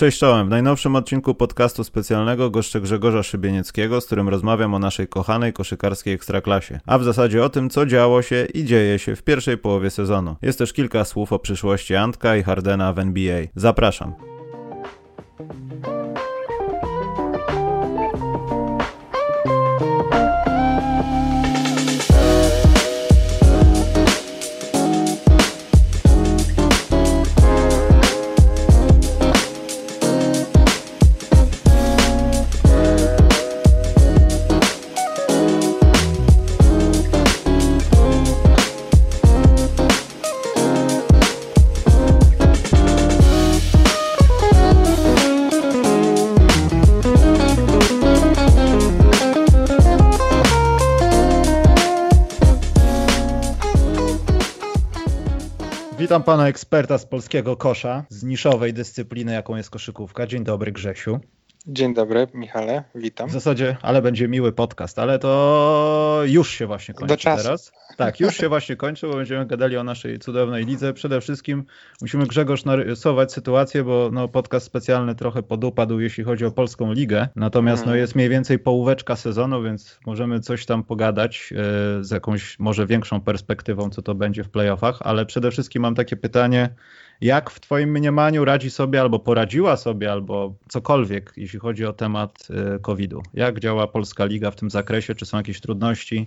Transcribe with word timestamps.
Cześć 0.00 0.18
czołem. 0.18 0.46
W 0.46 0.50
najnowszym 0.50 0.96
odcinku 0.96 1.34
podcastu 1.34 1.84
specjalnego 1.84 2.50
goszczę 2.50 2.80
Grzegorza 2.80 3.22
Szybienieckiego, 3.22 4.00
z 4.00 4.06
którym 4.06 4.28
rozmawiam 4.28 4.74
o 4.74 4.78
naszej 4.78 5.08
kochanej 5.08 5.52
koszykarskiej 5.52 6.14
ekstraklasie, 6.14 6.80
a 6.86 6.98
w 6.98 7.04
zasadzie 7.04 7.44
o 7.44 7.48
tym, 7.48 7.70
co 7.70 7.86
działo 7.86 8.22
się 8.22 8.46
i 8.54 8.64
dzieje 8.64 8.98
się 8.98 9.16
w 9.16 9.22
pierwszej 9.22 9.58
połowie 9.58 9.90
sezonu. 9.90 10.36
Jest 10.42 10.58
też 10.58 10.72
kilka 10.72 11.04
słów 11.04 11.32
o 11.32 11.38
przyszłości 11.38 11.94
Antka 11.94 12.36
i 12.36 12.42
Hardena 12.42 12.92
w 12.92 12.98
NBA. 12.98 13.42
Zapraszam. 13.54 14.39
Witam 56.10 56.22
pana 56.22 56.48
eksperta 56.48 56.98
z 56.98 57.06
polskiego 57.06 57.56
kosza, 57.56 58.04
z 58.08 58.22
niszowej 58.22 58.74
dyscypliny, 58.74 59.32
jaką 59.32 59.56
jest 59.56 59.70
koszykówka. 59.70 60.26
Dzień 60.26 60.44
dobry, 60.44 60.72
Grzesiu. 60.72 61.20
Dzień 61.66 61.94
dobry, 61.94 62.26
Michale, 62.34 62.84
witam. 62.94 63.28
W 63.28 63.32
zasadzie, 63.32 63.76
ale 63.82 64.02
będzie 64.02 64.28
miły 64.28 64.52
podcast, 64.52 64.98
ale 64.98 65.18
to 65.18 66.22
już 66.26 66.50
się 66.50 66.66
właśnie 66.66 66.94
kończy 66.94 67.08
Do 67.08 67.16
czasu. 67.16 67.42
teraz. 67.42 67.72
Tak, 67.96 68.20
już 68.20 68.36
się 68.36 68.48
właśnie 68.48 68.76
kończy, 68.76 69.06
bo 69.06 69.14
będziemy 69.14 69.46
gadali 69.46 69.76
o 69.76 69.84
naszej 69.84 70.18
cudownej 70.18 70.64
lidze. 70.64 70.92
Przede 70.92 71.20
wszystkim 71.20 71.64
musimy 72.00 72.26
Grzegorz 72.26 72.64
narysować 72.64 73.32
sytuację, 73.32 73.84
bo 73.84 74.10
no, 74.12 74.28
podcast 74.28 74.66
specjalny 74.66 75.14
trochę 75.14 75.42
podupadł, 75.42 76.00
jeśli 76.00 76.24
chodzi 76.24 76.44
o 76.44 76.50
polską 76.50 76.92
ligę. 76.92 77.28
Natomiast 77.36 77.86
no, 77.86 77.94
jest 77.94 78.14
mniej 78.14 78.28
więcej 78.28 78.58
połóweczka 78.58 79.16
sezonu, 79.16 79.62
więc 79.62 79.98
możemy 80.06 80.40
coś 80.40 80.66
tam 80.66 80.84
pogadać 80.84 81.52
e, 81.52 82.04
z 82.04 82.10
jakąś 82.10 82.58
może 82.58 82.86
większą 82.86 83.20
perspektywą, 83.20 83.90
co 83.90 84.02
to 84.02 84.14
będzie 84.14 84.44
w 84.44 84.50
playoffach, 84.50 84.98
ale 85.00 85.26
przede 85.26 85.50
wszystkim 85.50 85.82
mam 85.82 85.94
takie 85.94 86.16
pytanie, 86.16 86.68
jak 87.20 87.50
w 87.50 87.60
Twoim 87.60 87.90
mniemaniu 87.90 88.44
radzi 88.44 88.70
sobie, 88.70 89.00
albo 89.00 89.18
poradziła 89.18 89.76
sobie, 89.76 90.12
albo 90.12 90.54
cokolwiek, 90.68 91.32
jeśli 91.36 91.58
chodzi 91.58 91.86
o 91.86 91.92
temat 91.92 92.48
e, 92.50 92.78
COVID-u? 92.78 93.22
Jak 93.34 93.60
działa 93.60 93.86
Polska 93.86 94.24
Liga 94.24 94.50
w 94.50 94.56
tym 94.56 94.70
zakresie? 94.70 95.14
Czy 95.14 95.26
są 95.26 95.36
jakieś 95.36 95.60
trudności? 95.60 96.26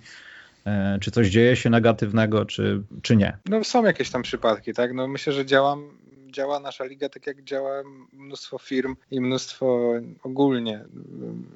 E, 0.66 0.98
czy 1.02 1.12
coś 1.12 1.28
dzieje 1.28 1.56
się 1.56 1.70
negatywnego, 1.70 2.46
czy, 2.46 2.82
czy 3.02 3.16
nie? 3.16 3.38
No 3.46 3.64
są 3.64 3.86
jakieś 3.86 4.10
tam 4.10 4.22
przypadki, 4.22 4.74
tak? 4.74 4.94
No 4.94 5.08
myślę, 5.08 5.34
że 5.34 5.46
działam, 5.46 5.90
działa 6.32 6.60
nasza 6.60 6.86
liga 6.86 7.10
tak 7.10 7.28
jak 7.28 7.44
działa 7.44 7.84
mnóstwo 8.14 8.58
firm 8.58 8.96
i 9.12 9.22
mnóstwo 9.22 9.94
ogólnie 10.24 10.86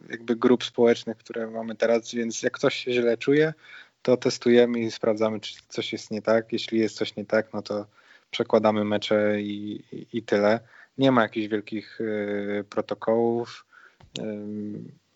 jakby 0.10 0.36
grup 0.36 0.64
społecznych, 0.64 1.18
które 1.18 1.48
mamy 1.48 1.76
teraz, 1.76 2.14
więc 2.14 2.44
jak 2.44 2.54
ktoś 2.54 2.76
się 2.76 2.92
źle 2.92 3.18
czuje, 3.18 3.54
to 4.02 4.18
testujemy 4.18 4.80
i 4.80 4.92
sprawdzamy, 4.92 5.40
czy 5.40 5.54
coś 5.68 5.94
jest 5.94 6.12
nie 6.12 6.22
tak. 6.22 6.54
Jeśli 6.54 6.80
jest 6.80 6.96
coś 6.96 7.16
nie 7.16 7.26
tak, 7.26 7.54
no 7.54 7.62
to 7.62 7.86
przekładamy 8.32 8.84
mecze 8.84 9.42
i, 9.42 9.84
i, 10.14 10.24
tyle. 10.24 10.60
Nie 10.98 11.12
ma 11.12 11.22
jakichś 11.22 11.48
wielkich 11.48 12.02
y, 12.02 12.66
protokołów. 12.70 13.66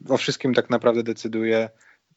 O 0.09 0.17
wszystkim 0.17 0.53
tak 0.53 0.69
naprawdę 0.69 1.03
decyduje 1.03 1.69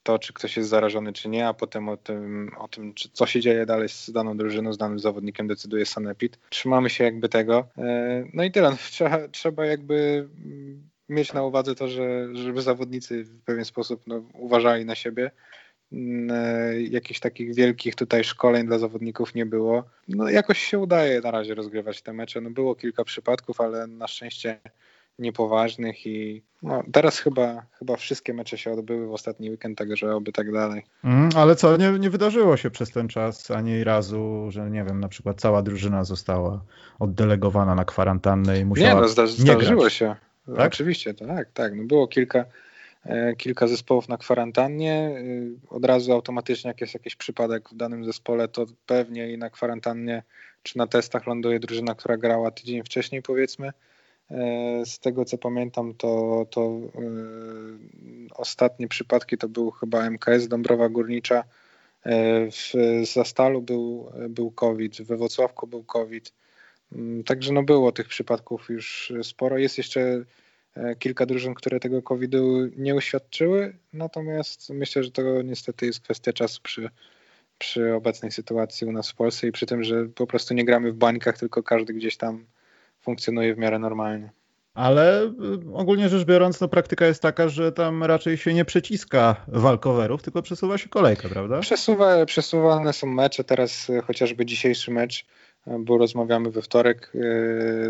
to, 0.02 0.18
czy 0.18 0.32
ktoś 0.32 0.56
jest 0.56 0.68
zarażony, 0.68 1.12
czy 1.12 1.28
nie, 1.28 1.48
a 1.48 1.54
potem 1.54 1.88
o 1.88 1.96
tym, 1.96 2.50
o 2.58 2.68
tym 2.68 2.94
czy, 2.94 3.08
co 3.12 3.26
się 3.26 3.40
dzieje 3.40 3.66
dalej 3.66 3.88
z 3.88 4.10
daną 4.10 4.36
drużyną, 4.36 4.72
z 4.72 4.78
danym 4.78 4.98
zawodnikiem 4.98 5.46
decyduje 5.46 5.86
Sanepid. 5.86 6.38
Trzymamy 6.50 6.90
się 6.90 7.04
jakby 7.04 7.28
tego. 7.28 7.68
Y, 7.78 7.82
no 8.34 8.44
i 8.44 8.50
tyle. 8.52 8.70
No, 8.70 8.76
trzeba, 8.90 9.28
trzeba 9.28 9.66
jakby 9.66 10.28
mieć 11.08 11.32
na 11.32 11.42
uwadze 11.42 11.74
to, 11.74 11.88
że 11.88 12.36
żeby 12.36 12.62
zawodnicy 12.62 13.24
w 13.24 13.42
pewien 13.42 13.64
sposób 13.64 14.02
no, 14.06 14.22
uważali 14.32 14.84
na 14.84 14.94
siebie 14.94 15.30
jakichś 16.90 17.20
takich 17.20 17.54
wielkich 17.54 17.94
tutaj 17.94 18.24
szkoleń 18.24 18.66
dla 18.66 18.78
zawodników 18.78 19.34
nie 19.34 19.46
było. 19.46 19.84
No 20.08 20.28
jakoś 20.28 20.58
się 20.58 20.78
udaje 20.78 21.20
na 21.20 21.30
razie 21.30 21.54
rozgrywać 21.54 22.02
te 22.02 22.12
mecze. 22.12 22.40
No 22.40 22.50
było 22.50 22.74
kilka 22.74 23.04
przypadków, 23.04 23.60
ale 23.60 23.86
na 23.86 24.08
szczęście 24.08 24.60
niepoważnych 25.18 26.06
i 26.06 26.42
no, 26.62 26.82
teraz 26.92 27.18
chyba, 27.18 27.62
chyba 27.78 27.96
wszystkie 27.96 28.34
mecze 28.34 28.58
się 28.58 28.72
odbyły 28.72 29.06
w 29.06 29.12
ostatni 29.12 29.50
weekend, 29.50 29.78
także 29.78 30.14
oby 30.16 30.32
tak 30.32 30.52
dalej. 30.52 30.82
Mm, 31.04 31.28
ale 31.36 31.56
co, 31.56 31.76
nie, 31.76 31.90
nie 31.90 32.10
wydarzyło 32.10 32.56
się 32.56 32.70
przez 32.70 32.90
ten 32.90 33.08
czas 33.08 33.50
ani 33.50 33.84
razu, 33.84 34.46
że 34.48 34.70
nie 34.70 34.84
wiem, 34.84 35.00
na 35.00 35.08
przykład 35.08 35.40
cała 35.40 35.62
drużyna 35.62 36.04
została 36.04 36.64
oddelegowana 36.98 37.74
na 37.74 37.84
kwarantannę 37.84 38.60
i 38.60 38.64
musiała 38.64 38.94
Nie, 38.94 39.00
no 39.00 39.08
zda 39.08 39.26
zdarzyło 39.26 39.80
grać. 39.80 39.92
się. 39.92 40.16
Tak? 40.56 40.72
Oczywiście, 40.72 41.14
tak, 41.14 41.48
tak. 41.54 41.74
No 41.76 41.84
było 41.84 42.08
kilka 42.08 42.38
E, 42.38 42.46
kilka 43.38 43.66
zespołów 43.66 44.08
na 44.08 44.16
kwarantannie. 44.16 44.92
E, 44.92 45.70
od 45.70 45.84
razu 45.84 46.12
automatycznie, 46.12 46.68
jak 46.68 46.80
jest 46.80 46.94
jakiś 46.94 47.16
przypadek 47.16 47.68
w 47.68 47.76
danym 47.76 48.04
zespole, 48.04 48.48
to 48.48 48.66
pewnie 48.86 49.32
i 49.32 49.38
na 49.38 49.50
kwarantannie 49.50 50.22
czy 50.62 50.78
na 50.78 50.86
testach 50.86 51.26
ląduje 51.26 51.60
drużyna, 51.60 51.94
która 51.94 52.16
grała 52.16 52.50
tydzień 52.50 52.84
wcześniej, 52.84 53.22
powiedzmy. 53.22 53.70
E, 54.30 54.86
z 54.86 54.98
tego 54.98 55.24
co 55.24 55.38
pamiętam, 55.38 55.94
to, 55.94 56.46
to 56.50 56.80
ostatnie 58.34 58.88
przypadki 58.88 59.38
to 59.38 59.48
był 59.48 59.70
chyba 59.70 60.10
MKS 60.10 60.48
Dąbrowa 60.48 60.88
Górnicza. 60.88 61.44
W 62.50 63.04
Zastalu 63.12 63.62
był, 63.62 64.12
był 64.28 64.50
COVID, 64.50 65.02
we 65.02 65.16
Wrocławku 65.16 65.66
był 65.66 65.84
COVID. 65.84 66.32
Mm, 66.92 67.24
także 67.24 67.52
no 67.52 67.62
było 67.62 67.92
tych 67.92 68.08
przypadków 68.08 68.68
już 68.68 69.12
sporo. 69.22 69.58
Jest 69.58 69.78
jeszcze 69.78 70.00
E, 70.00 70.24
kilka 70.98 71.26
drużyn, 71.26 71.54
które 71.54 71.80
tego 71.80 72.02
COVID-u 72.02 72.66
nie 72.76 72.94
uświadczyły, 72.94 73.76
natomiast 73.92 74.70
myślę, 74.70 75.04
że 75.04 75.10
to 75.10 75.42
niestety 75.42 75.86
jest 75.86 76.00
kwestia 76.00 76.32
czasu 76.32 76.60
przy, 76.62 76.90
przy 77.58 77.94
obecnej 77.94 78.32
sytuacji 78.32 78.86
u 78.86 78.92
nas 78.92 79.10
w 79.10 79.14
Polsce 79.14 79.46
i 79.46 79.52
przy 79.52 79.66
tym, 79.66 79.84
że 79.84 80.04
po 80.04 80.26
prostu 80.26 80.54
nie 80.54 80.64
gramy 80.64 80.92
w 80.92 80.96
bańkach, 80.96 81.38
tylko 81.38 81.62
każdy 81.62 81.94
gdzieś 81.94 82.16
tam 82.16 82.46
funkcjonuje 83.00 83.54
w 83.54 83.58
miarę 83.58 83.78
normalnie. 83.78 84.30
Ale 84.74 85.22
y, 85.24 85.30
ogólnie 85.74 86.08
rzecz 86.08 86.24
biorąc, 86.24 86.60
no, 86.60 86.68
praktyka 86.68 87.06
jest 87.06 87.22
taka, 87.22 87.48
że 87.48 87.72
tam 87.72 88.04
raczej 88.04 88.36
się 88.36 88.54
nie 88.54 88.64
przeciska 88.64 89.36
walkowerów, 89.48 90.22
tylko 90.22 90.42
przesuwa 90.42 90.78
się 90.78 90.88
kolejka, 90.88 91.28
prawda? 91.28 91.60
Przesuwa, 91.60 92.26
przesuwane 92.26 92.92
są 92.92 93.06
mecze. 93.06 93.44
Teraz 93.44 93.90
y, 93.90 94.00
chociażby 94.00 94.46
dzisiejszy 94.46 94.90
mecz, 94.90 95.26
y, 95.66 95.70
bo 95.78 95.98
rozmawiamy 95.98 96.50
we 96.50 96.62
wtorek, 96.62 97.12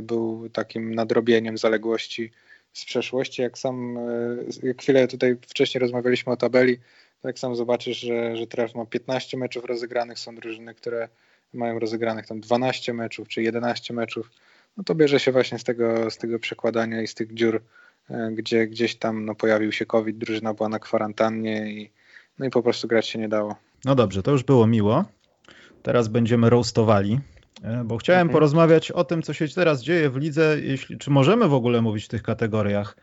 był 0.02 0.48
takim 0.52 0.94
nadrobieniem 0.94 1.58
zaległości 1.58 2.30
z 2.74 2.84
przeszłości. 2.84 3.42
Jak 3.42 3.58
sam, 3.58 3.98
e, 3.98 4.36
jak 4.62 4.82
chwilę 4.82 5.08
tutaj 5.08 5.36
wcześniej 5.48 5.80
rozmawialiśmy 5.80 6.32
o 6.32 6.36
tabeli, 6.36 6.78
to 7.22 7.28
jak 7.28 7.38
sam 7.38 7.56
zobaczysz, 7.56 7.98
że, 7.98 8.36
że 8.36 8.46
Tref 8.46 8.74
ma 8.74 8.86
15 8.86 9.36
meczów 9.36 9.64
rozegranych, 9.64 10.18
są 10.18 10.34
drużyny, 10.34 10.74
które 10.74 11.08
mają 11.52 11.78
rozegranych 11.78 12.26
tam 12.26 12.40
12 12.40 12.94
meczów 12.94 13.28
czy 13.28 13.42
11 13.42 13.94
meczów, 13.94 14.30
no 14.76 14.84
to 14.84 14.94
bierze 14.94 15.20
się 15.20 15.32
właśnie 15.32 15.58
z 15.58 15.64
tego, 15.64 16.10
z 16.10 16.16
tego 16.16 16.38
przekładania 16.38 17.02
i 17.02 17.06
z 17.06 17.14
tych 17.14 17.34
dziur, 17.34 17.62
e, 18.10 18.30
gdzie 18.32 18.66
gdzieś 18.66 18.96
tam 18.96 19.24
no, 19.24 19.34
pojawił 19.34 19.72
się 19.72 19.86
COVID, 19.86 20.18
drużyna 20.18 20.54
była 20.54 20.68
na 20.68 20.78
kwarantannie 20.78 21.72
i, 21.72 21.90
no 22.38 22.46
i 22.46 22.50
po 22.50 22.62
prostu 22.62 22.88
grać 22.88 23.08
się 23.08 23.18
nie 23.18 23.28
dało. 23.28 23.56
No 23.84 23.94
dobrze, 23.94 24.22
to 24.22 24.30
już 24.30 24.42
było 24.42 24.66
miło. 24.66 25.04
Teraz 25.82 26.08
będziemy 26.08 26.50
roastowali 26.50 27.20
bo 27.84 27.98
chciałem 27.98 28.20
mhm. 28.20 28.32
porozmawiać 28.32 28.90
o 28.90 29.04
tym, 29.04 29.22
co 29.22 29.32
się 29.32 29.48
teraz 29.48 29.82
dzieje 29.82 30.10
w 30.10 30.16
lidze, 30.16 30.56
jeśli, 30.60 30.98
czy 30.98 31.10
możemy 31.10 31.48
w 31.48 31.54
ogóle 31.54 31.82
mówić 31.82 32.04
w 32.04 32.08
tych 32.08 32.22
kategoriach, 32.22 32.96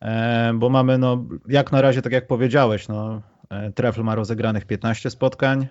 e, 0.00 0.52
bo 0.54 0.68
mamy, 0.68 0.98
no, 0.98 1.24
jak 1.48 1.72
na 1.72 1.80
razie, 1.80 2.02
tak 2.02 2.12
jak 2.12 2.26
powiedziałeś, 2.26 2.88
no, 2.88 3.22
e, 3.50 3.72
Trefl 3.72 4.02
ma 4.02 4.14
rozegranych 4.14 4.64
15 4.64 5.10
spotkań, 5.10 5.66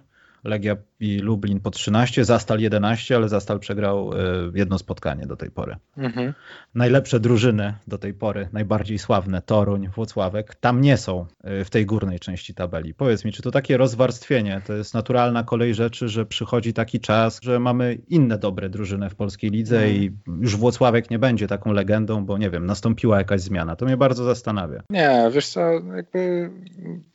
Legia 0.46 0.76
i 1.00 1.20
Lublin 1.20 1.60
po 1.60 1.72
13, 1.72 2.26
Zastal 2.26 2.60
11, 2.60 3.16
ale 3.16 3.30
Zastal 3.30 3.60
przegrał 3.60 4.12
e, 4.14 4.18
jedno 4.54 4.78
spotkanie 4.78 5.26
do 5.26 5.36
tej 5.36 5.52
pory. 5.52 5.76
Mhm. 5.98 6.34
Najlepsze 6.76 7.20
drużyny 7.20 7.74
do 7.88 7.98
tej 7.98 8.14
pory, 8.14 8.50
najbardziej 8.54 9.00
sławne, 9.00 9.42
Toruń, 9.42 9.88
Włocławek, 9.88 10.56
tam 10.56 10.82
nie 10.82 10.98
są 10.98 11.26
e, 11.44 11.66
w 11.66 11.70
tej 11.70 11.86
górnej 11.86 12.20
części 12.20 12.54
tabeli. 12.54 12.94
Powiedz 12.94 13.26
mi, 13.26 13.32
czy 13.32 13.42
to 13.42 13.52
takie 13.52 13.78
rozwarstwienie, 13.78 14.62
to 14.68 14.74
jest 14.74 14.94
naturalna 14.94 15.44
kolej 15.44 15.74
rzeczy, 15.74 16.10
że 16.10 16.26
przychodzi 16.26 16.74
taki 16.74 17.00
czas, 17.00 17.40
że 17.44 17.60
mamy 17.60 17.98
inne 18.08 18.38
dobre 18.38 18.70
drużyny 18.70 19.10
w 19.10 19.16
polskiej 19.16 19.50
lidze 19.50 19.78
mhm. 19.78 19.96
i 19.96 20.12
już 20.42 20.56
Włocławek 20.56 21.10
nie 21.10 21.20
będzie 21.20 21.48
taką 21.48 21.72
legendą, 21.72 22.26
bo 22.26 22.38
nie 22.38 22.50
wiem, 22.50 22.66
nastąpiła 22.66 23.18
jakaś 23.18 23.42
zmiana. 23.42 23.76
To 23.76 23.86
mnie 23.86 23.98
bardzo 23.98 24.24
zastanawia. 24.24 24.84
Nie, 24.90 25.30
wiesz 25.32 25.48
co, 25.48 25.72
jakby 25.96 26.50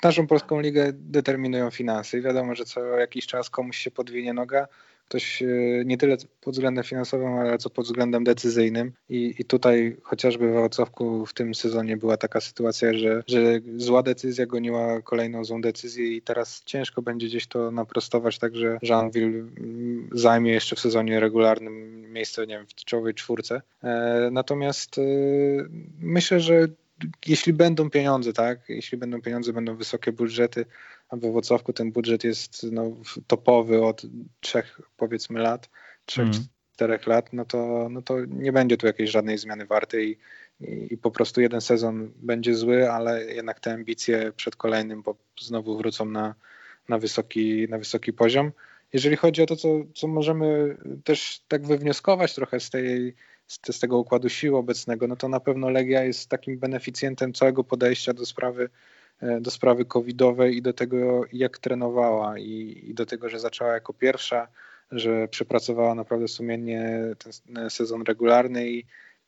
naszą 0.02 0.26
polską 0.26 0.60
ligę 0.60 0.92
determinują 0.92 1.70
finanse 1.70 2.18
i 2.18 2.22
wiadomo, 2.22 2.54
że 2.54 2.64
co 2.64 2.80
jakiś 2.80 3.19
jakiś 3.20 3.30
czas 3.30 3.50
komuś 3.50 3.78
się 3.78 3.90
podwinie 3.90 4.32
noga, 4.32 4.66
ktoś 5.08 5.42
e, 5.42 5.46
nie 5.84 5.98
tyle 5.98 6.16
pod 6.40 6.54
względem 6.54 6.84
finansowym, 6.84 7.32
ale 7.32 7.58
co 7.58 7.70
pod 7.70 7.84
względem 7.84 8.24
decyzyjnym. 8.24 8.92
I, 9.08 9.34
i 9.38 9.44
tutaj 9.44 9.96
chociażby 10.02 10.48
w 10.48 10.52
Wrocławku 10.52 11.26
w 11.26 11.34
tym 11.34 11.54
sezonie 11.54 11.96
była 11.96 12.16
taka 12.16 12.40
sytuacja, 12.40 12.92
że, 12.94 13.22
że 13.26 13.60
zła 13.76 14.02
decyzja 14.02 14.46
goniła 14.46 15.02
kolejną 15.02 15.44
złą 15.44 15.60
decyzję 15.60 16.06
i 16.16 16.22
teraz 16.22 16.62
ciężko 16.64 17.02
będzie 17.02 17.26
gdzieś 17.26 17.46
to 17.46 17.70
naprostować, 17.70 18.38
także 18.38 18.78
Jeanville 18.82 19.38
mm, 19.38 20.08
zajmie 20.12 20.52
jeszcze 20.52 20.76
w 20.76 20.80
sezonie 20.80 21.20
regularnym 21.20 22.00
miejsce 22.12 22.46
nie 22.46 22.56
wiem, 22.56 22.66
w 22.66 22.74
czołowej 22.74 23.14
czwórce. 23.14 23.62
E, 23.82 24.28
natomiast 24.32 24.98
e, 24.98 25.02
myślę, 26.00 26.40
że 26.40 26.68
jeśli 27.26 27.52
będą 27.52 27.90
pieniądze, 27.90 28.32
tak, 28.32 28.58
jeśli 28.68 28.98
będą 28.98 29.22
pieniądze, 29.22 29.52
będą 29.52 29.76
wysokie 29.76 30.12
budżety, 30.12 30.64
a 31.10 31.16
we 31.16 31.32
Wrocławku 31.32 31.72
ten 31.72 31.92
budżet 31.92 32.24
jest 32.24 32.66
no, 32.72 32.96
topowy 33.26 33.84
od 33.84 34.02
trzech 34.40 34.80
powiedzmy 34.96 35.40
lat, 35.40 35.70
trzech, 36.06 36.26
mm. 36.26 36.40
czterech 36.74 37.06
lat, 37.06 37.32
no 37.32 37.44
to, 37.44 37.88
no 37.90 38.02
to 38.02 38.24
nie 38.24 38.52
będzie 38.52 38.76
tu 38.76 38.86
jakiejś 38.86 39.10
żadnej 39.10 39.38
zmiany 39.38 39.66
wartej 39.66 40.18
i, 40.60 40.94
i, 40.94 40.98
po 40.98 41.10
prostu 41.10 41.40
jeden 41.40 41.60
sezon 41.60 42.12
będzie 42.16 42.54
zły, 42.54 42.90
ale 42.90 43.24
jednak 43.24 43.60
te 43.60 43.72
ambicje 43.72 44.32
przed 44.36 44.56
kolejnym 44.56 45.02
bo 45.02 45.16
znowu 45.40 45.78
wrócą 45.78 46.04
na, 46.04 46.34
na, 46.88 46.98
wysoki, 46.98 47.66
na 47.68 47.78
wysoki 47.78 48.12
poziom. 48.12 48.52
Jeżeli 48.92 49.16
chodzi 49.16 49.42
o 49.42 49.46
to, 49.46 49.56
co, 49.56 49.68
co 49.94 50.08
możemy 50.08 50.76
też 51.04 51.40
tak 51.48 51.66
wywnioskować 51.66 52.34
trochę 52.34 52.60
z 52.60 52.70
tej 52.70 53.14
z, 53.46 53.80
tego 53.80 53.98
układu 53.98 54.28
sił 54.28 54.56
obecnego, 54.56 55.06
no 55.06 55.16
to 55.16 55.28
na 55.28 55.40
pewno 55.40 55.68
Legia 55.68 56.04
jest 56.04 56.28
takim 56.28 56.58
beneficjentem 56.58 57.32
całego 57.32 57.64
podejścia 57.64 58.12
do 58.12 58.26
sprawy 58.26 58.70
do 59.40 59.50
sprawy 59.50 59.84
covidowej 59.84 60.56
i 60.56 60.62
do 60.62 60.72
tego, 60.72 61.24
jak 61.32 61.58
trenowała 61.58 62.38
i, 62.38 62.84
i, 62.88 62.94
do 62.94 63.06
tego, 63.06 63.28
że 63.28 63.38
zaczęła 63.38 63.72
jako 63.72 63.92
pierwsza, 63.92 64.48
że 64.90 65.28
przepracowała 65.28 65.94
naprawdę 65.94 66.28
sumiennie 66.28 67.02
ten 67.18 67.70
sezon 67.70 68.02
regularny 68.02 68.70
i, 68.70 68.84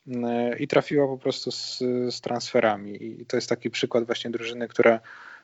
e, 0.07 0.59
i 0.59 0.69
trafiła 0.69 1.07
po 1.07 1.19
prostu 1.19 1.51
z, 1.51 1.79
z 2.11 2.21
transferami. 2.21 3.21
I 3.21 3.27
to 3.27 3.37
jest 3.37 3.49
taki 3.49 3.71
przykład 3.71 4.07
właśnie 4.07 4.31
drużyny, 4.31 4.69
która 4.69 5.01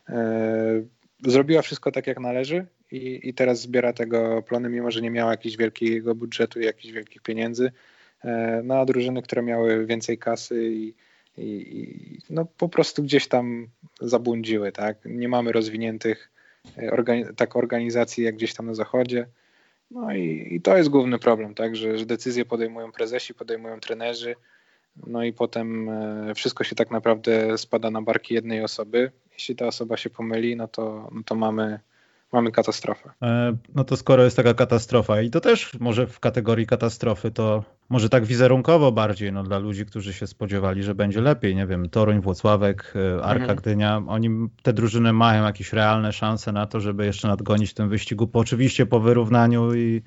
e, 0.09 0.83
zrobiła 1.27 1.63
wszystko 1.63 1.93
tak, 1.93 2.07
jak 2.07 2.21
należy 2.21 2.67
i, 2.91 3.21
i 3.23 3.35
teraz 3.35 3.61
zbiera 3.61 3.93
tego 3.93 4.43
plony, 4.43 4.69
mimo 4.69 4.91
że 4.91 5.01
nie 5.01 5.11
miała 5.11 5.31
jakiegoś 5.31 5.57
wielkiego 5.57 6.15
budżetu 6.15 6.61
i 6.61 6.65
jakichś 6.65 6.95
wielkich 6.95 7.23
pieniędzy 7.23 7.73
E, 8.25 8.61
no 8.65 8.87
drużyny, 8.87 9.23
które 9.23 9.43
miały 9.43 9.87
więcej 9.87 10.19
kasy 10.19 10.71
i, 10.73 10.95
i, 11.39 11.79
i 11.79 12.19
no 12.31 12.45
po 12.45 12.69
prostu 12.69 13.03
gdzieś 13.03 13.29
tam 13.29 13.69
zabłądziły, 14.01 14.73
tak? 14.73 14.99
Nie 15.05 15.29
mamy 15.29 15.53
rozwiniętych 15.53 16.31
e, 16.79 16.91
organi 16.91 17.25
tak 17.37 17.57
organizacji 17.57 18.25
jak 18.25 18.35
gdzieś 18.35 18.55
tam 18.55 18.67
na 18.67 18.75
zachodzie. 18.75 19.27
No 19.91 20.15
i, 20.15 20.49
i 20.51 20.61
to 20.61 20.77
jest 20.77 20.89
główny 20.89 21.19
problem, 21.19 21.55
tak? 21.55 21.77
Że, 21.77 21.99
że, 21.99 22.07
decyzje 22.07 22.45
podejmują 22.45 22.93
prezesi, 22.93 23.35
podejmują 23.35 23.81
trenerzy, 23.81 24.35
no 25.07 25.25
i 25.25 25.33
potem 25.33 25.89
e, 25.89 26.35
wszystko 26.35 26.65
się 26.65 26.75
tak 26.75 26.91
naprawdę 26.91 27.59
spada 27.59 27.91
na 27.91 28.03
barki 28.03 28.35
jednej 28.35 28.65
osoby. 28.65 29.11
Jeśli 29.33 29.57
ta 29.57 29.67
osoba 29.67 29.97
się 29.97 30.11
pomyli, 30.11 30.57
no 30.57 30.69
to, 30.69 31.09
no 31.13 31.23
to 31.25 31.35
mamy 31.35 31.81
mamy 32.33 32.53
katastrofę. 32.53 33.11
E, 33.23 33.57
no 33.75 33.85
to 33.85 33.97
skoro 33.97 34.25
jest 34.25 34.37
taka 34.37 34.55
katastrofa 34.55 35.21
i 35.21 35.31
to 35.31 35.41
też 35.41 35.79
może 35.81 36.07
w 36.07 36.21
kategorii 36.21 36.67
katastrofy, 36.67 37.31
to 37.31 37.65
może 37.89 38.09
tak 38.09 38.25
wizerunkowo 38.25 38.93
bardziej, 38.93 39.33
no 39.33 39.43
dla 39.43 39.59
ludzi, 39.59 39.87
którzy 39.87 40.13
się 40.13 40.27
spodziewali, 40.27 40.83
że 40.83 40.95
będzie 40.95 41.21
lepiej, 41.21 41.57
nie 41.57 41.67
wiem, 41.67 41.89
Toruń, 41.89 42.21
Włocławek, 42.21 42.95
e, 42.97 43.25
Arka 43.25 43.43
mhm. 43.43 43.59
Gdynia, 43.59 44.03
oni, 44.09 44.49
te 44.63 44.73
drużyny 44.73 45.13
mają 45.13 45.45
jakieś 45.45 45.73
realne 45.73 46.13
szanse 46.13 46.53
na 46.53 46.67
to, 46.67 46.81
żeby 46.81 47.07
jeszcze 47.07 47.29
nadgonić 47.29 47.71
w 47.71 47.75
tym 47.75 47.89
wyścigu, 47.89 48.27
po, 48.27 48.39
oczywiście 48.39 48.87
po 48.87 49.01
wyrównaniu 49.01 49.75
i. 49.75 50.03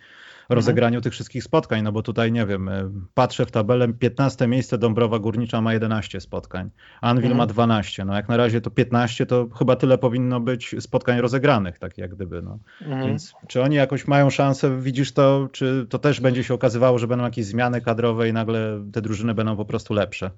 rozegraniu 0.52 0.96
mhm. 0.96 1.04
tych 1.04 1.14
wszystkich 1.14 1.44
spotkań, 1.44 1.84
no 1.84 1.92
bo 1.92 2.02
tutaj 2.02 2.32
nie 2.32 2.46
wiem, 2.46 2.70
e, 2.70 2.92
patrzę 3.14 3.46
w 3.46 3.52
tabelę, 3.52 3.94
15 3.94 4.48
miejsce 4.48 4.78
Dąbrowa 4.78 5.20
Górnicza 5.20 5.62
ma 5.62 5.74
11 5.74 6.22
spotkań, 6.22 6.70
Anvil 7.02 7.32
mhm. 7.32 7.38
ma 7.38 7.46
12, 7.46 8.06
no 8.06 8.16
jak 8.16 8.30
na 8.30 8.38
razie 8.38 8.62
to 8.62 8.72
15, 8.72 9.26
to 9.26 9.50
chyba 9.60 9.76
tyle 9.76 9.98
powinno 9.98 10.40
być 10.40 10.76
spotkań 10.80 11.22
rozegranych, 11.22 11.80
tak 11.80 11.98
jak 11.98 12.16
gdyby, 12.16 12.42
no. 12.42 12.60
Mhm. 12.82 13.08
Więc 13.08 13.34
czy 13.48 13.62
oni 13.62 13.76
jakoś 13.76 14.08
mają 14.08 14.30
szansę, 14.30 14.82
widzisz 14.82 15.12
to, 15.12 15.50
czy 15.52 15.88
to 15.90 16.00
też 16.00 16.22
będzie 16.22 16.44
się 16.44 16.54
okazywało, 16.54 16.98
że 16.98 17.08
będą 17.08 17.26
jakieś 17.26 17.46
zmiany 17.46 17.82
kadrowe 17.82 18.30
i 18.30 18.34
nagle 18.34 18.86
te 18.94 19.02
drużyny 19.02 19.34
będą 19.34 19.58
po 19.58 19.66
prostu 19.66 19.94
lepsze? 19.94 20.32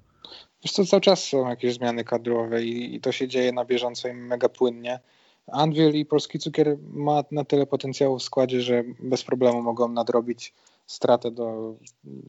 Wiesz 0.64 0.72
co, 0.72 0.84
cały 0.84 1.00
czas 1.00 1.24
są 1.24 1.48
jakieś 1.48 1.74
zmiany 1.74 2.04
kadrowe 2.04 2.62
i, 2.64 2.94
i 2.94 3.00
to 3.00 3.12
się 3.12 3.28
dzieje 3.28 3.52
na 3.52 3.64
bieżąco 3.64 4.08
i 4.08 4.12
mega 4.12 4.48
płynnie. 4.48 5.00
Anvil 5.46 5.94
i 5.94 6.06
Polski 6.06 6.38
Cukier 6.38 6.76
ma 6.92 7.24
na 7.30 7.44
tyle 7.44 7.66
potencjału 7.66 8.18
w 8.18 8.22
składzie, 8.22 8.60
że 8.60 8.84
bez 9.00 9.24
problemu 9.24 9.62
mogą 9.62 9.88
nadrobić 9.88 10.54
stratę 10.86 11.30
do 11.30 11.74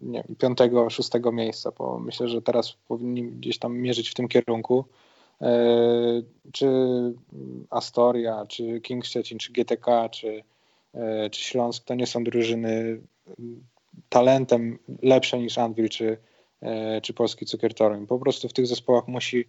nie 0.01 0.23
piątego, 0.39 0.89
szóstego 0.89 1.31
miejsca, 1.31 1.71
bo 1.77 1.99
myślę, 1.99 2.27
że 2.27 2.41
teraz 2.41 2.73
powinni 2.87 3.23
gdzieś 3.23 3.59
tam 3.59 3.77
mierzyć 3.77 4.09
w 4.09 4.13
tym 4.13 4.27
kierunku. 4.27 4.85
E, 5.41 5.55
czy 6.51 6.67
Astoria, 7.69 8.45
czy 8.45 8.81
King 8.81 9.05
Szczecin, 9.05 9.37
czy 9.37 9.53
GTK, 9.53 10.09
czy, 10.09 10.43
e, 10.93 11.29
czy 11.29 11.41
Śląsk 11.41 11.83
to 11.83 11.95
nie 11.95 12.07
są 12.07 12.23
drużyny 12.23 13.01
talentem 14.09 14.79
lepsze 15.01 15.39
niż 15.39 15.57
Anvil 15.57 15.89
czy, 15.89 16.17
e, 16.61 17.01
czy 17.01 17.13
Polski 17.13 17.45
Cukier 17.45 17.73
Toruń. 17.73 18.07
Po 18.07 18.19
prostu 18.19 18.49
w 18.49 18.53
tych 18.53 18.67
zespołach 18.67 19.07
musi 19.07 19.45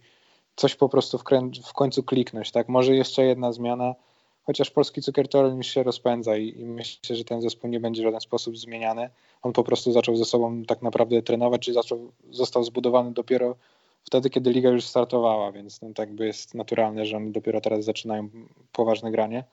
coś 0.57 0.75
po 0.75 0.89
prostu 0.89 1.17
w, 1.17 1.23
w 1.65 1.73
końcu 1.73 2.03
kliknąć, 2.03 2.51
tak? 2.51 2.69
Może 2.69 2.95
jeszcze 2.95 3.25
jedna 3.25 3.51
zmiana, 3.51 3.95
chociaż 4.43 4.71
polski 4.71 5.01
cukier 5.01 5.27
już 5.57 5.67
się 5.67 5.83
rozpędza 5.83 6.37
i, 6.37 6.59
i, 6.59 6.65
myślę, 6.65 7.15
że 7.15 7.23
ten 7.23 7.41
zespół 7.41 7.69
nie 7.69 7.79
będzie 7.79 8.01
w 8.01 8.05
żaden 8.05 8.21
sposób 8.21 8.57
zmieniany. 8.57 9.09
On 9.41 9.53
po 9.53 9.63
prostu 9.63 9.91
zaczął 9.91 10.15
ze 10.15 10.25
sobą 10.25 10.63
tak 10.63 10.81
naprawdę 10.81 11.21
trenować, 11.21 11.61
czy 11.61 11.73
zaczął, 11.73 12.11
został 12.31 12.63
zbudowany 12.63 13.11
dopiero 13.11 13.55
wtedy, 14.03 14.29
kiedy 14.29 14.51
liga 14.51 14.69
już 14.69 14.85
startowała, 14.85 15.51
więc 15.51 15.81
no, 15.81 15.93
tak 15.93 16.13
by 16.13 16.25
jest 16.25 16.55
naturalne, 16.55 17.05
że 17.05 17.17
oni 17.17 17.31
dopiero 17.31 17.61
teraz 17.61 17.85
zaczynają 17.85 18.29
poważne 18.71 19.11
granie. 19.11 19.43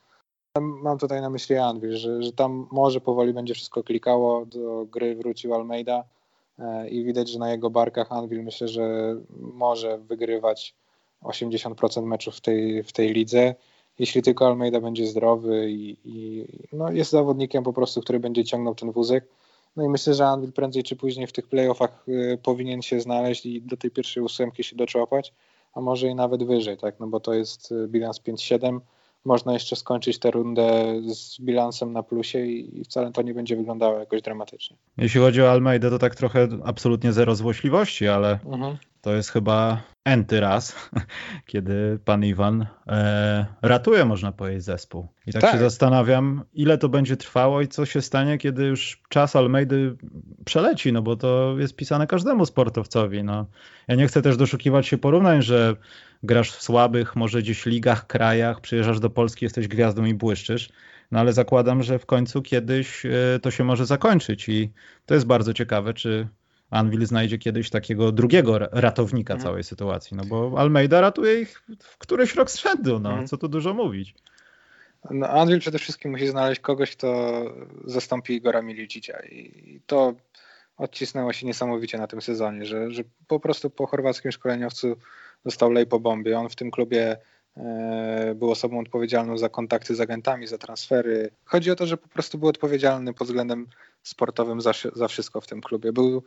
Mam 0.61 0.99
tutaj 0.99 1.21
na 1.21 1.31
myśli 1.31 1.56
Anvil, 1.56 1.97
że, 1.97 2.23
że 2.23 2.33
tam 2.33 2.69
może 2.71 3.01
powoli 3.01 3.33
będzie 3.33 3.55
wszystko 3.55 3.83
klikało, 3.83 4.47
do 4.47 4.87
gry 4.91 5.15
wrócił 5.15 5.55
Almeida 5.55 6.05
e, 6.59 6.89
i 6.89 7.05
widać, 7.05 7.29
że 7.31 7.39
na 7.39 7.53
jego 7.53 7.71
barkach 7.71 8.12
Anvil 8.12 8.45
myślę, 8.45 8.69
że 8.69 9.17
może 9.39 9.99
wygrywać 9.99 10.75
80% 11.25 12.06
meczów 12.06 12.37
w 12.37 12.41
tej, 12.41 12.82
w 12.82 12.93
tej 12.93 13.12
lidze. 13.12 13.55
Jeśli 13.99 14.23
tylko 14.23 14.47
Almeida 14.47 14.81
będzie 14.81 15.06
zdrowy 15.06 15.71
i, 15.71 15.97
i 16.05 16.44
no 16.73 16.93
jest 16.93 17.11
zawodnikiem 17.11 17.65
po 17.65 17.73
prostu, 17.73 18.00
który 18.00 18.21
będzie 18.21 18.44
ciągnął 18.44 18.75
ten 18.75 18.93
wózek. 18.93 19.25
No 19.76 19.85
i 19.85 19.88
myślę, 19.88 20.15
że 20.15 20.26
Anvil 20.26 20.53
prędzej 20.53 20.82
czy 20.82 20.97
później 20.97 21.26
w 21.26 21.32
tych 21.32 21.49
playoffach 21.49 22.05
y, 22.09 22.38
powinien 22.43 22.82
się 22.82 23.00
znaleźć 23.00 23.47
i 23.47 23.62
do 23.62 23.76
tej 23.76 23.91
pierwszej 23.91 24.23
ósemki 24.23 24.65
się 24.65 24.76
doczłapać, 24.76 25.32
a 25.75 25.81
może 25.81 26.08
i 26.08 26.15
nawet 26.15 26.44
wyżej, 26.44 26.77
tak? 26.77 27.01
No 27.01 27.06
bo 27.06 27.20
to 27.20 27.34
jest 27.34 27.72
y, 27.72 27.89
bilans 27.89 28.20
5-7 28.20 28.81
można 29.25 29.53
jeszcze 29.53 29.77
skończyć 29.77 30.19
tę 30.19 30.31
rundę 30.31 30.94
z 31.06 31.41
bilansem 31.41 31.93
na 31.93 32.03
plusie 32.03 32.46
i 32.46 32.84
wcale 32.84 33.13
to 33.13 33.22
nie 33.22 33.34
będzie 33.34 33.56
wyglądało 33.56 33.99
jakoś 33.99 34.22
dramatycznie. 34.22 34.77
Jeśli 34.99 35.20
chodzi 35.20 35.43
o 35.43 35.51
Almeidę, 35.51 35.91
to 35.91 35.99
tak 35.99 36.15
trochę 36.15 36.49
absolutnie 36.65 37.13
zero 37.13 37.34
złośliwości, 37.34 38.08
ale 38.08 38.39
mhm. 38.46 38.77
To 39.05 39.15
jest 39.15 39.31
chyba 39.31 39.82
enty 40.05 40.41
raz, 40.41 40.91
kiedy 41.46 41.99
pan 42.05 42.25
Iwan 42.25 42.67
e, 42.87 43.46
ratuje, 43.63 44.05
można 44.05 44.32
powiedzieć, 44.32 44.65
zespół. 44.65 45.08
I 45.27 45.32
tak, 45.32 45.43
tak, 45.43 45.53
się 45.53 45.58
zastanawiam, 45.58 46.44
ile 46.53 46.79
to 46.79 46.89
będzie 46.89 47.17
trwało 47.17 47.61
i 47.61 47.69
co 47.69 47.87
się 47.87 48.03
stanie, 48.03 48.39
kiedy 48.39 48.65
już 48.65 49.03
czas 49.08 49.37
Almeidy 49.37 49.96
przeleci, 50.44 50.93
no 50.93 51.03
bo 51.03 51.17
to 51.17 51.55
jest 51.58 51.77
pisane 51.77 52.06
każdemu 52.06 52.46
sportowcowi. 52.46 53.25
No. 53.25 53.46
Ja 53.89 53.94
nie 53.94 54.06
chcę 54.06 54.23
też 54.23 54.37
doszukiwać 54.37 54.87
się 54.87 54.99
porównań, 54.99 55.43
że 55.43 55.77
grasz 56.23 56.51
w 56.51 56.63
słabych, 56.63 57.17
może 57.17 57.39
gdzieś 57.39 57.67
ligach, 57.67 58.06
krajach, 58.06 58.61
przyjeżdżasz 58.61 59.01
do 59.01 59.11
Polski, 59.11 59.44
jesteś 59.44 59.69
gwiazdą 59.69 60.05
i 60.05 60.15
błyszczysz, 60.15 60.69
no 61.11 61.20
ale 61.20 61.32
zakładam, 61.32 61.82
że 61.82 61.99
w 61.99 62.06
końcu 62.06 62.43
kiedyś 62.43 63.06
e, 63.06 63.11
to 63.43 63.51
się 63.51 63.65
może 63.65 63.87
zakończyć 63.87 64.49
i 64.49 64.73
to 65.06 65.15
jest 65.15 65.27
bardzo 65.27 65.55
ciekawe, 65.55 65.94
czy 65.94 66.29
Anvil 66.71 67.06
znajdzie 67.06 67.39
kiedyś 67.39 67.71
takiego 67.71 68.13
drugiego 68.13 68.59
ratownika 68.59 69.35
mhm. 69.35 69.49
całej 69.49 69.65
sytuacji, 69.65 70.17
no 70.17 70.25
bo 70.25 70.55
Almeida 70.59 71.01
ratuje 71.01 71.41
ich 71.41 71.63
w 71.81 71.99
któryś 71.99 72.35
rok 72.35 72.51
z 72.51 72.56
rzędu, 72.56 72.99
no 72.99 73.09
mhm. 73.09 73.27
co 73.27 73.37
tu 73.37 73.49
dużo 73.49 73.75
mówić. 73.75 74.15
No, 75.11 75.29
Anvil 75.29 75.61
przede 75.61 75.79
wszystkim 75.79 76.11
musi 76.11 76.27
znaleźć 76.27 76.61
kogoś, 76.61 76.97
kto 76.97 77.43
zastąpi 77.85 78.35
Igora 78.35 78.63
Milicicia 78.63 79.19
i 79.31 79.81
to 79.87 80.15
odcisnęło 80.77 81.33
się 81.33 81.47
niesamowicie 81.47 81.99
na 81.99 82.06
tym 82.06 82.23
sezonie, 82.23 82.65
że, 82.65 82.91
że 82.91 83.03
po 83.27 83.41
prostu 83.41 83.71
po 83.71 83.87
chorwackim 83.87 84.33
szkoleniowcu 84.33 84.97
został 85.44 85.71
lej 85.71 85.87
po 85.87 86.01
bombie. 86.01 86.35
On 86.35 86.49
w 86.49 86.56
tym 86.56 86.71
klubie 86.71 87.17
e, 87.56 88.35
był 88.37 88.51
osobą 88.51 88.81
odpowiedzialną 88.81 89.39
za 89.39 89.49
kontakty 89.49 89.94
z 89.94 90.01
agentami, 90.01 90.47
za 90.47 90.59
transfery. 90.59 91.31
Chodzi 91.44 91.71
o 91.71 91.77
to, 91.77 91.87
że 91.87 91.97
po 91.97 92.09
prostu 92.09 92.39
był 92.39 92.49
odpowiedzialny 92.49 93.15
pod 93.15 93.27
względem 93.27 93.67
sportowym 94.03 94.61
za, 94.61 94.73
za 94.94 95.09
wszystko 95.09 95.41
w 95.41 95.47
tym 95.47 95.61
klubie. 95.61 95.93
Był 95.93 96.23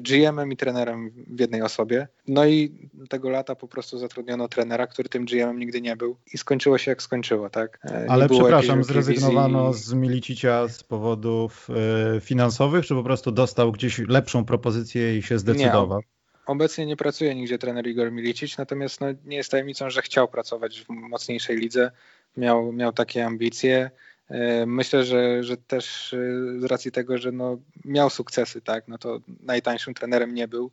GM-em 0.00 0.52
i 0.52 0.56
trenerem 0.56 1.10
w 1.26 1.40
jednej 1.40 1.62
osobie. 1.62 2.08
No 2.28 2.46
i 2.46 2.88
tego 3.08 3.30
lata 3.30 3.54
po 3.54 3.68
prostu 3.68 3.98
zatrudniono 3.98 4.48
trenera, 4.48 4.86
który 4.86 5.08
tym 5.08 5.24
GM-em 5.24 5.58
nigdy 5.58 5.80
nie 5.80 5.96
był 5.96 6.16
i 6.32 6.38
skończyło 6.38 6.78
się 6.78 6.90
jak 6.90 7.02
skończyło, 7.02 7.50
tak? 7.50 7.78
E, 7.84 8.02
nie 8.02 8.10
Ale 8.10 8.28
przepraszam, 8.28 8.84
zrezygnowano 8.84 9.72
z 9.72 9.92
Milicicia 9.92 10.68
z 10.68 10.82
powodów 10.82 11.68
y, 12.16 12.20
finansowych, 12.20 12.86
czy 12.86 12.94
po 12.94 13.02
prostu 13.02 13.32
dostał 13.32 13.72
gdzieś 13.72 13.98
lepszą 13.98 14.44
propozycję 14.44 15.18
i 15.18 15.22
się 15.22 15.38
zdecydował? 15.38 15.98
Nie, 15.98 16.06
obecnie 16.46 16.86
nie 16.86 16.96
pracuje 16.96 17.34
nigdzie 17.34 17.58
trener 17.58 17.86
Igor 17.86 18.12
Milicic, 18.12 18.58
natomiast 18.58 19.00
no, 19.00 19.06
nie 19.24 19.36
jest 19.36 19.50
tajemnicą, 19.50 19.90
że 19.90 20.02
chciał 20.02 20.28
pracować 20.28 20.80
w 20.80 20.88
mocniejszej 20.88 21.56
lidze, 21.56 21.90
miał, 22.36 22.72
miał 22.72 22.92
takie 22.92 23.26
ambicje. 23.26 23.90
E, 24.30 24.66
myślę, 24.66 25.04
że, 25.04 25.44
że 25.44 25.56
też 25.56 26.14
z 26.58 26.64
racji 26.64 26.92
tego, 26.92 27.18
że 27.18 27.32
no, 27.32 27.58
miał 27.84 28.10
sukcesy, 28.10 28.60
tak, 28.60 28.88
no 28.88 28.98
to 28.98 29.20
najtańszym 29.42 29.94
trenerem 29.94 30.34
nie 30.34 30.48
był 30.48 30.70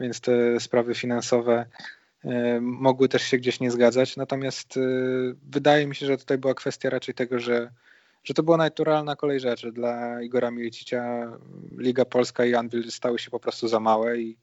więc 0.00 0.20
te 0.20 0.60
sprawy 0.60 0.94
finansowe 0.94 1.66
e, 2.24 2.60
mogły 2.60 3.08
też 3.08 3.22
się 3.22 3.38
gdzieś 3.38 3.60
nie 3.60 3.70
zgadzać. 3.70 4.16
Natomiast 4.16 4.76
e, 4.76 4.80
wydaje 5.50 5.86
mi 5.86 5.94
się, 5.94 6.06
że 6.06 6.16
tutaj 6.16 6.38
była 6.38 6.54
kwestia 6.54 6.90
raczej 6.90 7.14
tego, 7.14 7.38
że, 7.38 7.70
że 8.24 8.34
to 8.34 8.42
była 8.42 8.56
naturalna 8.56 9.16
kolej 9.16 9.40
rzeczy. 9.40 9.72
Dla 9.72 10.22
Igora 10.22 10.50
Milicicia 10.50 11.32
Liga 11.78 12.04
Polska 12.04 12.44
i 12.44 12.54
Anvil 12.54 12.90
stały 12.90 13.18
się 13.18 13.30
po 13.30 13.40
prostu 13.40 13.68
za 13.68 13.80
małe 13.80 14.18
i 14.18 14.38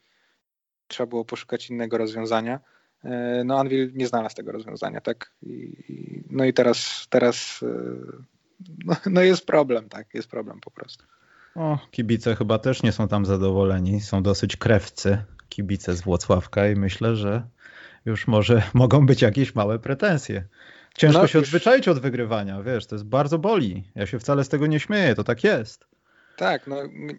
trzeba 0.87 1.07
było 1.07 1.25
poszukać 1.25 1.69
innego 1.69 1.97
rozwiązania. 1.97 2.59
E, 3.03 3.43
no 3.45 3.59
Anvil 3.59 3.91
nie 3.93 4.07
znalazł 4.07 4.35
tego 4.35 4.51
rozwiązania, 4.51 5.01
tak? 5.01 5.31
I, 5.43 6.23
no 6.29 6.45
i 6.45 6.53
teraz, 6.53 7.07
teraz 7.09 7.65
no, 8.85 8.95
no 9.05 9.21
jest 9.21 9.45
problem, 9.45 9.89
tak? 9.89 10.13
Jest 10.13 10.27
problem 10.27 10.59
po 10.59 10.71
prostu. 10.71 11.05
O, 11.55 11.79
kibice 11.91 12.35
chyba 12.35 12.59
też 12.59 12.83
nie 12.83 12.91
są 12.91 13.07
tam 13.07 13.25
zadowoleni, 13.25 14.01
są 14.01 14.23
dosyć 14.23 14.57
krewcy 14.57 15.23
kibice 15.49 15.95
z 15.95 16.01
Włocławka 16.01 16.67
i 16.67 16.75
myślę, 16.75 17.15
że 17.15 17.43
już 18.05 18.27
może 18.27 18.63
mogą 18.73 19.05
być 19.05 19.21
jakieś 19.21 19.55
małe 19.55 19.79
pretensje. 19.79 20.43
Ciężko 20.97 21.21
no, 21.21 21.27
się 21.27 21.39
odzwyczaić 21.39 21.87
od 21.87 21.99
wygrywania, 21.99 22.61
wiesz, 22.61 22.85
to 22.85 22.95
jest 22.95 23.05
bardzo 23.05 23.39
boli. 23.39 23.83
Ja 23.95 24.05
się 24.05 24.19
wcale 24.19 24.43
z 24.43 24.49
tego 24.49 24.67
nie 24.67 24.79
śmieję, 24.79 25.15
to 25.15 25.23
tak 25.23 25.43
jest. 25.43 25.87
Tak, 26.37 26.67
no 26.67 26.75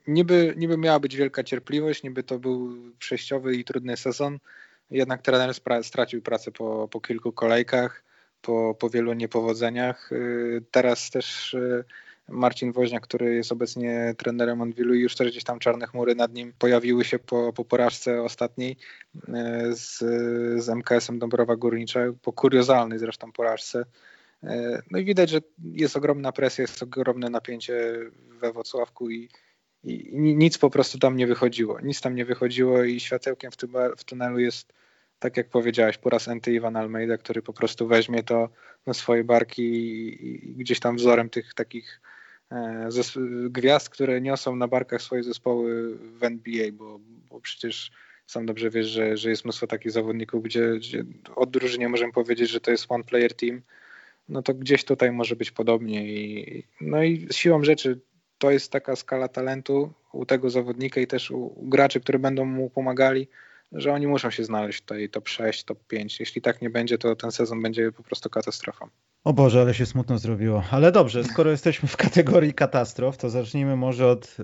niby, 0.06 0.54
niby 0.56 0.78
miała 0.78 1.00
być 1.00 1.16
wielka 1.16 1.44
cierpliwość, 1.44 2.02
niby 2.02 2.22
to 2.22 2.38
był 2.38 2.76
przejściowy 2.98 3.56
i 3.56 3.64
trudny 3.64 3.96
sezon, 3.96 4.38
jednak 4.90 5.22
trener 5.22 5.54
stracił 5.82 6.22
pracę 6.22 6.52
po, 6.52 6.88
po 6.88 7.00
kilku 7.00 7.32
kolejkach, 7.32 8.04
po, 8.42 8.74
po 8.78 8.90
wielu 8.90 9.12
niepowodzeniach. 9.12 10.12
Y, 10.12 10.62
teraz 10.70 11.10
też 11.10 11.54
y, 11.54 11.84
Marcin 12.28 12.72
Woźniak, 12.72 13.02
który 13.02 13.34
jest 13.34 13.52
obecnie 13.52 14.14
trenerem 14.18 14.62
Anwilu 14.62 14.94
i 14.94 15.00
już 15.00 15.16
też 15.16 15.30
gdzieś 15.30 15.44
tam 15.44 15.58
czarne 15.58 15.86
chmury 15.86 16.14
nad 16.14 16.34
nim 16.34 16.52
pojawiły 16.58 17.04
się 17.04 17.18
po, 17.18 17.52
po 17.52 17.64
porażce 17.64 18.22
ostatniej 18.22 18.76
e, 19.28 19.74
z, 19.74 19.98
z 20.64 20.68
MKS-em 20.68 21.18
Dąbrowa 21.18 21.56
Górnicza, 21.56 22.00
po 22.22 22.32
kuriozalnej 22.32 22.98
zresztą 22.98 23.32
porażce. 23.32 23.84
No 24.90 24.98
i 24.98 25.04
widać, 25.04 25.30
że 25.30 25.38
jest 25.72 25.96
ogromna 25.96 26.32
presja, 26.32 26.62
jest 26.62 26.82
ogromne 26.82 27.30
napięcie 27.30 27.94
we 28.40 28.52
Wrocławku 28.52 29.10
i, 29.10 29.28
i, 29.84 30.10
nic 30.14 30.58
po 30.58 30.70
prostu 30.70 30.98
tam 30.98 31.16
nie 31.16 31.26
wychodziło. 31.26 31.80
Nic 31.80 32.00
tam 32.00 32.14
nie 32.14 32.24
wychodziło 32.24 32.84
i 32.84 33.00
światełkiem 33.00 33.50
w, 33.50 33.56
tym, 33.56 33.72
w 33.96 34.04
tunelu 34.04 34.38
jest 34.38 34.72
tak 35.20 35.36
jak 35.36 35.48
powiedziałeś, 35.48 35.98
po 35.98 36.10
raz 36.10 36.28
enty 36.28 36.52
Iwan 36.52 36.76
Almeida, 36.76 37.18
który 37.18 37.42
po 37.42 37.52
prostu 37.52 37.86
weźmie 37.86 38.22
to 38.22 38.48
na 38.86 38.94
swoje 38.94 39.24
barki 39.24 39.62
i, 39.62 40.54
gdzieś 40.56 40.80
tam 40.80 40.96
wzorem 40.96 41.30
tych 41.30 41.54
takich 41.54 42.00
E, 42.52 42.88
gwiazd, 43.50 43.88
które 43.88 44.20
niosą 44.20 44.56
na 44.56 44.68
barkach 44.68 45.02
swoje 45.02 45.22
zespoły 45.22 45.98
w 45.98 46.24
NBA, 46.24 46.72
bo, 46.72 47.00
bo 47.30 47.40
przecież 47.40 47.90
sam 48.26 48.46
dobrze 48.46 48.70
wiesz, 48.70 48.86
że, 48.86 49.16
że 49.16 49.30
jest 49.30 49.44
mnóstwo 49.44 49.66
takich 49.66 49.92
zawodników, 49.92 50.42
gdzie, 50.42 50.72
gdzie 50.76 51.04
od 51.36 51.50
drużynie 51.50 51.88
możemy 51.88 52.12
powiedzieć, 52.12 52.50
że 52.50 52.60
to 52.60 52.70
jest 52.70 52.86
one 52.88 53.04
player 53.04 53.34
team, 53.34 53.62
no 54.28 54.42
to 54.42 54.54
gdzieś 54.54 54.84
tutaj 54.84 55.12
może 55.12 55.36
być 55.36 55.50
podobnie 55.50 56.14
i 56.14 56.64
no 56.80 57.02
i 57.02 57.28
siłą 57.30 57.64
rzeczy 57.64 58.00
to 58.38 58.50
jest 58.50 58.72
taka 58.72 58.96
skala 58.96 59.28
talentu 59.28 59.92
u 60.12 60.26
tego 60.26 60.50
zawodnika 60.50 61.00
i 61.00 61.06
też 61.06 61.30
u, 61.30 61.46
u 61.46 61.68
graczy, 61.68 62.00
które 62.00 62.18
będą 62.18 62.44
mu 62.44 62.70
pomagali, 62.70 63.28
że 63.72 63.92
oni 63.92 64.06
muszą 64.06 64.30
się 64.30 64.44
znaleźć 64.44 64.80
tutaj 64.80 65.08
top 65.08 65.28
6, 65.28 65.64
top 65.64 65.86
5. 65.86 66.20
Jeśli 66.20 66.42
tak 66.42 66.62
nie 66.62 66.70
będzie, 66.70 66.98
to 66.98 67.16
ten 67.16 67.32
sezon 67.32 67.62
będzie 67.62 67.92
po 67.92 68.02
prostu 68.02 68.30
katastrofą. 68.30 68.88
O 69.24 69.32
Boże, 69.32 69.60
ale 69.60 69.74
się 69.74 69.86
smutno 69.86 70.18
zrobiło. 70.18 70.62
Ale 70.70 70.92
dobrze, 70.92 71.24
skoro 71.24 71.50
jesteśmy 71.56 71.88
w 71.88 71.96
kategorii 71.96 72.54
katastrof, 72.54 73.16
to 73.16 73.30
zacznijmy 73.30 73.76
może 73.76 74.06
od. 74.06 74.36
E, 74.38 74.42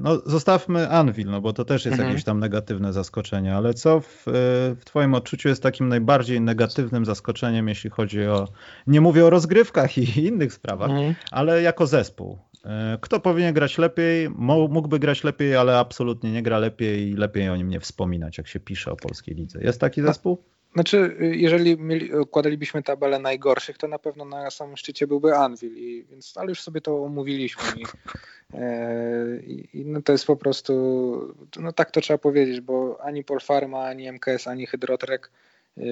no, 0.00 0.20
zostawmy 0.26 0.88
Anvil, 0.88 1.26
no 1.30 1.40
bo 1.40 1.52
to 1.52 1.64
też 1.64 1.84
jest 1.84 1.92
mhm. 1.94 2.08
jakieś 2.08 2.24
tam 2.24 2.40
negatywne 2.40 2.92
zaskoczenie. 2.92 3.56
Ale 3.56 3.74
co 3.74 4.00
w, 4.00 4.28
e, 4.28 4.30
w 4.74 4.80
Twoim 4.84 5.14
odczuciu 5.14 5.48
jest 5.48 5.62
takim 5.62 5.88
najbardziej 5.88 6.40
negatywnym 6.40 7.04
zaskoczeniem, 7.04 7.68
jeśli 7.68 7.90
chodzi 7.90 8.26
o. 8.26 8.48
Nie 8.86 9.00
mówię 9.00 9.26
o 9.26 9.30
rozgrywkach 9.30 9.98
i 9.98 10.20
innych 10.28 10.52
sprawach, 10.52 10.90
mhm. 10.90 11.14
ale 11.30 11.62
jako 11.62 11.86
zespół. 11.86 12.38
E, 12.64 12.98
kto 13.00 13.20
powinien 13.20 13.54
grać 13.54 13.78
lepiej? 13.78 14.30
Mógłby 14.68 14.98
grać 14.98 15.24
lepiej, 15.24 15.56
ale 15.56 15.78
absolutnie 15.78 16.32
nie 16.32 16.42
gra 16.42 16.58
lepiej 16.58 17.08
i 17.08 17.12
lepiej 17.12 17.48
o 17.48 17.56
nim 17.56 17.68
nie 17.68 17.80
wspominać, 17.80 18.38
jak 18.38 18.48
się 18.48 18.60
pisze 18.60 18.92
o 18.92 18.96
polskiej 18.96 19.34
lidze. 19.34 19.58
Jest 19.62 19.80
taki 19.80 20.02
zespół? 20.02 20.38
Znaczy, 20.74 21.16
jeżeli 21.20 21.78
mieli, 21.78 22.14
układalibyśmy 22.14 22.82
tabelę 22.82 23.18
najgorszych, 23.18 23.78
to 23.78 23.88
na 23.88 23.98
pewno 23.98 24.24
na 24.24 24.50
samym 24.50 24.76
szczycie 24.76 25.06
byłby 25.06 25.36
Anvil, 25.36 25.76
i, 25.76 26.04
więc, 26.10 26.36
ale 26.36 26.48
już 26.48 26.60
sobie 26.60 26.80
to 26.80 27.04
omówiliśmy. 27.04 27.62
I, 27.76 27.84
e, 28.54 29.40
i, 29.46 29.84
no 29.84 30.02
to 30.02 30.12
jest 30.12 30.26
po 30.26 30.36
prostu, 30.36 31.34
no 31.60 31.72
tak 31.72 31.90
to 31.90 32.00
trzeba 32.00 32.18
powiedzieć, 32.18 32.60
bo 32.60 32.98
ani 33.02 33.24
Polfarma, 33.24 33.84
ani 33.84 34.12
MKS, 34.12 34.46
ani 34.46 34.66
Hydrotrek 34.66 35.30
e, 35.76 35.82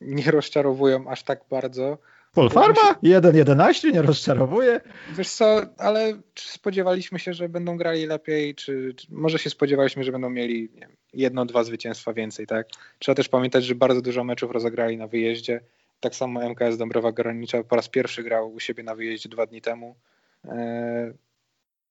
nie 0.00 0.30
rozczarowują 0.30 1.08
aż 1.08 1.22
tak 1.22 1.40
bardzo. 1.50 1.98
Polfarma? 2.34 2.94
1-11 3.02 3.92
nie 3.92 4.02
rozczarowuje? 4.02 4.80
Wiesz 5.12 5.28
co, 5.28 5.60
ale 5.78 6.20
czy 6.34 6.48
spodziewaliśmy 6.48 7.18
się, 7.18 7.34
że 7.34 7.48
będą 7.48 7.76
grali 7.76 8.06
lepiej, 8.06 8.54
czy, 8.54 8.94
czy 8.96 9.06
może 9.10 9.38
się 9.38 9.50
spodziewaliśmy, 9.50 10.04
że 10.04 10.12
będą 10.12 10.30
mieli 10.30 10.70
nie 10.74 10.80
wiem, 10.80 10.96
jedno, 11.12 11.46
dwa 11.46 11.64
zwycięstwa 11.64 12.12
więcej, 12.12 12.46
tak? 12.46 12.66
Trzeba 12.98 13.16
też 13.16 13.28
pamiętać, 13.28 13.64
że 13.64 13.74
bardzo 13.74 14.02
dużo 14.02 14.24
meczów 14.24 14.50
rozegrali 14.50 14.96
na 14.96 15.06
wyjeździe. 15.06 15.60
Tak 16.00 16.14
samo 16.14 16.40
MKS 16.50 16.76
Dąbrowa 16.76 17.12
Granicza 17.12 17.64
po 17.64 17.76
raz 17.76 17.88
pierwszy 17.88 18.22
grał 18.22 18.52
u 18.52 18.60
siebie 18.60 18.82
na 18.82 18.94
wyjeździe 18.94 19.28
dwa 19.28 19.46
dni 19.46 19.60
temu. 19.60 19.96
E, 20.44 21.12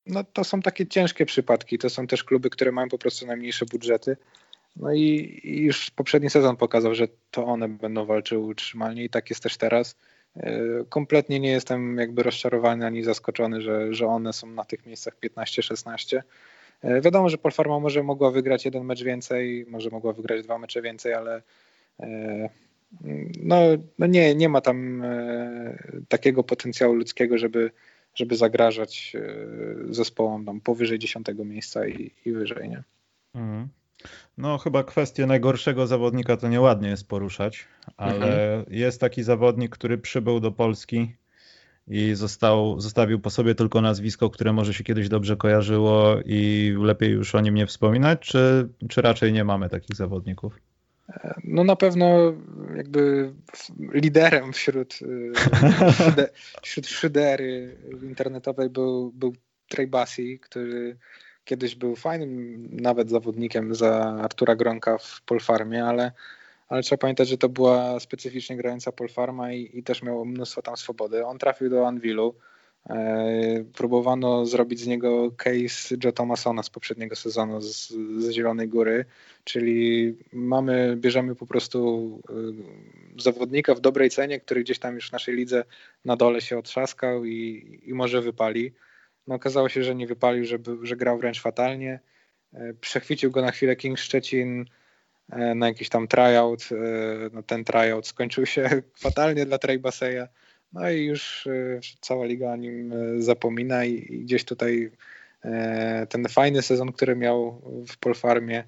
no 0.08 0.24
to 0.24 0.44
są 0.44 0.62
takie 0.62 0.88
ciężkie 0.88 1.26
przypadki. 1.26 1.78
To 1.78 1.90
są 1.90 2.08
też 2.08 2.24
kluby, 2.24 2.50
które 2.50 2.72
mają 2.72 2.90
po 2.90 2.98
prostu 2.98 3.28
najmniejsze 3.28 3.66
budżety. 3.66 4.18
No 4.76 4.94
i, 4.94 5.40
i 5.44 5.62
już 5.62 5.92
poprzedni 5.92 6.30
sezon 6.30 6.58
pokazał, 6.58 6.96
że 6.96 7.08
to 7.32 7.46
one 7.46 7.70
będą 7.70 8.06
walczyły 8.06 8.46
utrzymalnie 8.46 9.04
i 9.04 9.10
tak 9.10 9.30
jest 9.30 9.44
też 9.44 9.58
teraz. 9.58 9.96
E, 10.38 10.60
kompletnie 10.90 11.40
nie 11.40 11.52
jestem 11.52 11.98
jakby 11.98 12.24
rozczarowany 12.24 12.86
ani 12.86 13.04
zaskoczony, 13.04 13.62
że, 13.62 13.94
że 13.94 14.08
one 14.08 14.34
są 14.34 14.48
na 14.48 14.64
tych 14.64 14.86
miejscach 14.86 15.18
15-16. 15.20 16.22
E, 16.82 17.02
wiadomo, 17.02 17.30
że 17.30 17.38
Polfarma 17.38 17.80
może 17.80 18.04
mogła 18.04 18.32
wygrać 18.32 18.66
jeden 18.66 18.84
mecz 18.84 19.04
więcej, 19.04 19.66
może 19.70 19.90
mogła 19.90 20.14
wygrać 20.14 20.44
dwa 20.44 20.58
mecze 20.58 20.82
więcej, 20.82 21.14
ale 21.14 21.42
e, 22.00 22.50
no, 23.44 23.56
no 24.00 24.08
nie, 24.08 24.36
nie 24.36 24.50
ma 24.50 24.62
tam 24.62 25.04
takiego 26.08 26.44
potencjału 26.44 26.94
ludzkiego, 26.94 27.38
żeby, 27.38 27.72
żeby 28.16 28.36
zagrażać 28.36 29.14
zespołom 29.90 30.46
tam 30.46 30.62
powyżej 30.62 31.00
dziesiątego 31.00 31.46
miejsca 31.46 31.88
i, 31.88 32.12
i 32.26 32.32
wyżej. 32.32 32.70
Nie? 32.70 32.84
Mhm. 33.36 33.68
No, 34.38 34.58
chyba 34.58 34.84
kwestię 34.84 35.26
najgorszego 35.26 35.88
zawodnika 35.88 36.38
to 36.38 36.48
nieładnie 36.48 36.90
jest 36.90 37.08
poruszać, 37.08 37.68
ale 37.98 38.56
mhm. 38.56 38.66
jest 38.70 39.02
taki 39.02 39.24
zawodnik, 39.24 39.72
który 39.72 39.98
przybył 39.98 40.40
do 40.40 40.52
Polski 40.52 41.16
i 41.88 42.16
został, 42.16 42.80
zostawił 42.80 43.20
po 43.20 43.30
sobie 43.30 43.56
tylko 43.56 43.82
nazwisko, 43.82 44.30
które 44.30 44.54
może 44.54 44.74
się 44.74 44.84
kiedyś 44.84 45.10
dobrze 45.10 45.36
kojarzyło 45.36 46.16
i 46.26 46.74
lepiej 46.80 47.12
już 47.12 47.36
o 47.36 47.42
nim 47.42 47.56
nie 47.56 47.68
wspominać, 47.68 48.20
czy, 48.20 48.70
czy 48.90 49.02
raczej 49.02 49.34
nie 49.34 49.44
mamy 49.44 49.70
takich 49.70 49.96
zawodników? 49.96 50.60
No 51.44 51.64
na 51.64 51.76
pewno 51.76 52.34
jakby 52.76 53.34
liderem 53.94 54.54
wśród, 54.54 55.00
wśród 56.64 56.88
szydery 56.88 57.78
internetowej 58.04 58.70
był, 58.70 59.12
był 59.12 59.34
Trey 59.68 59.88
Bassi, 59.88 60.40
który 60.40 60.98
kiedyś 61.46 61.76
był 61.76 61.96
fajnym 61.96 62.68
nawet 62.72 63.10
zawodnikiem 63.10 63.76
za 63.76 63.96
Artura 64.22 64.56
Gronka 64.56 64.98
w 64.98 65.22
Polfarmie, 65.22 65.86
ale, 65.86 66.12
ale 66.70 66.84
trzeba 66.84 67.00
pamiętać, 67.00 67.28
że 67.28 67.38
to 67.38 67.50
była 67.50 68.00
specyficznie 68.00 68.58
grająca 68.58 68.92
Polfarma 68.92 69.54
i, 69.54 69.70
i 69.74 69.84
też 69.84 70.04
miał 70.04 70.26
mnóstwo 70.26 70.62
tam 70.62 70.78
swobody. 70.78 71.26
On 71.26 71.38
trafił 71.38 71.70
do 71.70 71.88
Anvilu. 71.88 72.36
E, 72.90 73.64
próbowano 73.74 74.46
zrobić 74.46 74.80
z 74.80 74.88
niego 74.88 75.32
case 75.32 75.96
Joe 76.04 76.12
Thomasona 76.12 76.64
z 76.64 76.70
poprzedniego 76.70 77.16
sezonu 77.16 77.62
z, 77.62 77.90
z 78.20 78.32
Zielonej 78.32 78.68
Góry, 78.68 79.06
czyli 79.44 80.16
mamy, 80.34 80.98
bierzemy 80.98 81.36
po 81.36 81.48
prostu 81.48 82.22
e, 82.30 83.22
zawodnika 83.22 83.76
w 83.76 83.80
dobrej 83.80 84.10
cenie, 84.10 84.40
który 84.40 84.64
gdzieś 84.64 84.80
tam 84.80 84.96
już 84.96 85.10
w 85.10 85.12
naszej 85.12 85.36
lidze 85.36 85.64
na 86.06 86.16
dole 86.16 86.42
się 86.42 86.58
otrzaskał 86.58 87.26
i, 87.26 87.80
i 87.86 87.94
może 87.94 88.22
wypali. 88.22 88.74
No 89.28 89.36
okazało 89.36 89.70
się, 89.70 89.84
że 89.84 89.96
nie 89.96 90.08
wypalił, 90.08 90.46
że, 90.46 90.58
że 90.84 90.96
grał 90.96 91.18
wręcz 91.18 91.42
fatalnie. 91.42 92.00
E, 92.54 92.74
przechwycił 92.74 93.32
go 93.32 93.42
na 93.42 93.52
chwilę 93.52 93.76
King 93.76 94.00
Szczecin, 94.00 94.66
na 95.56 95.68
jakiś 95.68 95.90
tam 95.90 96.08
tryout. 96.08 96.70
No 97.32 97.44
ten 97.44 97.64
tryout 97.64 98.08
skończył 98.08 98.46
się 98.46 98.70
fatalnie 99.06 99.46
dla 99.46 99.58
Trey 99.58 99.80
Baseya. 99.80 100.28
No 100.74 100.92
i 100.92 101.06
już 101.06 101.48
cała 102.02 102.26
liga 102.26 102.52
o 102.52 102.56
nim 102.56 102.94
zapomina 103.18 103.86
i, 103.86 104.20
gdzieś 104.24 104.46
tutaj 104.46 104.92
ten 106.10 106.28
fajny 106.30 106.62
sezon, 106.62 106.92
który 106.92 107.16
miał 107.16 107.62
w 107.88 107.98
Polfarmie, 107.98 108.64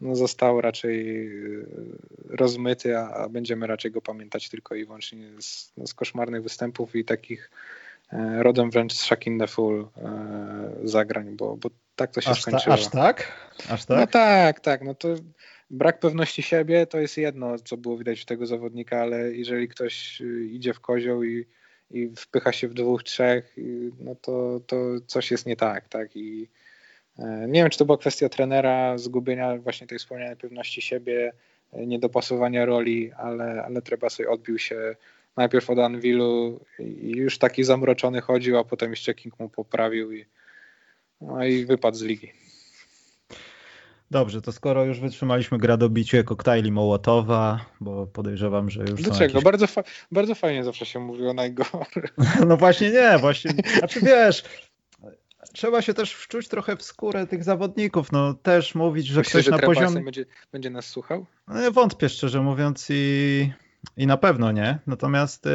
no 0.00 0.16
został 0.16 0.60
raczej 0.60 1.26
e, 1.26 1.64
rozmyty, 2.28 2.98
a, 2.98 3.28
będziemy 3.28 3.66
raczej 3.66 3.90
go 3.90 4.02
pamiętać 4.02 4.48
tylko 4.48 4.74
i 4.74 4.84
wyłącznie 4.84 5.28
z, 5.40 5.72
no, 5.76 5.86
z 5.86 5.94
koszmarnych 5.94 6.42
występów 6.42 6.96
i 6.96 7.04
takich 7.04 7.50
e, 7.50 7.87
rodem 8.38 8.70
wręcz 8.70 8.92
z 8.92 9.02
Shakin 9.02 9.38
the 9.38 9.46
Full 9.46 9.88
e, 9.96 10.70
zagrań, 10.84 11.36
bo, 11.36 11.56
bo 11.56 11.70
tak 11.96 12.12
to 12.12 12.20
się 12.20 12.30
aż 12.30 12.42
skończyło. 12.42 12.76
Ta, 12.76 12.82
aż 12.82 12.88
tak? 12.90 13.32
Aż 13.68 13.84
tak? 13.84 13.98
No 13.98 14.06
tak, 14.06 14.60
tak. 14.60 14.82
No 14.84 14.94
to 14.94 15.08
brak 15.70 16.00
pewności 16.00 16.42
siebie 16.42 16.86
to 16.86 16.98
jest 16.98 17.16
jedno, 17.16 17.58
co 17.58 17.76
było 17.76 17.98
widać 17.98 18.20
w 18.20 18.24
tego 18.24 18.46
zawodnika, 18.46 19.00
ale 19.00 19.32
jeżeli 19.32 19.68
ktoś 19.68 20.20
e, 20.20 20.24
idzie 20.44 20.74
w 20.74 20.80
kozioł 20.80 21.24
i, 21.24 21.46
i 21.90 22.08
wpycha 22.16 22.52
się 22.52 22.68
w 22.68 22.74
dwóch, 22.74 23.02
trzech, 23.02 23.56
no 24.00 24.14
to, 24.14 24.60
to 24.66 24.76
coś 25.06 25.30
jest 25.30 25.46
nie 25.46 25.56
tak, 25.56 25.88
tak? 25.88 26.16
I 26.16 26.48
E, 27.18 27.46
nie 27.48 27.60
wiem, 27.60 27.70
czy 27.70 27.78
to 27.78 27.84
była 27.84 27.98
kwestia 27.98 28.28
trenera, 28.28 28.98
zgubienia 28.98 29.56
właśnie 29.56 29.86
tej 29.86 29.98
wspomnianej 29.98 30.36
pewności 30.36 30.82
siebie, 30.82 31.32
e, 31.72 31.86
niedopasowania 31.86 32.64
roli, 32.64 33.12
ale, 33.12 33.62
ale 33.64 33.82
trzeba 33.82 34.10
sobie 34.10 34.30
odbił 34.30 34.58
się 34.58 34.96
najpierw 35.38 35.70
od 35.70 35.78
Anwilu 35.78 36.60
i 36.78 37.10
już 37.10 37.38
taki 37.38 37.64
zamroczony 37.64 38.20
chodził, 38.20 38.58
a 38.58 38.64
potem 38.64 38.90
jeszcze 38.90 39.14
King 39.14 39.40
mu 39.40 39.48
poprawił 39.48 40.12
i, 40.12 40.24
no 41.20 41.44
i 41.44 41.66
wypadł 41.66 41.96
z 41.96 42.02
ligi. 42.02 42.32
Dobrze, 44.10 44.42
to 44.42 44.52
skoro 44.52 44.84
już 44.84 45.00
wytrzymaliśmy 45.00 45.58
gradobicie 45.58 46.24
koktajli 46.24 46.72
Mołotowa, 46.72 47.64
bo 47.80 48.06
podejrzewam, 48.06 48.70
że 48.70 48.80
już 48.80 49.02
Dlaczego? 49.02 49.24
Jakieś... 49.24 49.44
Bardzo, 49.44 49.66
fa 49.66 49.82
bardzo 50.12 50.34
fajnie 50.34 50.64
zawsze 50.64 50.86
się 50.86 50.98
mówi 50.98 51.26
o 51.26 51.32
najgorszym. 51.34 52.02
No 52.48 52.56
właśnie 52.56 52.90
nie, 52.90 53.18
właśnie. 53.18 53.50
Znaczy 53.78 54.00
wiesz, 54.00 54.44
trzeba 55.52 55.82
się 55.82 55.94
też 55.94 56.14
wczuć 56.14 56.48
trochę 56.48 56.76
w 56.76 56.82
skórę 56.82 57.26
tych 57.26 57.44
zawodników. 57.44 58.12
No 58.12 58.34
też 58.34 58.74
mówić, 58.74 59.06
że 59.06 59.20
Myślisz, 59.20 59.32
ktoś 59.32 59.44
że 59.44 59.50
na 59.50 59.58
poziomie. 59.58 60.00
Będzie, 60.04 60.24
będzie 60.52 60.70
nas 60.70 60.86
słuchał? 60.86 61.26
No, 61.48 61.72
wątpię 61.72 62.08
szczerze 62.08 62.42
mówiąc 62.42 62.86
i, 62.90 63.52
i 63.96 64.06
na 64.06 64.16
pewno 64.16 64.52
nie. 64.52 64.78
Natomiast 64.86 65.46
y, 65.46 65.50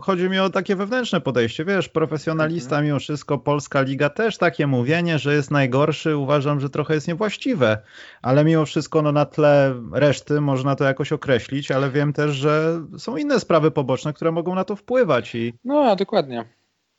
chodzi 0.00 0.28
mi 0.28 0.38
o 0.38 0.50
takie 0.50 0.76
wewnętrzne 0.76 1.20
podejście. 1.20 1.64
Wiesz, 1.64 1.88
profesjonalista 1.88 2.76
mhm. 2.76 2.84
mimo 2.84 2.98
wszystko, 2.98 3.38
Polska 3.38 3.82
Liga 3.82 4.10
też 4.10 4.38
takie 4.38 4.66
mówienie, 4.66 5.18
że 5.18 5.34
jest 5.34 5.50
najgorszy, 5.50 6.16
uważam, 6.16 6.60
że 6.60 6.70
trochę 6.70 6.94
jest 6.94 7.08
niewłaściwe. 7.08 7.78
Ale 8.22 8.44
mimo 8.44 8.66
wszystko 8.66 9.02
no, 9.02 9.12
na 9.12 9.24
tle 9.24 9.74
reszty 9.92 10.40
można 10.40 10.76
to 10.76 10.84
jakoś 10.84 11.12
określić, 11.12 11.70
ale 11.70 11.90
wiem 11.90 12.12
też, 12.12 12.36
że 12.36 12.82
są 12.98 13.16
inne 13.16 13.40
sprawy 13.40 13.70
poboczne, 13.70 14.12
które 14.12 14.32
mogą 14.32 14.54
na 14.54 14.64
to 14.64 14.76
wpływać. 14.76 15.34
I... 15.34 15.54
No, 15.64 15.96
dokładnie. 15.96 16.44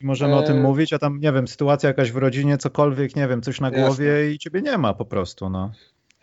I 0.02 0.06
możemy 0.06 0.36
o 0.36 0.44
tym 0.44 0.58
e, 0.58 0.62
mówić, 0.62 0.94
a 0.94 1.00
tam, 1.00 1.20
nie 1.20 1.32
wiem, 1.32 1.48
sytuacja 1.48 1.88
jakaś 1.88 2.12
w 2.12 2.18
rodzinie, 2.18 2.58
cokolwiek, 2.58 3.16
nie 3.16 3.28
wiem, 3.28 3.42
coś 3.42 3.62
na 3.62 3.72
głowie 3.72 4.06
Jasne. 4.06 4.32
i 4.32 4.40
ciebie 4.40 4.62
nie 4.62 4.78
ma 4.78 4.94
po 4.94 5.06
prostu, 5.06 5.50
no. 5.50 5.72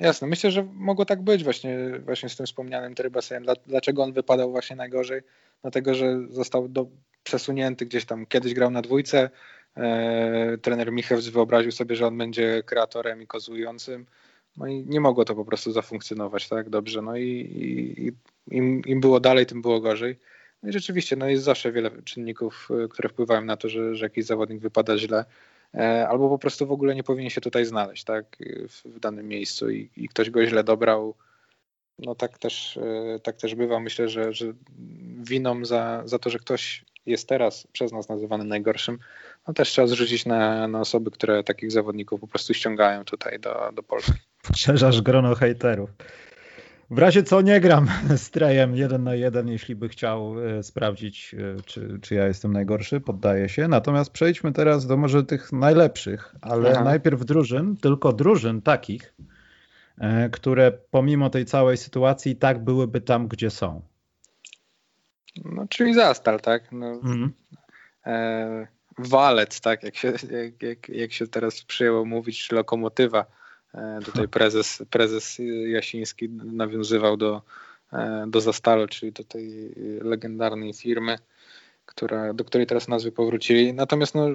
Jasne, 0.00 0.28
myślę, 0.28 0.50
że 0.50 0.68
mogło 0.72 1.04
tak 1.04 1.22
być 1.22 1.44
właśnie, 1.44 1.78
właśnie 2.04 2.28
z 2.28 2.36
tym 2.36 2.46
wspomnianym 2.46 2.94
Trybasem. 2.94 3.44
Dlaczego 3.66 4.02
on 4.02 4.12
wypadał 4.12 4.50
właśnie 4.50 4.76
najgorzej? 4.76 5.22
Dlatego, 5.62 5.94
że 5.94 6.20
został 6.30 6.68
do, 6.68 6.86
przesunięty 7.24 7.86
gdzieś 7.86 8.04
tam, 8.04 8.26
kiedyś 8.26 8.54
grał 8.54 8.70
na 8.70 8.82
dwójce, 8.82 9.30
e, 9.76 10.58
trener 10.58 10.92
Michewicz 10.92 11.30
wyobraził 11.30 11.72
sobie, 11.72 11.96
że 11.96 12.06
on 12.06 12.18
będzie 12.18 12.62
kreatorem 12.66 13.22
i 13.22 13.26
kozującym, 13.26 14.06
no 14.56 14.66
i 14.66 14.84
nie 14.86 15.00
mogło 15.00 15.24
to 15.24 15.34
po 15.34 15.44
prostu 15.44 15.72
zafunkcjonować 15.72 16.48
tak 16.48 16.70
dobrze, 16.70 17.02
no 17.02 17.16
i, 17.16 17.28
i, 17.28 18.12
im, 18.56 18.82
im 18.86 19.00
było 19.00 19.20
dalej, 19.20 19.46
tym 19.46 19.62
było 19.62 19.80
gorzej. 19.80 20.18
No 20.62 20.68
i 20.68 20.72
rzeczywiście, 20.72 21.16
no 21.16 21.28
jest 21.28 21.44
zawsze 21.44 21.72
wiele 21.72 22.02
czynników, 22.02 22.68
y, 22.84 22.88
które 22.88 23.08
wpływają 23.08 23.44
na 23.44 23.56
to, 23.56 23.68
że, 23.68 23.94
że 23.94 24.06
jakiś 24.06 24.24
zawodnik 24.24 24.60
wypada 24.60 24.98
źle, 24.98 25.18
e, 25.18 25.24
albo 26.08 26.28
po 26.28 26.38
prostu 26.38 26.66
w 26.66 26.72
ogóle 26.72 26.94
nie 26.94 27.02
powinien 27.02 27.30
się 27.30 27.40
tutaj 27.40 27.64
znaleźć, 27.64 28.04
tak, 28.04 28.36
w, 28.68 28.84
w 28.84 29.00
danym 29.00 29.28
miejscu 29.28 29.70
i, 29.70 29.90
i, 29.96 30.08
ktoś 30.08 30.30
go 30.30 30.46
źle 30.46 30.64
dobrał. 30.64 31.14
No 31.98 32.14
tak 32.14 32.38
też, 32.38 32.76
e, 32.76 33.20
tak 33.22 33.36
też 33.36 33.54
bywa. 33.54 33.80
Myślę, 33.80 34.08
że, 34.08 34.32
że 34.32 34.52
winą 35.22 35.64
za, 35.64 36.02
za 36.04 36.18
to, 36.18 36.30
że 36.30 36.38
ktoś 36.38 36.84
jest 37.06 37.28
teraz 37.28 37.66
przez 37.72 37.92
nas 37.92 38.08
nazywany 38.08 38.44
najgorszym, 38.44 38.98
no 39.48 39.54
też 39.54 39.68
trzeba 39.68 39.86
zrzucić 39.86 40.26
na, 40.26 40.68
na 40.68 40.80
osoby, 40.80 41.10
które 41.10 41.44
takich 41.44 41.72
zawodników 41.72 42.20
po 42.20 42.26
prostu 42.26 42.54
ściągają 42.54 43.04
tutaj 43.04 43.40
do, 43.40 43.70
do 43.74 43.82
Polski. 43.82 44.12
Poszerzasz 44.42 45.02
grono 45.02 45.34
hejterów. 45.34 45.90
W 46.90 46.98
razie 46.98 47.22
co 47.22 47.40
nie 47.40 47.60
gram 47.60 47.86
z 48.16 48.30
Trejem 48.30 48.76
jeden 48.76 49.04
na 49.04 49.14
jeden, 49.14 49.48
jeśli 49.48 49.76
by 49.76 49.88
chciał 49.88 50.44
e, 50.44 50.62
sprawdzić, 50.62 51.34
e, 51.34 51.62
czy, 51.62 51.98
czy 52.02 52.14
ja 52.14 52.26
jestem 52.26 52.52
najgorszy, 52.52 53.00
poddaję 53.00 53.48
się. 53.48 53.68
Natomiast 53.68 54.10
przejdźmy 54.10 54.52
teraz 54.52 54.86
do 54.86 54.96
może 54.96 55.24
tych 55.24 55.52
najlepszych, 55.52 56.34
ale 56.40 56.70
Aha. 56.70 56.84
najpierw 56.84 57.24
drużyn, 57.24 57.76
tylko 57.76 58.12
drużyn 58.12 58.62
takich, 58.62 59.14
e, 59.98 60.28
które 60.30 60.72
pomimo 60.90 61.30
tej 61.30 61.44
całej 61.44 61.76
sytuacji 61.76 62.36
tak 62.36 62.64
byłyby 62.64 63.00
tam, 63.00 63.28
gdzie 63.28 63.50
są. 63.50 63.82
No, 65.44 65.66
czyli 65.68 65.94
Zastal, 65.94 66.40
tak? 66.40 66.72
No, 66.72 66.86
mhm. 66.86 67.32
e, 68.06 68.66
walec, 68.98 69.60
tak, 69.60 69.82
jak 69.82 69.96
się, 69.96 70.12
jak, 70.30 70.62
jak, 70.62 70.88
jak 70.88 71.12
się 71.12 71.26
teraz 71.26 71.62
przyjęło 71.62 72.04
mówić, 72.04 72.46
czy 72.46 72.54
lokomotywa 72.54 73.26
tutaj 74.04 74.28
prezes, 74.28 74.82
prezes 74.90 75.40
Jasiński 75.66 76.28
nawiązywał 76.28 77.16
do, 77.16 77.42
e, 77.92 78.24
do 78.28 78.40
Zastalu, 78.40 78.86
czyli 78.86 79.12
do 79.12 79.24
tej 79.24 79.74
legendarnej 80.00 80.74
firmy, 80.74 81.18
która, 81.86 82.34
do 82.34 82.44
której 82.44 82.66
teraz 82.66 82.88
nazwy 82.88 83.12
powrócili. 83.12 83.74
Natomiast 83.74 84.14
no, 84.14 84.26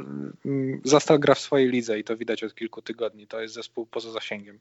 mm, 0.45 0.81
Zastal 0.83 1.19
gra 1.19 1.35
w 1.35 1.39
swojej 1.39 1.69
lidze 1.69 1.99
i 1.99 2.03
to 2.03 2.17
widać 2.17 2.43
od 2.43 2.55
kilku 2.55 2.81
tygodni. 2.81 3.27
To 3.27 3.41
jest 3.41 3.53
zespół 3.53 3.85
poza 3.85 4.11
zasięgiem 4.11 4.59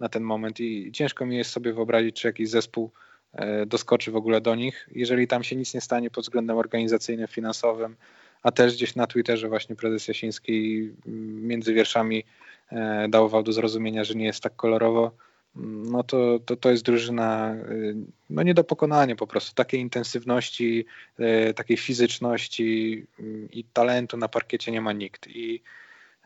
na 0.00 0.08
ten 0.08 0.22
moment 0.22 0.60
i 0.60 0.92
ciężko 0.92 1.26
mi 1.26 1.36
jest 1.36 1.50
sobie 1.50 1.72
wyobrazić, 1.72 2.20
czy 2.20 2.26
jakiś 2.28 2.50
zespół 2.50 2.90
e, 3.32 3.66
doskoczy 3.66 4.10
w 4.10 4.16
ogóle 4.16 4.40
do 4.40 4.54
nich, 4.54 4.88
jeżeli 4.92 5.26
tam 5.26 5.44
się 5.44 5.56
nic 5.56 5.74
nie 5.74 5.80
stanie 5.80 6.10
pod 6.10 6.24
względem 6.24 6.56
organizacyjnym, 6.56 7.28
finansowym, 7.28 7.96
a 8.42 8.52
też 8.52 8.74
gdzieś 8.74 8.94
na 8.94 9.06
Twitterze 9.06 9.48
właśnie 9.48 9.76
prezes 9.76 10.08
Jasiński 10.08 10.90
mm, 11.06 11.46
między 11.46 11.74
wierszami 11.74 12.24
E, 12.72 13.08
dawał 13.08 13.42
do 13.42 13.52
zrozumienia, 13.52 14.04
że 14.04 14.14
nie 14.14 14.24
jest 14.24 14.42
tak 14.42 14.56
kolorowo, 14.56 15.12
no 15.56 16.02
to, 16.02 16.38
to, 16.38 16.56
to 16.56 16.70
jest 16.70 16.84
drużyna 16.84 17.54
y, 17.54 17.94
no 18.30 18.42
nie 18.42 18.54
do 18.54 18.64
pokonania 18.64 19.16
po 19.16 19.26
prostu. 19.26 19.54
Takiej 19.54 19.80
intensywności, 19.80 20.86
e, 21.18 21.54
takiej 21.54 21.76
fizyczności 21.76 23.06
mm, 23.20 23.50
i 23.50 23.64
talentu 23.64 24.16
na 24.16 24.28
parkiecie 24.28 24.72
nie 24.72 24.80
ma 24.80 24.92
nikt. 24.92 25.26
I, 25.26 25.62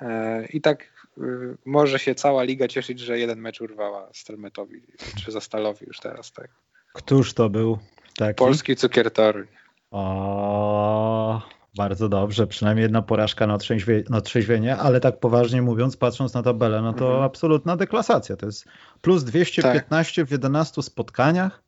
e, 0.01 0.47
i 0.47 0.61
tak 0.61 1.07
y, 1.19 1.57
może 1.65 1.99
się 1.99 2.15
cała 2.15 2.43
liga 2.43 2.69
cieszyć, 2.69 3.01
że 3.01 3.19
jeden 3.19 3.41
mecz 3.41 3.61
urwała 3.61 4.09
Stelmetowi, 4.13 4.83
czy 5.25 5.33
Zastalowi 5.33 5.87
już 5.87 6.01
teraz, 6.01 6.33
tak. 6.33 6.51
Któż 6.93 7.35
to 7.35 7.51
był 7.51 7.79
taki? 8.17 8.39
Polski 8.39 8.77
cukier 8.77 9.11
Toruń. 9.11 9.47
O, 9.91 11.43
bardzo 11.79 12.09
dobrze, 12.09 12.47
przynajmniej 12.47 12.83
jedna 12.83 13.03
porażka 13.03 13.47
na, 13.47 13.59
trzeźwie, 13.59 14.03
na 14.11 14.21
trzeźwienie, 14.21 14.77
ale 14.77 15.01
tak 15.01 15.21
poważnie 15.21 15.63
mówiąc, 15.63 15.97
patrząc 15.97 16.35
na 16.35 16.43
tabelę, 16.43 16.83
no 16.83 16.93
to 16.93 17.07
mhm. 17.07 17.25
absolutna 17.25 17.77
deklasacja. 17.77 18.37
To 18.37 18.47
jest 18.47 18.65
plus 19.01 19.25
215 19.25 20.23
tak. 20.23 20.29
w 20.29 20.33
11 20.33 20.83
spotkaniach. 20.83 21.63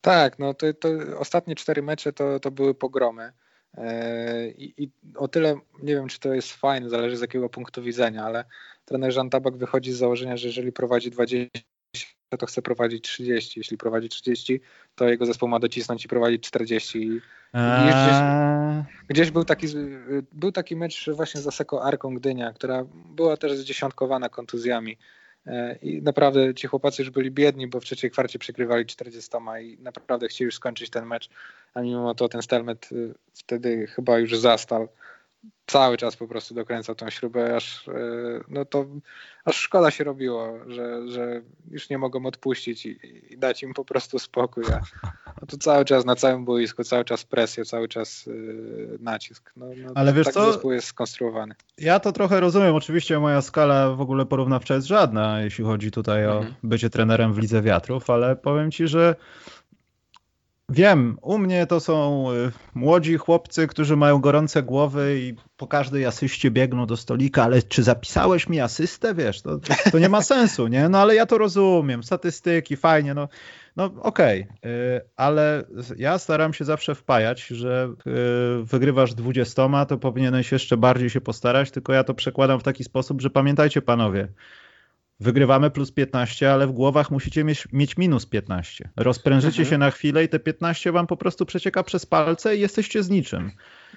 Tak, 0.00 0.38
no 0.38 0.54
to, 0.54 0.66
to 0.74 0.88
ostatnie 1.18 1.54
cztery 1.54 1.82
mecze 1.82 2.12
to, 2.12 2.40
to 2.40 2.50
były 2.50 2.74
pogromy. 2.74 3.32
E, 3.74 4.48
I, 4.48 4.84
I, 4.84 4.90
o 5.16 5.28
tyle 5.28 5.60
nie 5.82 5.94
wiem, 5.94 6.08
czy 6.08 6.20
to 6.20 6.34
jest 6.34 6.52
fajne, 6.52 6.90
zależy 6.90 7.16
z 7.16 7.20
jakiego 7.20 7.48
punktu 7.48 7.82
widzenia, 7.82 8.24
ale 8.24 8.44
trener 8.84 9.14
Jean 9.14 9.30
Tabak 9.30 9.56
wychodzi 9.56 9.92
z 9.92 9.96
założenia, 9.96 10.36
że 10.36 10.46
jeżeli 10.46 10.72
prowadzi 10.72 11.10
20 11.10 11.60
to 12.36 12.46
chce 12.46 12.62
prowadzić 12.62 13.04
30. 13.04 13.60
Jeśli 13.60 13.78
prowadzi 13.78 14.08
30, 14.08 14.60
to 14.94 15.08
jego 15.08 15.26
zespół 15.26 15.48
ma 15.48 15.58
docisnąć 15.58 16.04
i 16.04 16.08
prowadzić 16.08 16.42
40. 16.42 16.98
I 17.02 17.20
gdzieś, 17.54 18.14
gdzieś, 19.08 19.30
był, 19.30 19.44
taki, 19.44 19.66
był 20.32 20.52
taki 20.52 20.76
mecz 20.76 21.10
właśnie 21.10 21.40
z 21.40 21.46
Aseko 21.46 21.84
Arką 21.84 22.14
Gdynia, 22.14 22.52
która 22.52 22.84
była 23.16 23.36
też 23.36 23.52
zdziesiątkowana 23.52 24.28
kontuzjami. 24.28 24.98
E, 25.46 25.76
I 25.82 26.02
naprawdę 26.02 26.54
ci 26.54 26.66
chłopacy 26.66 27.02
już 27.02 27.10
byli 27.10 27.30
biedni, 27.30 27.66
bo 27.66 27.80
w 27.80 27.84
trzeciej 27.84 28.10
kwarcie 28.10 28.38
przykrywali 28.38 28.86
40 28.86 29.30
i 29.62 29.78
naprawdę 29.80 30.28
chcieli 30.28 30.46
już 30.46 30.54
skończyć 30.54 30.90
ten 30.90 31.06
mecz, 31.06 31.30
a 31.74 31.82
mimo 31.82 32.14
to 32.14 32.28
ten 32.28 32.42
Stelmet 32.42 32.92
y, 32.92 33.14
wtedy 33.34 33.86
chyba 33.86 34.18
już 34.18 34.38
zastał 34.38 34.88
cały 35.66 35.96
czas 35.96 36.16
po 36.16 36.28
prostu 36.28 36.54
dokręcał 36.54 36.94
tą 36.94 37.10
śrubę, 37.10 37.56
aż, 37.56 37.88
e, 37.88 37.92
no 38.48 38.64
to, 38.64 38.86
aż 39.44 39.56
szkoda 39.56 39.90
się 39.90 40.04
robiło, 40.04 40.58
że, 40.66 41.08
że 41.08 41.42
już 41.70 41.90
nie 41.90 41.98
mogą 41.98 42.26
odpuścić 42.26 42.86
i, 42.86 42.98
i 43.30 43.38
dać 43.38 43.62
im 43.62 43.74
po 43.74 43.84
prostu 43.84 44.18
spokój. 44.18 44.64
A, 44.72 44.80
No 45.40 45.46
to 45.46 45.56
cały 45.56 45.84
czas 45.84 46.04
na 46.04 46.16
całym 46.16 46.44
boisku, 46.44 46.84
cały 46.84 47.04
czas 47.04 47.24
presja, 47.24 47.64
cały 47.64 47.88
czas 47.88 48.26
yy, 48.26 48.98
nacisk. 49.00 49.52
No, 49.56 49.66
no, 49.76 49.92
Ale 49.94 50.12
wiesz 50.12 50.24
tak 50.24 50.34
co? 50.34 50.52
zespół 50.52 50.72
jest 50.72 50.86
skonstruowany. 50.86 51.54
Ja 51.78 52.00
to 52.00 52.12
trochę 52.12 52.40
rozumiem. 52.40 52.74
Oczywiście 52.74 53.18
moja 53.20 53.42
skala 53.42 53.90
w 53.90 54.00
ogóle 54.00 54.26
porównawcza 54.26 54.74
jest 54.74 54.86
żadna, 54.86 55.40
jeśli 55.42 55.64
chodzi 55.64 55.90
tutaj 55.90 56.26
o 56.26 56.36
Mhm. 56.36 56.54
bycie 56.62 56.90
trenerem 56.90 57.34
w 57.34 57.38
Lidze 57.38 57.62
Wiatrów, 57.62 58.10
ale 58.10 58.36
powiem 58.36 58.70
ci, 58.70 58.88
że 58.88 59.14
wiem, 60.72 61.18
u 61.22 61.38
mnie 61.38 61.66
to 61.66 61.80
są 61.80 62.26
y, 62.32 62.52
młodzi 62.74 63.16
chłopcy, 63.16 63.66
którzy 63.66 63.96
mają 63.96 64.18
gorące 64.18 64.62
głowy 64.62 65.18
i 65.20 65.34
po 65.56 65.66
każdej 65.66 66.06
asyście 66.06 66.50
biegną 66.50 66.86
do 66.86 66.96
stolika, 66.96 67.42
ale 67.42 67.62
czy 67.62 67.82
zapisałeś 67.82 68.48
mi 68.48 68.60
asystę? 68.60 69.14
Wiesz, 69.14 69.42
to, 69.42 69.58
to 69.92 69.98
nie 69.98 70.08
ma 70.08 70.22
sensu, 70.32 70.68
nie? 70.68 70.88
No 70.88 70.98
ale 70.98 71.14
ja 71.14 71.26
to 71.26 71.38
rozumiem, 71.38 72.02
statystyki, 72.02 72.76
fajnie, 72.76 73.14
no, 73.14 73.28
no 73.76 73.90
okej, 74.00 74.40
y, 74.40 75.00
ale 75.16 75.64
ja 75.96 76.18
staram 76.18 76.54
się 76.54 76.64
zawsze 76.64 76.94
wpajać, 76.94 77.46
że 77.46 77.94
y, 78.60 78.64
wygrywasz 78.64 79.14
20, 79.14 79.86
to 79.86 79.98
powinieneś 79.98 80.52
jeszcze 80.52 80.76
bardziej 80.76 81.10
się 81.10 81.20
postarać, 81.20 81.70
tylko 81.70 81.92
ja 81.92 82.04
to 82.04 82.14
przekładam 82.14 82.60
w 82.60 82.62
taki 82.62 82.84
sposób, 82.84 83.20
że 83.20 83.30
pamiętajcie 83.30 83.82
panowie, 83.82 84.28
wygrywamy 85.22 85.70
plus 85.70 85.92
15, 85.92 86.52
ale 86.52 86.66
w 86.66 86.72
głowach 86.72 87.10
musicie 87.10 87.44
mieć, 87.44 87.68
mieć 87.72 87.96
minus 87.96 88.26
15. 88.26 88.90
Rozprężycie 88.96 89.62
Mhm. 89.62 89.68
się 89.70 89.78
na 89.78 89.90
chwilę 89.90 90.24
i 90.24 90.28
te 90.28 90.38
15 90.38 90.92
wam 90.92 91.06
po 91.06 91.16
prostu 91.16 91.46
przecieka 91.46 91.82
przez 91.82 92.06
palce 92.06 92.56
i 92.56 92.60
jesteście 92.60 93.02
z 93.02 93.10
niczym. 93.10 93.50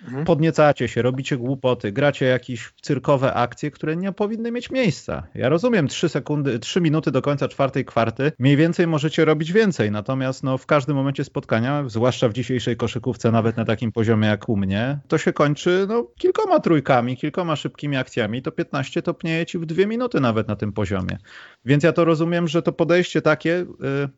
Mhm. 0.03 0.25
Podniecacie 0.25 0.87
się, 0.87 1.01
robicie 1.01 1.37
głupoty, 1.37 1.91
gracie 1.91 2.25
jakieś 2.25 2.73
cyrkowe 2.81 3.33
akcje, 3.33 3.71
które 3.71 3.95
nie 3.95 4.11
powinny 4.11 4.51
mieć 4.51 4.71
miejsca. 4.71 5.27
Ja 5.35 5.49
rozumiem 5.49 5.87
3 5.87 6.09
sekundy, 6.09 6.59
3 6.59 6.81
minuty 6.81 7.11
do 7.11 7.21
końca 7.21 7.47
czwartej 7.47 7.85
kwarty, 7.85 8.31
mniej 8.39 8.57
więcej 8.57 8.87
możecie 8.87 9.25
robić 9.25 9.53
więcej, 9.53 9.91
natomiast 9.91 10.43
no, 10.43 10.57
w 10.57 10.65
każdym 10.65 10.95
momencie 10.95 11.23
spotkania, 11.23 11.83
zwłaszcza 11.87 12.29
w 12.29 12.33
dzisiejszej 12.33 12.77
koszykówce, 12.77 13.31
nawet 13.31 13.57
na 13.57 13.65
takim 13.65 13.91
poziomie 13.91 14.27
jak 14.27 14.49
u 14.49 14.57
mnie, 14.57 14.99
to 15.07 15.17
się 15.17 15.33
kończy 15.33 15.85
no, 15.89 16.07
kilkoma 16.17 16.59
trójkami, 16.59 17.17
kilkoma 17.17 17.55
szybkimi 17.55 17.97
akcjami, 17.97 18.41
to 18.41 18.51
15 18.51 19.01
topnieje 19.01 19.45
ci 19.45 19.59
w 19.59 19.65
dwie 19.65 19.87
minuty 19.87 20.19
nawet 20.19 20.47
na 20.47 20.55
tym 20.55 20.73
poziomie. 20.73 21.17
Więc 21.65 21.83
ja 21.83 21.93
to 21.93 22.05
rozumiem, 22.05 22.47
że 22.47 22.61
to 22.61 22.71
podejście 22.71 23.21
takie, 23.21 23.59
y, 23.61 23.65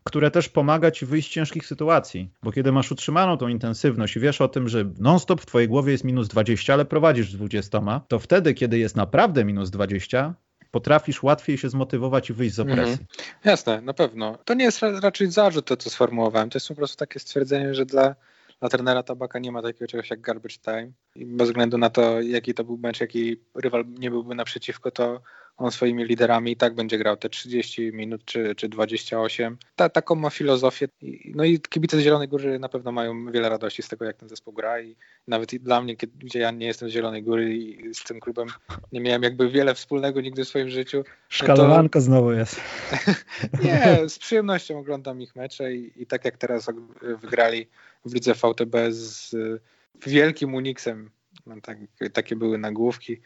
które 0.04 0.32
też 0.32 0.50
pomaga 0.50 0.92
ci 0.92 1.06
wyjść 1.06 1.30
z 1.30 1.34
ciężkich 1.34 1.66
sytuacji, 1.66 2.30
bo 2.44 2.52
kiedy 2.52 2.72
masz 2.72 2.92
utrzymaną 2.92 3.38
tą 3.38 3.48
intensywność 3.48 4.16
i 4.16 4.20
wiesz 4.20 4.42
o 4.42 4.48
tym, 4.48 4.70
że 4.70 4.86
non-stop 5.00 5.42
w 5.42 5.46
twojej 5.46 5.68
głowie 5.68 5.92
jest 5.92 6.04
minus 6.04 6.28
20, 6.28 6.74
ale 6.74 6.86
prowadzisz 6.86 7.32
z 7.32 7.36
20, 7.36 8.02
to 8.08 8.20
wtedy, 8.20 8.54
kiedy 8.54 8.78
jest 8.78 8.96
naprawdę 8.96 9.46
minus 9.46 9.70
20, 9.70 10.34
potrafisz 10.72 11.24
łatwiej 11.24 11.58
się 11.58 11.70
zmotywować 11.70 12.30
i 12.30 12.34
wyjść 12.34 12.56
z 12.56 12.60
opresji. 12.60 12.92
Mhm. 12.92 13.08
Jasne, 13.44 13.82
na 13.82 13.94
pewno. 13.94 14.38
To 14.46 14.54
nie 14.54 14.66
jest 14.66 14.80
ra- 14.82 15.00
raczej 15.00 15.32
zarzut 15.32 15.66
to, 15.66 15.78
co 15.78 15.90
sformułowałem. 15.90 16.50
To 16.50 16.56
jest 16.56 16.68
po 16.68 16.76
prostu 16.76 16.98
takie 16.98 17.20
stwierdzenie, 17.20 17.74
że 17.74 17.86
dla, 17.86 18.16
dla 18.60 18.70
trenera 18.70 19.04
Tabaka 19.04 19.40
nie 19.40 19.52
ma 19.52 19.62
takiego 19.62 19.88
czegoś 19.88 20.10
jak 20.10 20.22
garbage 20.22 20.56
time. 20.66 20.92
I 21.16 21.26
bez 21.26 21.48
względu 21.48 21.78
na 21.78 21.90
to, 21.90 22.22
jaki 22.22 22.54
to 22.54 22.64
był 22.64 22.78
mecz, 22.78 23.02
jaki 23.02 23.40
rywal 23.56 23.86
nie 23.88 24.10
byłby 24.10 24.36
naprzeciwko, 24.36 24.92
to 24.92 25.22
on 25.58 25.72
swoimi 25.72 26.06
liderami 26.06 26.52
i 26.52 26.56
tak 26.56 26.76
będzie 26.76 26.98
grał 26.98 27.18
te 27.18 27.30
30 27.30 27.92
minut 27.94 28.26
czy, 28.26 28.56
czy 28.56 28.70
28. 28.70 29.58
Ta, 29.76 29.90
taką 29.90 30.16
ma 30.16 30.30
filozofię. 30.30 30.88
No 31.26 31.44
i 31.44 31.60
kibice 31.60 31.98
z 31.98 32.00
Zielonej 32.00 32.28
Góry 32.28 32.60
na 32.60 32.70
pewno 32.70 32.92
mają 32.92 33.32
wiele 33.32 33.50
radości 33.50 33.84
z 33.84 33.88
tego, 33.88 34.06
jak 34.06 34.18
ten 34.18 34.30
zespół 34.30 34.54
gra 34.54 34.82
i 34.82 34.96
nawet 35.28 35.54
i 35.54 35.60
dla 35.60 35.82
mnie, 35.82 35.96
gdzie 36.20 36.40
ja 36.40 36.52
nie 36.52 36.66
jestem 36.68 36.90
z 36.90 36.92
Zielonej 36.92 37.24
Góry 37.24 37.56
i 37.56 37.94
z 37.96 38.04
tym 38.04 38.20
klubem 38.20 38.48
nie 38.92 39.02
miałem 39.02 39.24
jakby 39.24 39.50
wiele 39.50 39.76
wspólnego 39.76 40.22
nigdy 40.22 40.46
w 40.46 40.48
swoim 40.48 40.70
życiu, 40.70 41.04
Szkalowanko 41.30 42.02
znowu 42.02 42.32
jest. 42.32 42.62
nie, 43.64 44.10
z 44.10 44.20
przyjemnością 44.20 44.80
oglądam 44.80 45.22
ich 45.22 45.36
mecze 45.36 45.74
i, 45.74 45.92
i 45.96 46.06
tak 46.06 46.26
jak 46.26 46.38
teraz 46.38 46.68
wygrali 47.22 47.68
w 48.06 48.14
lidze 48.14 48.34
VTB 48.34 48.76
z 48.90 49.36
wielkim 50.06 50.56
Unixem, 50.56 51.10
no 51.46 51.56
tak, 51.62 51.78
takie 52.14 52.36
były 52.36 52.58
nagłówki, 52.58 53.18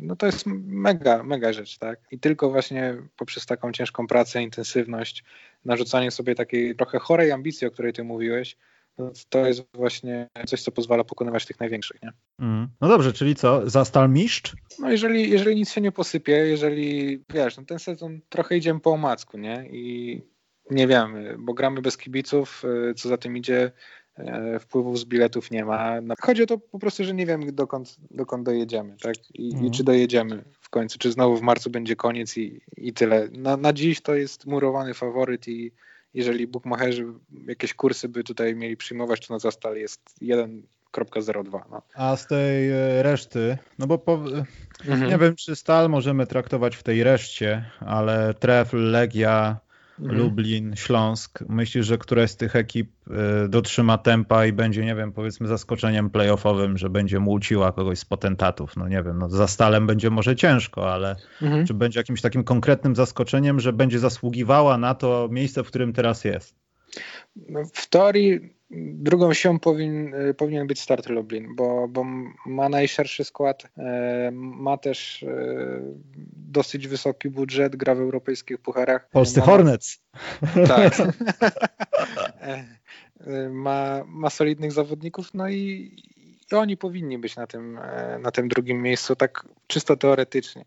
no 0.00 0.16
to 0.16 0.26
jest 0.26 0.46
mega, 0.66 1.22
mega 1.22 1.52
rzecz, 1.52 1.78
tak? 1.78 2.00
I 2.10 2.18
tylko 2.18 2.50
właśnie 2.50 2.96
poprzez 3.16 3.46
taką 3.46 3.72
ciężką 3.72 4.06
pracę, 4.06 4.42
intensywność, 4.42 5.24
narzucanie 5.64 6.10
sobie 6.10 6.34
takiej 6.34 6.76
trochę 6.76 6.98
chorej 6.98 7.32
ambicji, 7.32 7.66
o 7.66 7.70
której 7.70 7.92
ty 7.92 8.04
mówiłeś, 8.04 8.56
no 8.98 9.12
to 9.28 9.46
jest 9.46 9.62
właśnie 9.74 10.28
coś, 10.46 10.62
co 10.62 10.72
pozwala 10.72 11.04
pokonywać 11.04 11.46
tych 11.46 11.60
największych, 11.60 12.02
nie? 12.02 12.12
Mm. 12.38 12.68
No 12.80 12.88
dobrze, 12.88 13.12
czyli 13.12 13.34
co? 13.34 13.70
Zastal 13.70 14.10
mistrz? 14.10 14.56
No 14.78 14.90
jeżeli, 14.90 15.30
jeżeli 15.30 15.56
nic 15.56 15.72
się 15.72 15.80
nie 15.80 15.92
posypie, 15.92 16.32
jeżeli, 16.32 17.20
wiesz, 17.34 17.56
no 17.56 17.64
ten 17.64 17.78
sezon 17.78 18.20
trochę 18.28 18.56
idziemy 18.56 18.80
po 18.80 18.92
omacku, 18.92 19.38
nie? 19.38 19.68
I 19.70 20.22
nie 20.70 20.86
wiemy, 20.86 21.36
bo 21.38 21.54
gramy 21.54 21.82
bez 21.82 21.96
kibiców, 21.96 22.62
y, 22.90 22.94
co 22.94 23.08
za 23.08 23.16
tym 23.18 23.36
idzie, 23.36 23.72
wpływów 24.60 24.98
z 24.98 25.04
biletów 25.04 25.50
nie 25.50 25.64
ma. 25.64 26.00
No, 26.00 26.14
Chodzi 26.20 26.42
o 26.42 26.46
to 26.46 26.58
po 26.58 26.78
prostu, 26.78 27.04
że 27.04 27.14
nie 27.14 27.26
wiemy 27.26 27.52
dokąd, 27.52 27.96
dokąd 28.10 28.44
dojedziemy, 28.44 28.96
tak? 29.02 29.14
I, 29.34 29.46
Mhm. 29.52 29.66
I 29.66 29.70
czy 29.70 29.84
dojedziemy 29.84 30.44
w 30.60 30.70
końcu, 30.70 30.98
czy 30.98 31.12
znowu 31.12 31.36
w 31.36 31.42
marcu 31.42 31.70
będzie 31.70 31.96
koniec 31.96 32.36
i, 32.36 32.60
i 32.76 32.92
tyle. 32.92 33.28
Na, 33.32 33.56
na 33.56 33.72
dziś 33.72 34.00
to 34.00 34.14
jest 34.14 34.46
murowany 34.46 34.94
faworyt 34.94 35.48
i 35.48 35.72
jeżeli 36.14 36.46
bukmacherzy 36.46 37.06
jakieś 37.46 37.74
kursy 37.74 38.08
by 38.08 38.24
tutaj 38.24 38.54
mieli 38.54 38.76
przyjmować, 38.76 39.26
to 39.26 39.34
na 39.34 39.38
zastal 39.38 39.76
jest 39.76 40.00
1.02. 40.22 41.60
No. 41.70 41.82
A 41.94 42.16
z 42.16 42.26
tej 42.26 42.70
e, 42.70 43.02
reszty, 43.02 43.58
no 43.78 43.86
bo 43.86 43.98
po, 43.98 44.20
Mhm. 44.88 45.10
nie 45.10 45.18
wiem, 45.18 45.36
czy 45.36 45.56
Stal 45.56 45.88
możemy 45.90 46.26
traktować 46.26 46.76
w 46.76 46.82
tej 46.82 47.04
reszcie, 47.04 47.64
ale 47.80 48.34
Trefl, 48.34 48.90
Legia, 48.90 49.56
Mhm. 50.00 50.18
Lublin, 50.18 50.76
Śląsk. 50.76 51.44
Myślisz, 51.48 51.86
że 51.86 51.98
któraś 51.98 52.30
z 52.30 52.36
tych 52.36 52.56
ekip 52.56 52.90
y, 53.44 53.48
dotrzyma 53.48 53.98
tempa 53.98 54.46
i 54.46 54.52
będzie, 54.52 54.84
nie 54.84 54.94
wiem, 54.94 55.12
powiedzmy 55.12 55.48
zaskoczeniem 55.48 56.10
playoffowym, 56.10 56.78
że 56.78 56.90
będzie 56.90 57.20
młóciła 57.20 57.72
kogoś 57.72 57.98
z 57.98 58.04
potentatów? 58.04 58.76
No 58.76 58.88
nie 58.88 59.02
wiem, 59.02 59.18
no 59.18 59.28
za 59.28 59.46
Stalem 59.48 59.86
będzie 59.86 60.10
może 60.10 60.36
ciężko, 60.36 60.92
ale 60.92 61.16
Mhm. 61.42 61.66
czy 61.66 61.74
będzie 61.74 62.00
jakimś 62.00 62.20
takim 62.20 62.44
konkretnym 62.44 62.96
zaskoczeniem, 62.96 63.60
że 63.60 63.72
będzie 63.72 63.98
zasługiwała 63.98 64.78
na 64.78 64.94
to 64.94 65.28
miejsce, 65.30 65.64
w 65.64 65.66
którym 65.66 65.92
teraz 65.92 66.24
jest? 66.24 66.63
W 67.74 67.86
teorii 67.86 68.54
drugą 68.76 69.34
siłą 69.34 69.58
powin, 69.58 70.14
powinien 70.36 70.66
być 70.66 70.80
Start 70.80 71.08
Lublin, 71.08 71.54
bo, 71.54 71.88
bo 71.88 72.04
ma 72.46 72.68
najszerszy 72.68 73.24
skład, 73.24 73.62
e, 73.78 74.30
ma 74.32 74.76
też 74.78 75.22
e, 75.22 75.26
dosyć 76.36 76.88
wysoki 76.88 77.30
budżet, 77.30 77.76
gra 77.76 77.94
w 77.94 78.00
europejskich 78.00 78.58
pucharach. 78.58 79.08
Polscy 79.10 79.40
ma, 79.40 79.46
Hornets. 79.46 80.02
Tak. 80.68 80.94
E, 83.26 83.48
ma, 83.48 84.04
ma 84.06 84.30
solidnych 84.30 84.72
zawodników, 84.72 85.34
no 85.34 85.48
i, 85.48 85.56
i 86.52 86.54
oni 86.54 86.76
powinni 86.76 87.18
być 87.18 87.36
na 87.36 87.46
tym, 87.46 87.78
na 88.20 88.30
tym 88.30 88.48
drugim 88.48 88.82
miejscu, 88.82 89.16
tak 89.16 89.48
czysto 89.66 89.96
teoretycznie. 89.96 90.64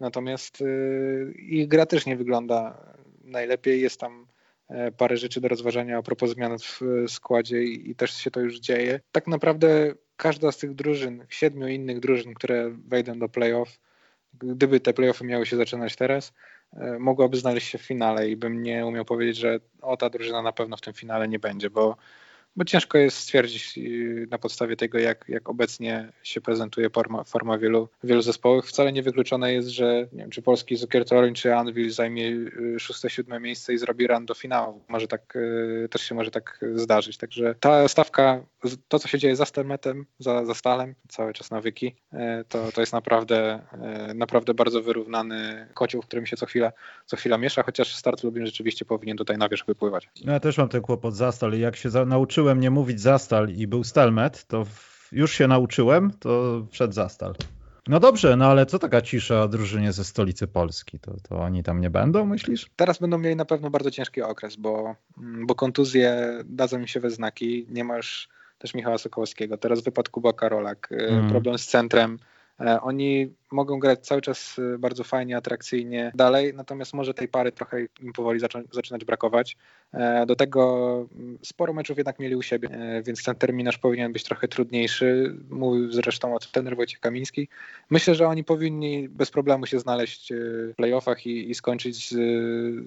Natomiast 0.00 0.64
ich 1.36 1.68
gra 1.68 1.86
też 1.86 2.06
nie 2.06 2.16
wygląda 2.16 2.84
najlepiej. 3.24 3.80
Jest 3.80 4.00
tam 4.00 4.26
parę 4.96 5.16
rzeczy 5.16 5.40
do 5.40 5.48
rozważania 5.48 5.98
a 5.98 6.02
propos 6.02 6.30
zmian 6.30 6.58
w 6.58 6.82
e, 6.82 7.08
składzie 7.08 7.62
i, 7.62 7.90
i 7.90 7.94
też 7.94 8.14
się 8.14 8.30
to 8.30 8.40
już 8.40 8.60
dzieje. 8.60 9.00
Tak 9.12 9.26
naprawdę 9.26 9.94
każda 10.16 10.52
z 10.52 10.58
tych 10.58 10.74
drużyn, 10.74 11.26
siedmiu 11.28 11.68
innych 11.68 12.00
drużyn, 12.00 12.34
które 12.34 12.70
wejdą 12.70 13.18
do 13.18 13.28
playoff, 13.28 13.80
gdyby 14.34 14.80
te 14.80 14.92
playoffy 14.92 15.24
miały 15.24 15.46
się 15.46 15.56
zaczynać 15.56 15.96
teraz, 15.96 16.32
e, 16.72 16.98
mogłaby 16.98 17.36
znaleźć 17.36 17.68
się 17.68 17.78
w 17.78 17.82
finale 17.82 18.28
i 18.28 18.36
bym 18.36 18.62
nie 18.62 18.86
umiał 18.86 19.04
powiedzieć, 19.04 19.36
że 19.36 19.60
o 19.82 19.96
ta 19.96 20.10
drużyna 20.10 20.42
na 20.42 20.52
pewno 20.52 20.76
w 20.76 20.80
tym 20.80 20.94
finale 20.94 21.28
nie 21.28 21.38
będzie, 21.38 21.70
bo, 21.70 21.96
bo 22.58 22.64
ciężko 22.64 22.98
jest 22.98 23.16
stwierdzić 23.16 23.78
y, 23.78 24.26
na 24.30 24.38
podstawie 24.38 24.76
tego, 24.76 24.98
jak, 24.98 25.24
jak 25.28 25.48
obecnie 25.48 26.12
się 26.22 26.40
prezentuje 26.40 26.90
forma, 26.90 27.24
forma 27.24 27.58
wielu, 27.58 27.88
wielu 28.04 28.22
zespołów. 28.22 28.66
Wcale 28.66 28.92
nie 28.92 29.02
wykluczone 29.02 29.52
jest, 29.52 29.68
że 29.68 30.08
nie 30.12 30.18
wiem, 30.18 30.30
czy 30.30 30.42
polski 30.42 30.76
Zukier 30.76 31.04
Toruń 31.04 31.34
czy 31.34 31.54
Anvil 31.54 31.90
zajmie 31.90 32.28
y, 32.28 32.76
szóste, 32.78 33.10
siódme 33.10 33.40
miejsce 33.40 33.74
i 33.74 33.78
zrobi 33.78 34.06
run 34.06 34.26
do 34.26 34.34
finału. 34.34 34.82
Może 34.88 35.08
tak, 35.08 35.36
y, 35.36 35.88
też 35.90 36.02
się 36.02 36.14
może 36.14 36.30
tak 36.30 36.60
zdarzyć. 36.74 37.16
Także 37.16 37.54
ta 37.60 37.88
stawka, 37.88 38.44
to 38.88 38.98
co 38.98 39.08
się 39.08 39.18
dzieje 39.18 39.36
za 39.36 39.44
Stelmetem, 39.44 40.06
za, 40.18 40.44
za 40.44 40.54
Stalem, 40.54 40.94
cały 41.08 41.32
czas 41.32 41.50
nawyki, 41.50 41.94
to, 42.48 42.72
to 42.72 42.80
jest 42.80 42.92
naprawdę, 42.92 43.60
naprawdę 44.14 44.54
bardzo 44.54 44.82
wyrównany 44.82 45.68
kocioł, 45.74 46.02
w 46.02 46.06
którym 46.06 46.26
się 46.26 46.36
co 46.36 46.46
chwila, 46.46 46.72
co 47.06 47.16
chwila 47.16 47.38
miesza, 47.38 47.62
chociaż 47.62 47.94
Start 47.94 48.24
Lublin 48.24 48.46
rzeczywiście 48.46 48.84
powinien 48.84 49.16
tutaj 49.16 49.38
na 49.38 49.48
wierzch 49.48 49.66
wypływać. 49.66 50.08
No 50.24 50.32
ja 50.32 50.40
też 50.40 50.58
mam 50.58 50.68
ten 50.68 50.82
kłopot 50.82 51.14
Zastal 51.14 51.52
i 51.52 51.60
jak 51.60 51.76
się 51.76 51.90
za, 51.90 52.04
nauczyłem 52.48 52.60
nie 52.60 52.70
mówić 52.70 53.00
Zastal 53.00 53.50
i 53.50 53.66
był 53.66 53.84
Stelmet, 53.84 54.44
to 54.46 54.64
już 55.12 55.32
się 55.32 55.48
nauczyłem, 55.48 56.10
to 56.20 56.62
przed 56.70 56.94
Zastal. 56.94 57.34
No 57.88 58.00
dobrze, 58.00 58.36
no 58.36 58.46
ale 58.46 58.66
co 58.66 58.78
taka 58.78 59.02
cisza 59.02 59.42
o 59.42 59.48
drużynie 59.48 59.92
ze 59.92 60.04
stolicy 60.04 60.46
Polski? 60.46 60.98
To, 60.98 61.14
to 61.28 61.36
oni 61.40 61.62
tam 61.62 61.80
nie 61.80 61.90
będą, 61.90 62.24
myślisz? 62.26 62.70
Teraz 62.76 62.98
będą 62.98 63.18
mieli 63.18 63.36
na 63.36 63.44
pewno 63.44 63.70
bardzo 63.70 63.90
ciężki 63.90 64.22
okres, 64.22 64.56
bo, 64.56 64.94
mm, 65.18 65.46
bo 65.46 65.54
kontuzje 65.54 66.38
dadzą 66.44 66.78
mi 66.78 66.88
się 66.88 67.00
we 67.00 67.10
znaki. 67.10 67.66
Nie 67.70 67.84
masz 67.84 68.28
też 68.58 68.74
Michała 68.74 68.98
Sokołowskiego. 68.98 69.58
Teraz 69.58 69.82
wypadł 69.82 70.10
Kuba 70.10 70.32
Karolak. 70.32 70.88
y, 70.92 70.96
Mm. 70.96 71.30
Problem 71.30 71.58
z 71.58 71.66
centrem. 71.66 72.18
E, 72.60 72.80
oni 72.80 73.34
mogą 73.52 73.78
grać 73.78 74.06
cały 74.06 74.20
czas 74.20 74.56
e, 74.58 74.78
bardzo 74.78 75.04
fajnie, 75.04 75.36
atrakcyjnie 75.36 76.12
dalej, 76.14 76.54
natomiast 76.54 76.94
może 76.94 77.14
tej 77.14 77.28
pary 77.28 77.52
trochę 77.52 77.80
im 78.00 78.12
powoli 78.12 78.40
zaczynać 78.72 79.04
brakować. 79.04 79.56
E, 79.92 80.26
do 80.26 80.36
tego 80.36 80.94
mm, 81.14 81.38
sporo 81.42 81.72
meczów 81.72 81.96
jednak 81.96 82.18
mieli 82.18 82.36
u 82.36 82.42
siebie, 82.42 82.68
więc 83.06 83.24
ten 83.24 83.34
terminarz 83.34 83.78
powinien 83.78 84.12
być 84.12 84.24
trochę 84.24 84.48
trudniejszy. 84.48 85.36
Mówił 85.50 85.92
zresztą 85.92 86.34
o 86.34 86.38
tym 86.38 86.48
trener 86.52 86.76
Wojciech 86.76 87.00
Kamiński. 87.00 87.48
Myślę, 87.90 88.14
że 88.14 88.28
oni 88.28 88.44
powinni 88.44 89.08
bez 89.08 89.30
problemu 89.30 89.66
się 89.66 89.80
znaleźć 89.80 90.32
w 90.32 90.74
playoffach 90.76 91.26
i, 91.26 91.50
i 91.50 91.54
skończyć 91.54 92.08
z, 92.08 92.14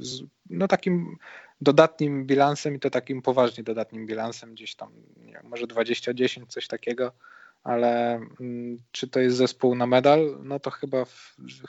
z 0.05 0.23
no 0.49 0.67
takim 0.67 1.17
dodatnim 1.61 2.25
bilansem 2.25 2.75
i 2.75 2.79
to 2.79 2.89
takim 2.89 3.21
poważnie 3.21 3.63
dodatnim 3.63 4.05
bilansem, 4.05 4.53
gdzieś 4.53 4.75
tam 4.75 4.91
nie 5.25 5.39
może 5.43 5.67
20-10, 5.67 6.47
coś 6.47 6.67
takiego 6.67 7.11
ale 7.63 8.21
mm, 8.39 8.77
czy 8.91 9.07
to 9.07 9.19
jest 9.19 9.37
zespół 9.37 9.75
na 9.75 9.87
medal? 9.87 10.37
No 10.43 10.59
to 10.59 10.71
chyba, 10.71 11.05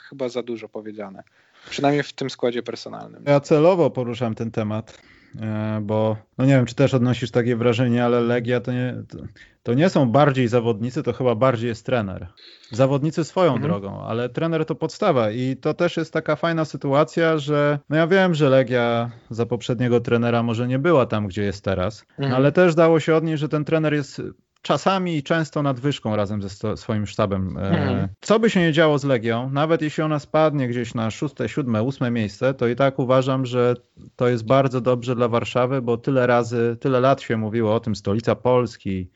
chyba 0.08 0.28
za 0.28 0.42
dużo 0.42 0.68
powiedziane. 0.68 1.22
Przynajmniej 1.70 2.02
w 2.02 2.12
tym 2.12 2.30
składzie 2.30 2.62
personalnym. 2.62 3.24
Ja 3.26 3.40
celowo 3.40 3.90
poruszam 3.90 4.34
ten 4.34 4.50
temat, 4.50 4.98
e, 5.40 5.80
bo 5.82 6.16
no 6.38 6.44
nie 6.44 6.52
wiem, 6.52 6.66
czy 6.66 6.74
też 6.74 6.94
odnosisz 6.94 7.30
takie 7.30 7.56
wrażenie, 7.56 8.04
ale 8.04 8.20
Legia 8.20 8.60
to 8.60 8.72
nie, 8.72 8.94
to, 9.08 9.18
to 9.62 9.74
nie 9.74 9.88
są 9.88 10.10
bardziej 10.10 10.48
zawodnicy, 10.48 11.02
to 11.02 11.12
chyba 11.12 11.34
bardziej 11.34 11.68
jest 11.68 11.86
trener. 11.86 12.26
Zawodnicy 12.70 13.24
swoją 13.24 13.52
mhm. 13.52 13.70
drogą, 13.70 14.02
ale 14.02 14.28
trener 14.28 14.64
to 14.64 14.74
podstawa 14.74 15.30
i 15.30 15.56
to 15.56 15.74
też 15.74 15.96
jest 15.96 16.12
taka 16.12 16.36
fajna 16.36 16.64
sytuacja, 16.64 17.38
że 17.38 17.78
no 17.88 17.96
ja 17.96 18.06
wiem, 18.06 18.34
że 18.34 18.48
Legia 18.48 19.10
za 19.30 19.46
poprzedniego 19.46 20.00
trenera 20.00 20.42
może 20.42 20.68
nie 20.68 20.78
była 20.78 21.06
tam, 21.06 21.26
gdzie 21.26 21.42
jest 21.42 21.64
teraz, 21.64 22.04
mhm. 22.18 22.34
ale 22.34 22.52
też 22.52 22.74
dało 22.74 23.00
się 23.00 23.14
odnieść, 23.14 23.40
że 23.40 23.48
ten 23.48 23.64
trener 23.64 23.94
jest 23.94 24.22
czasami 24.62 25.16
i 25.16 25.22
często 25.22 25.62
nadwyżką 25.62 26.16
razem 26.16 26.42
ze 26.42 26.76
swoim 26.76 27.06
sztabem. 27.06 27.58
E, 27.58 27.60
mhm. 27.60 28.08
Co 28.20 28.38
by 28.38 28.50
się 28.50 28.60
nie 28.60 28.72
działo 28.72 28.98
z 28.98 29.04
Legią, 29.04 29.50
nawet 29.50 29.82
jeśli 29.82 30.02
ona 30.02 30.18
spadnie 30.18 30.68
gdzieś 30.68 30.94
na 30.94 31.10
szóste, 31.10 31.48
siódme, 31.48 31.82
ósme 31.82 32.10
miejsce, 32.10 32.54
to 32.54 32.68
i 32.68 32.76
tak 32.76 32.98
uważam, 32.98 33.46
że 33.46 33.74
to 34.16 34.28
jest 34.28 34.46
bardzo 34.46 34.80
dobrze 34.80 35.14
dla 35.14 35.28
Warszawy, 35.28 35.82
bo 35.82 35.96
tyle 35.96 36.26
razy, 36.26 36.76
tyle 36.80 37.00
lat 37.00 37.20
się 37.20 37.36
mówiło 37.36 37.74
o 37.74 37.80
tym, 37.80 37.96
stolica 37.96 38.34
Polski, 38.34 39.10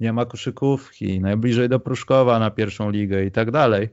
nie 0.00 0.12
ma 0.12 0.24
koszykówki, 0.26 1.20
najbliżej 1.20 1.68
do 1.68 1.80
Pruszkowa 1.80 2.38
na 2.38 2.50
pierwszą 2.50 2.90
ligę 2.90 3.24
i 3.24 3.30
tak 3.30 3.50
dalej. 3.50 3.88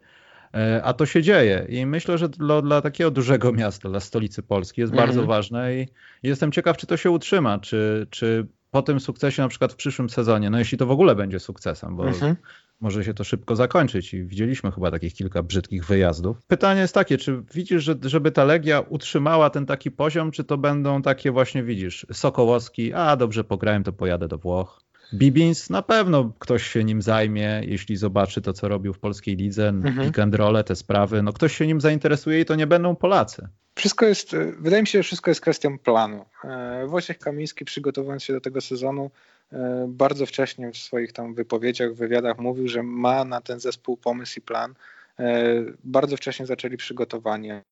E, 0.54 0.82
a 0.84 0.94
to 0.94 1.06
się 1.06 1.22
dzieje 1.22 1.66
i 1.70 1.86
myślę, 1.86 2.18
że 2.18 2.30
dla, 2.30 2.62
dla 2.62 2.82
takiego 2.82 3.12
dużego 3.12 3.52
miasta, 3.54 3.90
dla 3.90 4.00
stolicy 4.00 4.44
Polski 4.44 4.82
jest 4.82 4.94
bardzo 4.94 5.20
mhm. 5.20 5.28
ważne 5.28 5.76
i 5.76 5.88
jestem 6.24 6.52
ciekaw, 6.52 6.78
czy 6.78 6.88
to 6.88 6.98
się 6.98 7.12
utrzyma, 7.12 7.60
czy, 7.60 8.08
czy 8.10 8.48
po 8.72 8.82
tym 8.82 9.00
sukcesie 9.00 9.42
na 9.42 9.48
przykład 9.48 9.74
w 9.74 9.76
przyszłym 9.76 10.10
sezonie, 10.10 10.50
no 10.50 10.60
jeśli 10.60 10.78
to 10.78 10.86
w 10.86 10.92
ogóle 10.92 11.16
będzie 11.16 11.40
sukcesem, 11.40 11.96
bo 11.96 12.08
mhm. 12.08 12.36
może 12.82 13.04
się 13.04 13.14
to 13.14 13.24
szybko 13.24 13.56
zakończyć 13.56 14.14
i 14.14 14.24
widzieliśmy 14.24 14.72
chyba 14.72 14.92
takich 14.92 15.14
kilka 15.14 15.44
brzydkich 15.44 15.86
wyjazdów. 15.86 16.42
Pytanie 16.48 16.82
jest 16.82 16.94
takie, 16.94 17.18
czy 17.18 17.44
widzisz, 17.54 17.84
że, 17.84 17.96
żeby 18.02 18.32
ta 18.32 18.44
Legia 18.44 18.80
utrzymała 18.80 19.50
ten 19.50 19.66
taki 19.66 19.92
poziom, 19.92 20.32
czy 20.32 20.44
to 20.44 20.58
będą 20.58 21.02
takie 21.02 21.32
właśnie, 21.32 21.64
widzisz, 21.64 22.06
Sokołowski, 22.12 22.94
a 22.94 23.16
dobrze 23.16 23.44
pograłem, 23.44 23.84
to 23.84 23.94
pojadę 23.94 24.28
do 24.28 24.38
Włoch. 24.38 24.82
Bibins 25.14 25.70
na 25.70 25.82
pewno 25.82 26.32
ktoś 26.40 26.68
się 26.68 26.84
nim 26.84 27.02
zajmie, 27.02 27.62
jeśli 27.66 27.98
zobaczy 27.98 28.42
to, 28.42 28.54
co 28.54 28.68
robił 28.68 28.94
w 28.94 29.00
polskiej 29.00 29.36
lidze, 29.36 29.68
mhm. 29.68 30.08
pick 30.08 30.20
and 30.20 30.36
roll, 30.36 30.64
te 30.64 30.76
sprawy. 30.76 31.24
No 31.24 31.34
ktoś 31.34 31.58
się 31.58 31.68
nim 31.68 31.82
zainteresuje 31.82 32.40
i 32.40 32.46
to 32.46 32.56
nie 32.56 32.68
będą 32.68 32.96
Polacy. 32.96 33.48
Wszystko 33.80 34.06
jest, 34.06 34.36
wydaje 34.36 34.82
mi 34.82 34.88
się, 34.88 35.00
że 35.00 35.04
wszystko 35.04 35.32
jest 35.32 35.42
kwestią 35.42 35.80
planu. 35.80 36.26
E, 36.44 36.88
Wojciech 36.88 37.20
Kamiński 37.20 37.66
przygotowując 37.66 38.24
się 38.24 38.34
do 38.34 38.42
tego 38.42 38.62
sezonu 38.62 39.12
e, 39.54 39.86
bardzo 39.90 40.26
wcześnie 40.26 40.72
w 40.72 40.78
swoich 40.78 41.14
tam 41.14 41.34
wypowiedziach, 41.34 41.94
wywiadach 41.94 42.40
mówił, 42.40 42.68
że 42.68 42.84
ma 42.84 43.26
na 43.26 43.42
ten 43.42 43.60
zespół 43.60 43.98
pomysł 43.98 44.40
i 44.40 44.42
plan. 44.42 44.74
E, 45.20 45.44
bardzo 45.84 46.18
wcześnie 46.18 46.46
zaczęli 46.46 46.78
przygotowanie. 46.78 47.64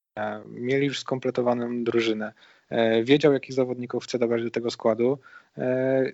Mieli 0.46 0.86
już 0.86 1.00
skompletowaną 1.00 1.84
drużynę. 1.84 2.32
Wiedział, 3.04 3.32
jakich 3.32 3.52
zawodników 3.54 4.04
chce 4.04 4.18
dobrać 4.18 4.42
do 4.42 4.50
tego 4.50 4.70
składu. 4.70 5.18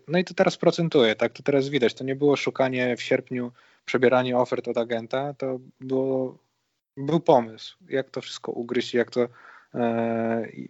No 0.09 0.19
i 0.19 0.25
to 0.25 0.35
teraz 0.35 0.57
procentuje, 0.57 1.15
tak? 1.15 1.33
To 1.33 1.43
teraz 1.43 1.69
widać. 1.69 1.95
To 1.95 2.05
nie 2.05 2.17
było 2.17 2.37
szukanie 2.37 2.97
w 2.97 3.03
sierpniu, 3.03 3.53
przebieranie 3.85 4.39
ofert 4.39 4.69
od 4.69 4.79
agenta, 4.79 5.35
to 5.35 5.61
było, 5.81 6.39
był 6.97 7.21
pomysł, 7.21 7.77
jak 7.89 8.11
to 8.11 8.21
wszystko 8.21 8.53
ugryźć, 8.53 8.95
jak 8.95 9.11
to 9.11 9.21
E, 9.21 9.29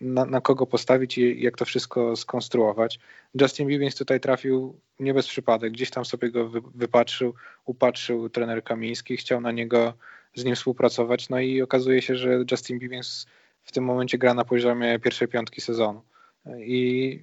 na, 0.00 0.24
na, 0.24 0.40
kogo 0.40 0.66
postawić 0.66 1.18
i 1.18 1.42
jak 1.42 1.56
to 1.56 1.64
wszystko 1.64 2.16
skonstruować. 2.16 2.98
Justin 3.40 3.68
Bieber 3.68 3.94
tutaj 3.94 4.20
trafił 4.20 4.80
nie 5.00 5.14
bez 5.14 5.26
przypadek, 5.26 5.72
gdzieś 5.72 5.90
tam 5.90 6.04
sobie 6.04 6.30
go 6.30 6.48
wy, 6.48 6.60
wypatrzył, 6.74 7.34
upatrzył 7.64 8.28
trener 8.28 8.64
Kamiński, 8.64 9.16
chciał 9.16 9.40
na 9.40 9.52
niego 9.52 9.94
z 10.34 10.44
nim 10.44 10.54
współpracować, 10.54 11.28
no 11.28 11.40
i 11.40 11.62
okazuje 11.62 12.02
się, 12.02 12.16
że 12.16 12.44
Justin 12.50 12.78
Bieber 12.78 13.00
w 13.62 13.72
tym 13.72 13.84
momencie 13.84 14.18
gra 14.18 14.34
na 14.34 14.44
poziomie 14.44 14.98
pierwszej 14.98 15.28
piątki 15.28 15.60
sezonu. 15.60 16.02
I, 16.58 17.20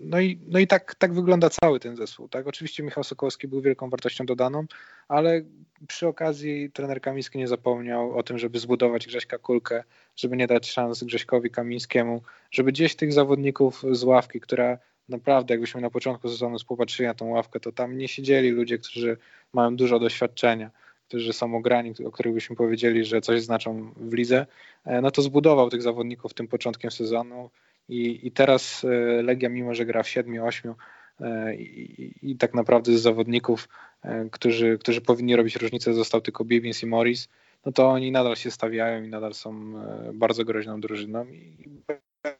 no 0.00 0.20
i, 0.20 0.38
no 0.48 0.58
i 0.58 0.66
tak, 0.66 0.94
tak 0.94 1.14
wygląda 1.14 1.50
cały 1.50 1.80
ten 1.80 1.96
zespół. 1.96 2.28
Tak? 2.28 2.46
Oczywiście 2.46 2.82
Michał 2.82 3.04
Sokołowski 3.04 3.48
był 3.48 3.60
wielką 3.60 3.90
wartością 3.90 4.26
dodaną, 4.26 4.64
ale 5.08 5.42
przy 5.88 6.08
okazji 6.08 6.70
trener 6.70 7.00
Kamiński 7.00 7.38
nie 7.38 7.48
zapomniał 7.48 8.18
o 8.18 8.22
tym, 8.22 8.38
żeby 8.38 8.58
zbudować 8.58 9.06
Grześka 9.06 9.38
Kulkę, 9.38 9.84
żeby 10.16 10.36
nie 10.36 10.46
dać 10.46 10.70
szans 10.70 11.04
Grześkowi 11.04 11.50
Kamińskiemu, 11.50 12.22
żeby 12.50 12.72
gdzieś 12.72 12.96
tych 12.96 13.12
zawodników 13.12 13.84
z 13.90 14.04
ławki, 14.04 14.40
która 14.40 14.78
naprawdę, 15.08 15.54
jakbyśmy 15.54 15.80
na 15.80 15.90
początku 15.90 16.28
sezonu 16.28 16.56
popatrzyli 16.68 17.06
na 17.06 17.14
tą 17.14 17.28
ławkę, 17.28 17.60
to 17.60 17.72
tam 17.72 17.98
nie 17.98 18.08
siedzieli 18.08 18.50
ludzie, 18.50 18.78
którzy 18.78 19.16
mają 19.52 19.76
dużo 19.76 19.98
doświadczenia, 19.98 20.70
którzy 21.08 21.32
są 21.32 21.56
ograni, 21.56 21.94
o 22.06 22.10
których 22.10 22.34
byśmy 22.34 22.56
powiedzieli, 22.56 23.04
że 23.04 23.20
coś 23.20 23.42
znaczą 23.42 23.92
w 23.96 24.14
lidze, 24.14 24.46
e, 24.84 25.00
no 25.00 25.10
to 25.10 25.22
zbudował 25.22 25.70
tych 25.70 25.82
zawodników 25.82 26.34
tym 26.34 26.48
początkiem 26.48 26.90
sezonu 26.90 27.50
i, 27.88 28.26
i 28.26 28.32
teraz 28.32 28.84
e, 28.84 29.22
Legia, 29.22 29.48
mimo 29.48 29.74
że 29.74 29.86
gra 29.86 30.02
w 30.02 30.06
7-8 30.06 30.74
e, 31.20 31.54
i, 31.56 32.30
i, 32.30 32.36
tak 32.36 32.54
naprawdę 32.54 32.92
z 32.92 33.02
zawodników, 33.02 33.68
e, 34.02 34.28
którzy, 34.30 34.78
którzy 34.78 35.00
powinni 35.00 35.36
robić 35.36 35.56
różnicę, 35.56 35.94
został 35.94 36.20
tylko 36.20 36.44
Bibins 36.44 36.82
i 36.82 36.86
Morris, 36.86 37.28
no 37.66 37.72
to 37.72 37.88
oni 37.88 38.12
nadal 38.12 38.36
się 38.36 38.50
stawiają 38.50 39.02
i 39.02 39.08
nadal 39.08 39.34
są 39.34 39.72
bardzo 40.14 40.44
groźną 40.44 40.80
drużyną 40.80 41.26
i 41.26 41.82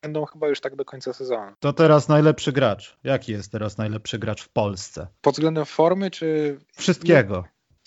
będą 0.03 0.25
chyba 0.25 0.49
już 0.49 0.61
tak 0.61 0.77
do 0.77 0.85
końca 0.85 1.13
sezonu. 1.13 1.53
To 1.61 1.73
teraz 1.73 2.09
najlepszy 2.09 2.53
gracz. 2.53 2.99
Jaki 3.05 3.33
jest 3.33 3.53
teraz 3.53 3.79
najlepszy 3.79 4.19
gracz 4.19 4.43
w 4.43 4.49
Polsce? 4.49 5.07
Pod 5.21 5.35
względem 5.35 5.65
formy 5.65 6.11
czy... 6.11 6.59
Wszystkiego. 6.73 7.45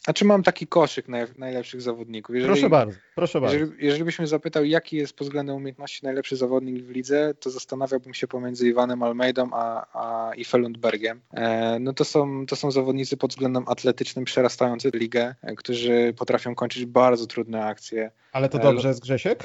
A 0.08 0.14
czy 0.14 0.26
mam 0.26 0.44
taki 0.44 0.68
koszyk 0.68 1.08
naj, 1.08 1.26
najlepszych 1.38 1.82
zawodników? 1.82 2.36
Jeżeli, 2.36 2.54
proszę 2.54 2.70
bardzo, 2.70 2.98
proszę 3.16 3.42
bardzo. 3.42 3.58
Jeżeli, 3.58 3.86
jeżeli 3.86 4.04
byś 4.04 4.20
mnie 4.20 4.28
zapytał, 4.28 4.66
jaki 4.66 4.98
jest 4.98 5.14
pod 5.14 5.28
względem 5.28 5.56
umiejętności 5.56 6.06
najlepszy 6.06 6.36
zawodnik 6.36 6.84
w 6.84 6.90
lidze, 6.90 7.34
to 7.40 7.50
zastanawiałbym 7.50 8.14
się 8.14 8.28
pomiędzy 8.28 8.68
Iwanem 8.68 9.04
Almeidą 9.04 9.50
a, 9.54 9.86
a 9.94 10.34
Ife 10.36 10.58
Lundbergiem. 10.58 11.22
E, 11.34 11.78
no 11.80 11.94
to 11.94 12.06
są, 12.06 12.46
to 12.46 12.56
są 12.56 12.72
zawodnicy 12.72 13.18
pod 13.18 13.32
względem 13.32 13.64
atletycznym 13.68 14.26
przerastający 14.26 14.90
ligę, 14.94 15.36
e, 15.42 15.56
którzy 15.56 16.14
potrafią 16.18 16.56
kończyć 16.56 16.86
bardzo 16.86 17.28
trudne 17.28 17.66
akcje. 17.66 18.12
Ale 18.32 18.50
to 18.50 18.60
dobrze 18.60 18.88
jest 18.88 19.02
Grzesiek? 19.02 19.44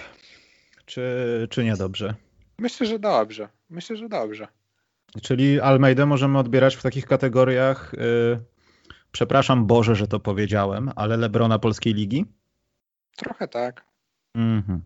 Czy, 0.87 1.03
czy 1.51 1.65
niedobrze? 1.65 2.15
Myślę, 2.59 2.87
że 2.87 2.99
dobrze. 2.99 3.49
Myślę, 3.71 3.97
że 3.97 4.09
dobrze. 4.09 4.49
Czyli 5.23 5.61
Almeidę 5.61 6.07
możemy 6.07 6.39
odbierać 6.39 6.77
w 6.77 6.83
takich 6.83 7.07
kategoriach... 7.07 7.93
Yy 7.97 8.60
Przepraszam 9.13 9.67
Boże, 9.67 9.95
że 9.95 10.07
to 10.07 10.21
powiedziałem, 10.21 10.91
ale 10.97 11.17
Lebrona 11.17 11.59
Polskiej 11.59 11.95
Ligi? 11.95 12.25
Trochę 13.17 13.49
tak. 13.49 13.85
Mhm. 14.35 14.83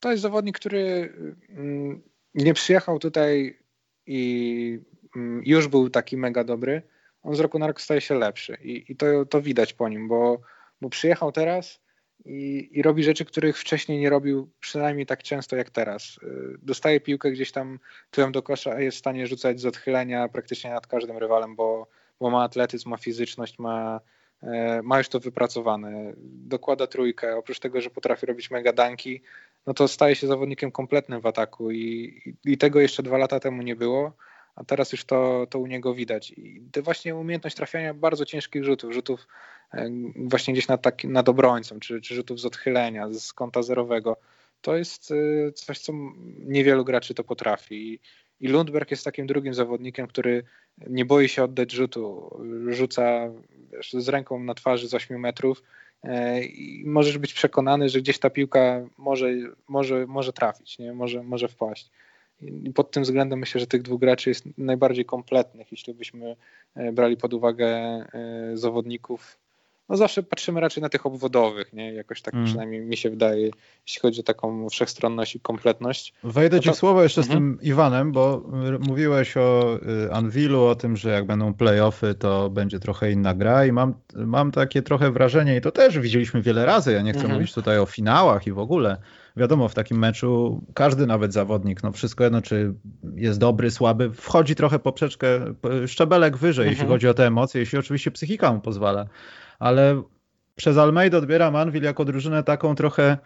To 0.00 0.10
jest 0.10 0.22
zawodnik, 0.22 0.58
który 0.58 1.12
mm, 1.48 2.02
nie 2.34 2.54
przyjechał 2.54 2.98
tutaj 2.98 3.58
i 4.06 4.80
mm, 5.16 5.42
już 5.44 5.68
był 5.68 5.90
taki 5.90 6.16
mega 6.16 6.44
dobry. 6.44 6.82
On 7.22 7.34
z 7.34 7.40
roku 7.40 7.58
na 7.58 7.66
rok 7.66 7.80
staje 7.80 8.00
się 8.00 8.14
lepszy 8.14 8.58
i, 8.62 8.92
i 8.92 8.96
to, 8.96 9.24
to 9.26 9.42
widać 9.42 9.72
po 9.72 9.88
nim, 9.88 10.08
bo, 10.08 10.40
bo 10.80 10.88
przyjechał 10.88 11.32
teraz 11.32 11.80
i, 12.24 12.68
i 12.72 12.82
robi 12.82 13.04
rzeczy, 13.04 13.24
których 13.24 13.58
wcześniej 13.58 14.00
nie 14.00 14.10
robił 14.10 14.50
przynajmniej 14.60 15.06
tak 15.06 15.22
często 15.22 15.56
jak 15.56 15.70
teraz. 15.70 16.18
Y, 16.22 16.58
dostaje 16.62 17.00
piłkę 17.00 17.30
gdzieś 17.30 17.52
tam 17.52 17.78
tyłem 18.10 18.32
do 18.32 18.42
kosza, 18.42 18.72
a 18.72 18.80
jest 18.80 18.96
w 18.96 19.00
stanie 19.00 19.26
rzucać 19.26 19.60
z 19.60 19.66
odchylenia 19.66 20.28
praktycznie 20.28 20.70
nad 20.70 20.86
każdym 20.86 21.18
rywalem, 21.18 21.56
bo 21.56 21.88
bo 22.20 22.30
ma 22.30 22.44
atletyzm, 22.44 22.90
ma 22.90 22.96
fizyczność, 22.96 23.58
ma, 23.58 24.00
e, 24.42 24.80
ma 24.82 24.98
już 24.98 25.08
to 25.08 25.20
wypracowane. 25.20 26.12
Dokłada 26.26 26.86
trójkę, 26.86 27.36
oprócz 27.36 27.58
tego, 27.58 27.80
że 27.80 27.90
potrafi 27.90 28.26
robić 28.26 28.50
mega 28.50 28.72
danki, 28.72 29.22
no 29.66 29.74
to 29.74 29.88
staje 29.88 30.14
się 30.14 30.26
zawodnikiem 30.26 30.70
kompletnym 30.70 31.20
w 31.20 31.26
ataku 31.26 31.70
i, 31.70 32.20
i 32.44 32.58
tego 32.58 32.80
jeszcze 32.80 33.02
dwa 33.02 33.18
lata 33.18 33.40
temu 33.40 33.62
nie 33.62 33.76
było, 33.76 34.12
a 34.54 34.64
teraz 34.64 34.92
już 34.92 35.04
to, 35.04 35.46
to 35.50 35.58
u 35.58 35.66
niego 35.66 35.94
widać. 35.94 36.30
I 36.30 36.62
to 36.72 36.82
właśnie 36.82 37.16
umiejętność 37.16 37.56
trafiania 37.56 37.94
bardzo 37.94 38.24
ciężkich 38.24 38.64
rzutów, 38.64 38.92
rzutów 38.92 39.26
e, 39.74 39.90
właśnie 40.16 40.54
gdzieś 40.54 40.68
nad, 40.68 40.82
taki, 40.82 41.08
nad 41.08 41.28
obrońcą, 41.28 41.80
czy, 41.80 42.00
czy 42.00 42.14
rzutów 42.14 42.40
z 42.40 42.44
odchylenia, 42.44 43.08
z 43.12 43.32
kąta 43.32 43.62
zerowego, 43.62 44.16
to 44.60 44.76
jest 44.76 45.10
e, 45.10 45.52
coś, 45.52 45.78
co 45.78 45.92
niewielu 46.38 46.84
graczy 46.84 47.14
to 47.14 47.24
potrafi. 47.24 48.00
I 48.40 48.48
Lundberg 48.48 48.90
jest 48.90 49.04
takim 49.04 49.26
drugim 49.26 49.54
zawodnikiem, 49.54 50.06
który 50.06 50.44
nie 50.86 51.04
boi 51.04 51.28
się 51.28 51.44
oddać 51.44 51.72
rzutu. 51.72 52.30
Rzuca 52.68 53.30
wiesz, 53.72 53.92
z 53.92 54.08
ręką 54.08 54.40
na 54.40 54.54
twarzy 54.54 54.88
z 54.88 54.94
8 54.94 55.20
metrów 55.20 55.62
e, 56.02 56.44
i 56.44 56.86
możesz 56.86 57.18
być 57.18 57.34
przekonany, 57.34 57.88
że 57.88 58.00
gdzieś 58.00 58.18
ta 58.18 58.30
piłka 58.30 58.86
może, 58.98 59.28
może, 59.68 60.06
może 60.06 60.32
trafić, 60.32 60.78
nie? 60.78 60.92
Może, 60.92 61.22
może 61.22 61.48
wpaść. 61.48 61.90
I 62.40 62.72
pod 62.72 62.90
tym 62.90 63.02
względem 63.02 63.38
myślę, 63.38 63.60
że 63.60 63.66
tych 63.66 63.82
dwóch 63.82 64.00
graczy 64.00 64.30
jest 64.30 64.44
najbardziej 64.58 65.04
kompletnych, 65.04 65.72
jeśli 65.72 65.94
byśmy 65.94 66.36
e, 66.74 66.92
brali 66.92 67.16
pod 67.16 67.34
uwagę 67.34 68.04
zawodników 68.54 69.38
no 69.88 69.96
zawsze 69.96 70.22
patrzymy 70.22 70.60
raczej 70.60 70.82
na 70.82 70.88
tych 70.88 71.06
obwodowych, 71.06 71.72
nie? 71.72 71.94
Jakoś 71.94 72.22
tak 72.22 72.34
mm. 72.34 72.46
przynajmniej 72.46 72.80
mi 72.80 72.96
się 72.96 73.10
wydaje, 73.10 73.50
jeśli 73.86 74.00
chodzi 74.00 74.20
o 74.20 74.22
taką 74.22 74.68
wszechstronność 74.68 75.36
i 75.36 75.40
kompletność. 75.40 76.14
Wejdę 76.24 76.56
no 76.56 76.62
to... 76.62 76.68
ci 76.68 76.74
w 76.74 76.78
słowo 76.78 77.02
jeszcze 77.02 77.22
z 77.22 77.26
mhm. 77.26 77.56
tym 77.56 77.62
Iwanem, 77.62 78.12
bo 78.12 78.42
mówiłeś 78.88 79.36
o 79.36 79.78
y, 80.06 80.12
Anwilu, 80.12 80.64
o 80.64 80.74
tym, 80.74 80.96
że 80.96 81.10
jak 81.10 81.26
będą 81.26 81.54
playoffy, 81.54 82.14
to 82.14 82.50
będzie 82.50 82.80
trochę 82.80 83.12
inna 83.12 83.34
gra 83.34 83.66
i 83.66 83.72
mam, 83.72 83.94
mam 84.14 84.50
takie 84.50 84.82
trochę 84.82 85.10
wrażenie 85.10 85.56
i 85.56 85.60
to 85.60 85.70
też 85.70 85.98
widzieliśmy 85.98 86.42
wiele 86.42 86.66
razy, 86.66 86.92
ja 86.92 87.02
nie 87.02 87.12
chcę 87.12 87.24
mm. 87.24 87.32
mówić 87.32 87.54
tutaj 87.54 87.78
o 87.78 87.86
finałach 87.86 88.46
i 88.46 88.52
w 88.52 88.58
ogóle, 88.58 88.96
wiadomo, 89.36 89.68
w 89.68 89.74
takim 89.74 89.98
meczu 89.98 90.62
każdy 90.74 91.06
nawet 91.06 91.32
zawodnik, 91.32 91.82
no 91.82 91.92
wszystko 91.92 92.24
jedno, 92.24 92.42
czy 92.42 92.74
jest 93.14 93.38
dobry, 93.38 93.70
słaby, 93.70 94.10
wchodzi 94.10 94.54
trochę 94.54 94.78
poprzeczkę, 94.78 95.28
szczebelek 95.86 96.36
wyżej, 96.36 96.66
jeśli 96.66 96.82
mhm. 96.82 96.94
chodzi 96.94 97.08
o 97.08 97.14
te 97.14 97.26
emocje, 97.26 97.60
jeśli 97.60 97.78
oczywiście 97.78 98.10
psychika 98.10 98.52
mu 98.52 98.60
pozwala 98.60 99.06
ale 99.58 100.02
przez 100.56 100.78
Almeida 100.78 101.18
odbieram 101.18 101.56
Anvil 101.56 101.82
jako 101.82 102.04
drużynę 102.04 102.42
taką 102.42 102.74
trochę, 102.74 103.18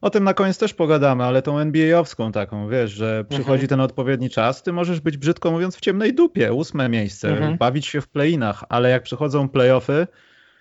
o 0.00 0.10
tym 0.10 0.24
na 0.24 0.34
koniec 0.34 0.58
też 0.58 0.74
pogadamy, 0.74 1.24
ale 1.24 1.42
tą 1.42 1.58
NBA-owską 1.58 2.32
taką, 2.32 2.68
wiesz, 2.68 2.90
że 2.90 3.24
przychodzi 3.24 3.62
mhm. 3.62 3.68
ten 3.68 3.80
odpowiedni 3.80 4.30
czas, 4.30 4.62
ty 4.62 4.72
możesz 4.72 5.00
być 5.00 5.16
brzydko 5.16 5.50
mówiąc 5.50 5.76
w 5.76 5.80
ciemnej 5.80 6.14
dupie, 6.14 6.52
ósme 6.52 6.88
miejsce, 6.88 7.28
mhm. 7.28 7.56
bawić 7.56 7.86
się 7.86 8.00
w 8.00 8.08
playinach, 8.08 8.64
ale 8.68 8.90
jak 8.90 9.02
przychodzą 9.02 9.48
playoffy, 9.48 10.06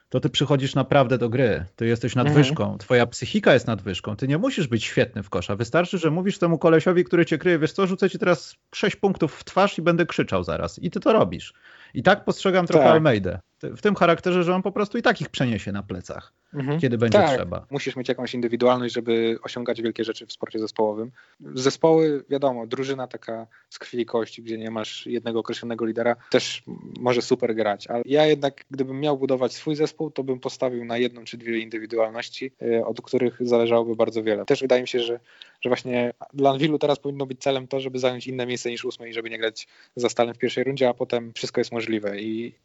to 0.09 0.19
ty 0.19 0.29
przychodzisz 0.29 0.75
naprawdę 0.75 1.17
do 1.17 1.29
gry. 1.29 1.65
Ty 1.75 1.85
jesteś 1.87 2.15
nadwyżką, 2.15 2.63
mhm. 2.63 2.79
twoja 2.79 3.05
psychika 3.07 3.53
jest 3.53 3.67
nadwyżką. 3.67 4.15
Ty 4.15 4.27
nie 4.27 4.37
musisz 4.37 4.67
być 4.67 4.83
świetny 4.83 5.23
w 5.23 5.29
kosza. 5.29 5.55
Wystarczy, 5.55 5.97
że 5.97 6.11
mówisz 6.11 6.37
temu 6.37 6.57
kolesiowi, 6.57 7.03
który 7.03 7.25
cię 7.25 7.37
kryje, 7.37 7.59
wiesz 7.59 7.71
co, 7.71 7.87
rzucę 7.87 8.09
ci 8.09 8.19
teraz 8.19 8.55
sześć 8.75 8.95
punktów 8.95 9.35
w 9.35 9.43
twarz 9.43 9.77
i 9.77 9.81
będę 9.81 10.05
krzyczał 10.05 10.43
zaraz. 10.43 10.79
I 10.79 10.91
ty 10.91 10.99
to 10.99 11.13
robisz. 11.13 11.53
I 11.93 12.03
tak 12.03 12.25
postrzegam 12.25 12.67
trochę 12.67 12.85
tak. 12.85 12.93
Almeidę. 12.93 13.39
W 13.63 13.81
tym 13.81 13.95
charakterze, 13.95 14.43
że 14.43 14.55
on 14.55 14.61
po 14.61 14.71
prostu 14.71 14.97
i 14.97 15.01
tak 15.01 15.21
ich 15.21 15.29
przeniesie 15.29 15.71
na 15.71 15.83
plecach, 15.83 16.33
mhm. 16.53 16.79
kiedy 16.79 16.97
będzie 16.97 17.17
tak. 17.17 17.35
trzeba. 17.35 17.65
Musisz 17.69 17.95
mieć 17.95 18.09
jakąś 18.09 18.33
indywidualność, 18.33 18.93
żeby 18.93 19.39
osiągać 19.43 19.81
wielkie 19.81 20.03
rzeczy 20.03 20.25
w 20.25 20.31
sporcie 20.31 20.59
zespołowym. 20.59 21.11
Zespoły, 21.39 22.25
wiadomo, 22.29 22.67
drużyna 22.67 23.07
taka 23.07 23.47
z 23.69 23.79
krwi 23.79 23.99
i 23.99 24.05
kości, 24.05 24.43
gdzie 24.43 24.57
nie 24.57 24.71
masz 24.71 25.05
jednego 25.05 25.39
określonego 25.39 25.85
lidera, 25.85 26.15
też 26.29 26.63
może 26.99 27.21
super 27.21 27.55
grać. 27.55 27.87
Ale 27.87 28.01
ja 28.05 28.25
jednak, 28.25 28.65
gdybym 28.71 28.99
miał 28.99 29.17
budować 29.17 29.53
swój 29.53 29.75
zespół, 29.75 30.11
to 30.11 30.23
bym 30.23 30.39
postawił 30.39 30.85
na 30.85 30.97
jedną 30.97 31.23
czy 31.23 31.37
dwie 31.37 31.59
indywidualności, 31.59 32.51
e, 32.61 32.85
od 32.85 33.01
których 33.01 33.37
zależałoby 33.39 33.95
bardzo 33.95 34.23
wiele. 34.23 34.45
Też 34.45 34.61
wydaje 34.61 34.81
mi 34.81 34.87
się, 34.87 34.99
że, 34.99 35.19
że 35.61 35.69
właśnie 35.69 36.13
dla 36.33 36.49
Anwilu 36.49 36.79
teraz 36.79 36.99
powinno 36.99 37.25
być 37.25 37.39
celem 37.39 37.67
to, 37.67 37.79
żeby 37.79 37.99
zająć 37.99 38.27
inne 38.27 38.45
miejsce 38.45 38.69
niż 38.69 38.85
ósme 38.85 39.09
i 39.09 39.13
żeby 39.13 39.29
nie 39.29 39.37
grać 39.37 39.67
za 39.95 40.09
Stalem 40.09 40.33
w 40.33 40.37
pierwszej 40.37 40.63
rundzie, 40.63 40.89
a 40.89 40.93
potem 40.93 41.33
wszystko 41.33 41.61
jest 41.61 41.71
możliwe. 41.71 42.21
I 42.21 42.55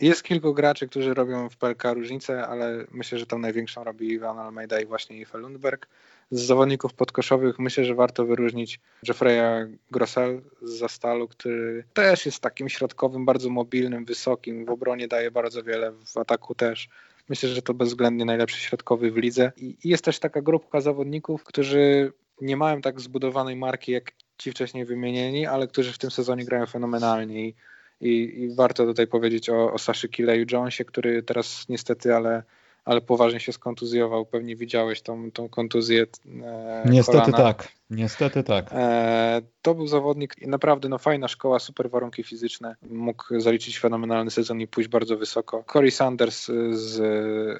jest 0.00 0.22
kilku 0.22 0.54
graczy, 0.54 0.88
którzy 0.88 1.14
robią 1.14 1.48
w 1.48 1.56
PLK 1.56 1.84
różnicę, 1.94 2.46
ale 2.46 2.84
myślę, 2.90 3.18
że 3.18 3.26
tam 3.26 3.40
największą 3.40 3.84
robi 3.84 4.12
Iwan 4.12 4.38
Almeida 4.38 4.80
i 4.80 4.86
właśnie 4.86 5.20
Ife 5.20 5.38
Lundberg. 5.38 5.88
Z 6.30 6.42
zawodników 6.42 6.94
podkoszowych 6.94 7.58
myślę, 7.58 7.84
że 7.84 7.94
warto 7.94 8.26
wyróżnić 8.26 8.80
Jeffreya 9.08 9.66
Grossel 9.90 10.40
z 10.62 10.78
Zastalu, 10.78 11.28
który 11.28 11.84
też 11.92 12.26
jest 12.26 12.40
takim 12.40 12.68
środkowym, 12.68 13.24
bardzo 13.24 13.50
mobilnym, 13.50 14.04
wysokim, 14.04 14.64
w 14.64 14.70
obronie 14.70 15.08
daje 15.08 15.30
bardzo 15.30 15.62
wiele, 15.62 15.92
w 15.92 16.16
ataku 16.16 16.54
też. 16.54 16.88
Myślę, 17.28 17.48
że 17.48 17.62
to 17.62 17.74
bezwzględnie 17.74 18.24
najlepszy 18.24 18.60
środkowy 18.60 19.10
w 19.10 19.16
lidze. 19.16 19.52
I 19.56 19.76
jest 19.84 20.04
też 20.04 20.18
taka 20.18 20.42
grupka 20.42 20.80
zawodników, 20.80 21.44
którzy 21.44 22.12
nie 22.40 22.56
mają 22.56 22.80
tak 22.80 23.00
zbudowanej 23.00 23.56
marki 23.56 23.92
jak 23.92 24.12
ci 24.38 24.50
wcześniej 24.50 24.84
wymienieni, 24.84 25.46
ale 25.46 25.68
którzy 25.68 25.92
w 25.92 25.98
tym 25.98 26.10
sezonie 26.10 26.44
grają 26.44 26.66
fenomenalnie. 26.66 27.48
I 27.48 27.54
i, 28.00 28.42
i 28.42 28.54
warto 28.54 28.86
tutaj 28.86 29.06
powiedzieć 29.06 29.50
o, 29.50 29.72
o 29.72 29.78
Saszy 29.78 30.08
Kileju 30.08 30.46
Jonesie, 30.52 30.84
który 30.84 31.22
teraz 31.22 31.68
niestety, 31.68 32.14
ale, 32.14 32.42
ale 32.84 33.00
poważnie 33.00 33.40
się 33.40 33.52
skontuzjował. 33.52 34.26
Pewnie 34.26 34.56
widziałeś 34.56 35.02
tą, 35.02 35.30
tą 35.30 35.48
kontuzję. 35.48 36.06
E, 36.44 36.84
niestety 36.90 37.18
kolana. 37.18 37.38
tak. 37.38 37.68
Niestety 37.90 38.42
tak. 38.42 38.70
E, 38.72 39.42
to 39.62 39.74
był 39.74 39.86
zawodnik, 39.86 40.46
naprawdę 40.46 40.88
no, 40.88 40.98
fajna 40.98 41.28
szkoła, 41.28 41.58
super 41.58 41.90
warunki 41.90 42.22
fizyczne. 42.22 42.76
Mógł 42.90 43.40
zaliczyć 43.40 43.78
fenomenalny 43.78 44.30
sezon 44.30 44.60
i 44.60 44.66
pójść 44.66 44.90
bardzo 44.90 45.16
wysoko. 45.16 45.64
Corey 45.72 45.90
Sanders 45.90 46.50
z 46.72 46.98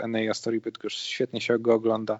NA 0.09 0.35
Story 0.35 0.61
Bydgoszcz, 0.61 1.03
świetnie 1.03 1.41
się 1.41 1.59
go 1.59 1.75
ogląda. 1.75 2.19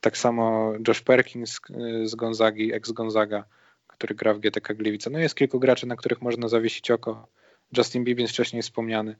Tak 0.00 0.18
samo 0.18 0.72
Josh 0.88 1.00
Perkins 1.00 1.60
z 2.04 2.14
Gonzagi, 2.14 2.74
ex-Gonzaga, 2.74 3.44
który 3.86 4.14
gra 4.14 4.34
w 4.34 4.38
GTK 4.38 4.74
Gliwice. 4.74 5.10
No 5.10 5.18
jest 5.18 5.34
kilku 5.34 5.60
graczy, 5.60 5.86
na 5.86 5.96
których 5.96 6.22
można 6.22 6.48
zawiesić 6.48 6.90
oko. 6.90 7.26
Justin 7.76 8.04
Bibbins 8.04 8.30
wcześniej 8.30 8.62
wspomniany. 8.62 9.16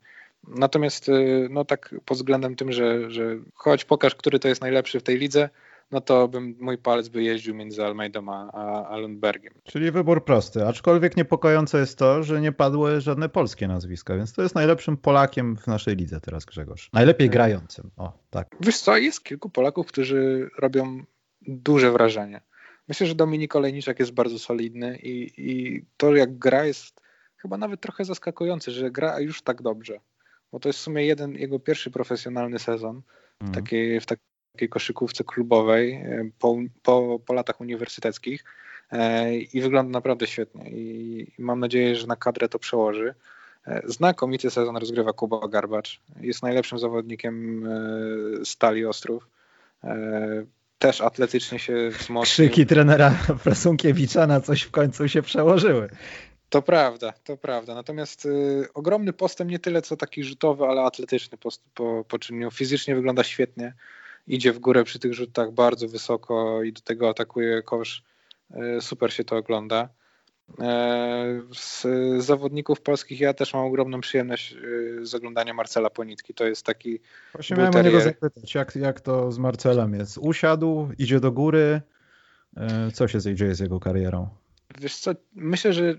Natomiast 0.47 1.09
y, 1.09 1.47
no 1.51 1.65
tak 1.65 1.95
pod 2.05 2.17
względem 2.17 2.55
tym, 2.55 2.71
że, 2.71 3.11
że 3.11 3.37
choć 3.53 3.85
pokaż, 3.85 4.15
który 4.15 4.39
to 4.39 4.47
jest 4.47 4.61
najlepszy 4.61 4.99
w 4.99 5.03
tej 5.03 5.17
lidze, 5.17 5.49
no 5.91 6.01
to 6.01 6.27
bym, 6.27 6.55
mój 6.59 6.77
palec 6.77 7.09
by 7.09 7.23
jeździł 7.23 7.55
między 7.55 7.85
Almeidą 7.85 8.29
a, 8.29 8.87
a 8.87 8.97
Lundbergiem. 8.97 9.53
Czyli 9.63 9.91
wybór 9.91 10.25
prosty, 10.25 10.67
aczkolwiek 10.67 11.17
niepokojące 11.17 11.79
jest 11.79 11.97
to, 11.97 12.23
że 12.23 12.41
nie 12.41 12.51
padły 12.51 13.01
żadne 13.01 13.29
polskie 13.29 13.67
nazwiska, 13.67 14.15
więc 14.15 14.33
to 14.33 14.41
jest 14.41 14.55
najlepszym 14.55 14.97
Polakiem 14.97 15.57
w 15.57 15.67
naszej 15.67 15.95
lidze 15.95 16.21
teraz 16.21 16.45
Grzegorz. 16.45 16.89
Najlepiej 16.93 17.27
tak. 17.27 17.33
grającym, 17.33 17.91
o 17.97 18.13
tak. 18.29 18.47
Wiesz 18.59 18.79
co, 18.79 18.97
jest 18.97 19.23
kilku 19.23 19.49
Polaków, 19.49 19.87
którzy 19.87 20.49
robią 20.57 21.03
duże 21.41 21.91
wrażenie. 21.91 22.41
Myślę, 22.87 23.07
że 23.07 23.15
Dominik 23.15 23.55
Olejniczak 23.55 23.99
jest 23.99 24.11
bardzo 24.11 24.39
solidny 24.39 24.97
i, 24.97 25.31
i 25.37 25.81
to 25.97 26.15
jak 26.15 26.37
gra 26.37 26.65
jest 26.65 27.01
chyba 27.41 27.57
nawet 27.57 27.81
trochę 27.81 28.05
zaskakujący, 28.05 28.71
że 28.71 28.91
gra 28.91 29.19
już 29.19 29.41
tak 29.41 29.61
dobrze. 29.61 29.99
Bo 30.51 30.59
to 30.59 30.69
jest 30.69 30.79
w 30.79 30.81
sumie 30.81 31.05
jeden 31.05 31.35
jego 31.35 31.59
pierwszy 31.59 31.91
profesjonalny 31.91 32.59
sezon 32.59 33.01
w, 33.39 33.43
mhm. 33.43 33.63
takiej, 33.63 33.99
w 33.99 34.05
takiej 34.05 34.69
koszykówce 34.69 35.23
klubowej 35.23 35.93
e, 35.93 36.29
po, 36.39 36.57
po, 36.83 37.19
po 37.25 37.33
latach 37.33 37.61
uniwersyteckich 37.61 38.43
e, 38.91 39.35
i 39.35 39.61
wygląda 39.61 39.91
naprawdę 39.91 40.27
świetnie. 40.27 40.69
I 40.69 41.27
mam 41.37 41.59
nadzieję, 41.59 41.95
że 41.95 42.07
na 42.07 42.15
kadrę 42.15 42.49
to 42.49 42.59
przełoży. 42.59 43.13
E, 43.67 43.81
znakomity 43.85 44.49
sezon 44.49 44.77
rozgrywa 44.77 45.13
Kuba 45.13 45.47
Garbacz. 45.47 46.01
Jest 46.19 46.43
najlepszym 46.43 46.79
zawodnikiem 46.79 47.65
Stali 48.43 48.85
Ostrów. 48.85 49.27
Też 50.79 51.01
atletycznie 51.01 51.59
się 51.59 51.89
wzmocnił. 51.89 52.49
Krzyki 52.49 52.65
trenera 52.65 53.15
Prasunkiewicza 53.43 54.27
na 54.27 54.41
coś 54.41 54.61
w 54.61 54.71
końcu 54.71 55.09
się 55.09 55.21
przełożyły. 55.21 55.89
To 56.51 56.61
prawda, 56.61 57.13
to 57.23 57.37
prawda. 57.37 57.75
Natomiast 57.75 58.25
y, 58.25 58.67
ogromny 58.73 59.13
postęp 59.13 59.51
nie 59.51 59.59
tyle 59.59 59.81
co 59.81 59.97
taki 59.97 60.23
rzutowy, 60.23 60.65
ale 60.65 60.81
atletyczny 60.81 61.37
post, 61.37 61.63
po, 61.73 62.05
poczynił. 62.07 62.51
Fizycznie 62.51 62.95
wygląda 62.95 63.23
świetnie. 63.23 63.73
Idzie 64.27 64.53
w 64.53 64.59
górę 64.59 64.83
przy 64.83 64.99
tych 64.99 65.13
rzutach 65.13 65.51
bardzo 65.51 65.87
wysoko 65.87 66.63
i 66.63 66.73
do 66.73 66.81
tego 66.81 67.09
atakuje 67.09 67.61
kosz. 67.61 68.03
Y, 68.77 68.81
super 68.81 69.13
się 69.13 69.23
to 69.23 69.35
ogląda. 69.35 69.89
E, 70.59 71.41
z 71.53 71.85
zawodników 72.23 72.81
polskich 72.81 73.19
ja 73.19 73.33
też 73.33 73.53
mam 73.53 73.65
ogromną 73.65 74.01
przyjemność 74.01 74.53
y, 74.53 75.05
z 75.05 75.15
oglądania 75.15 75.53
Marcela 75.53 75.89
Ponitki. 75.89 76.33
To 76.33 76.45
jest 76.45 76.65
taki. 76.65 76.99
Właśnie 77.33 77.57
miałem 77.57 77.75
o 77.75 77.81
niego 77.81 78.01
zapytać, 78.01 78.55
jak, 78.55 78.75
jak 78.75 79.01
to 79.01 79.31
z 79.31 79.37
Marcelem 79.37 79.93
jest? 79.93 80.17
Usiadł, 80.17 80.89
idzie 80.97 81.19
do 81.19 81.31
góry. 81.31 81.81
E, 82.57 82.91
co 82.91 83.07
się 83.07 83.35
dzieje 83.35 83.55
z 83.55 83.59
jego 83.59 83.79
karierą? 83.79 84.40
Wiesz 84.79 84.97
co, 84.97 85.11
myślę, 85.35 85.73
że 85.73 85.95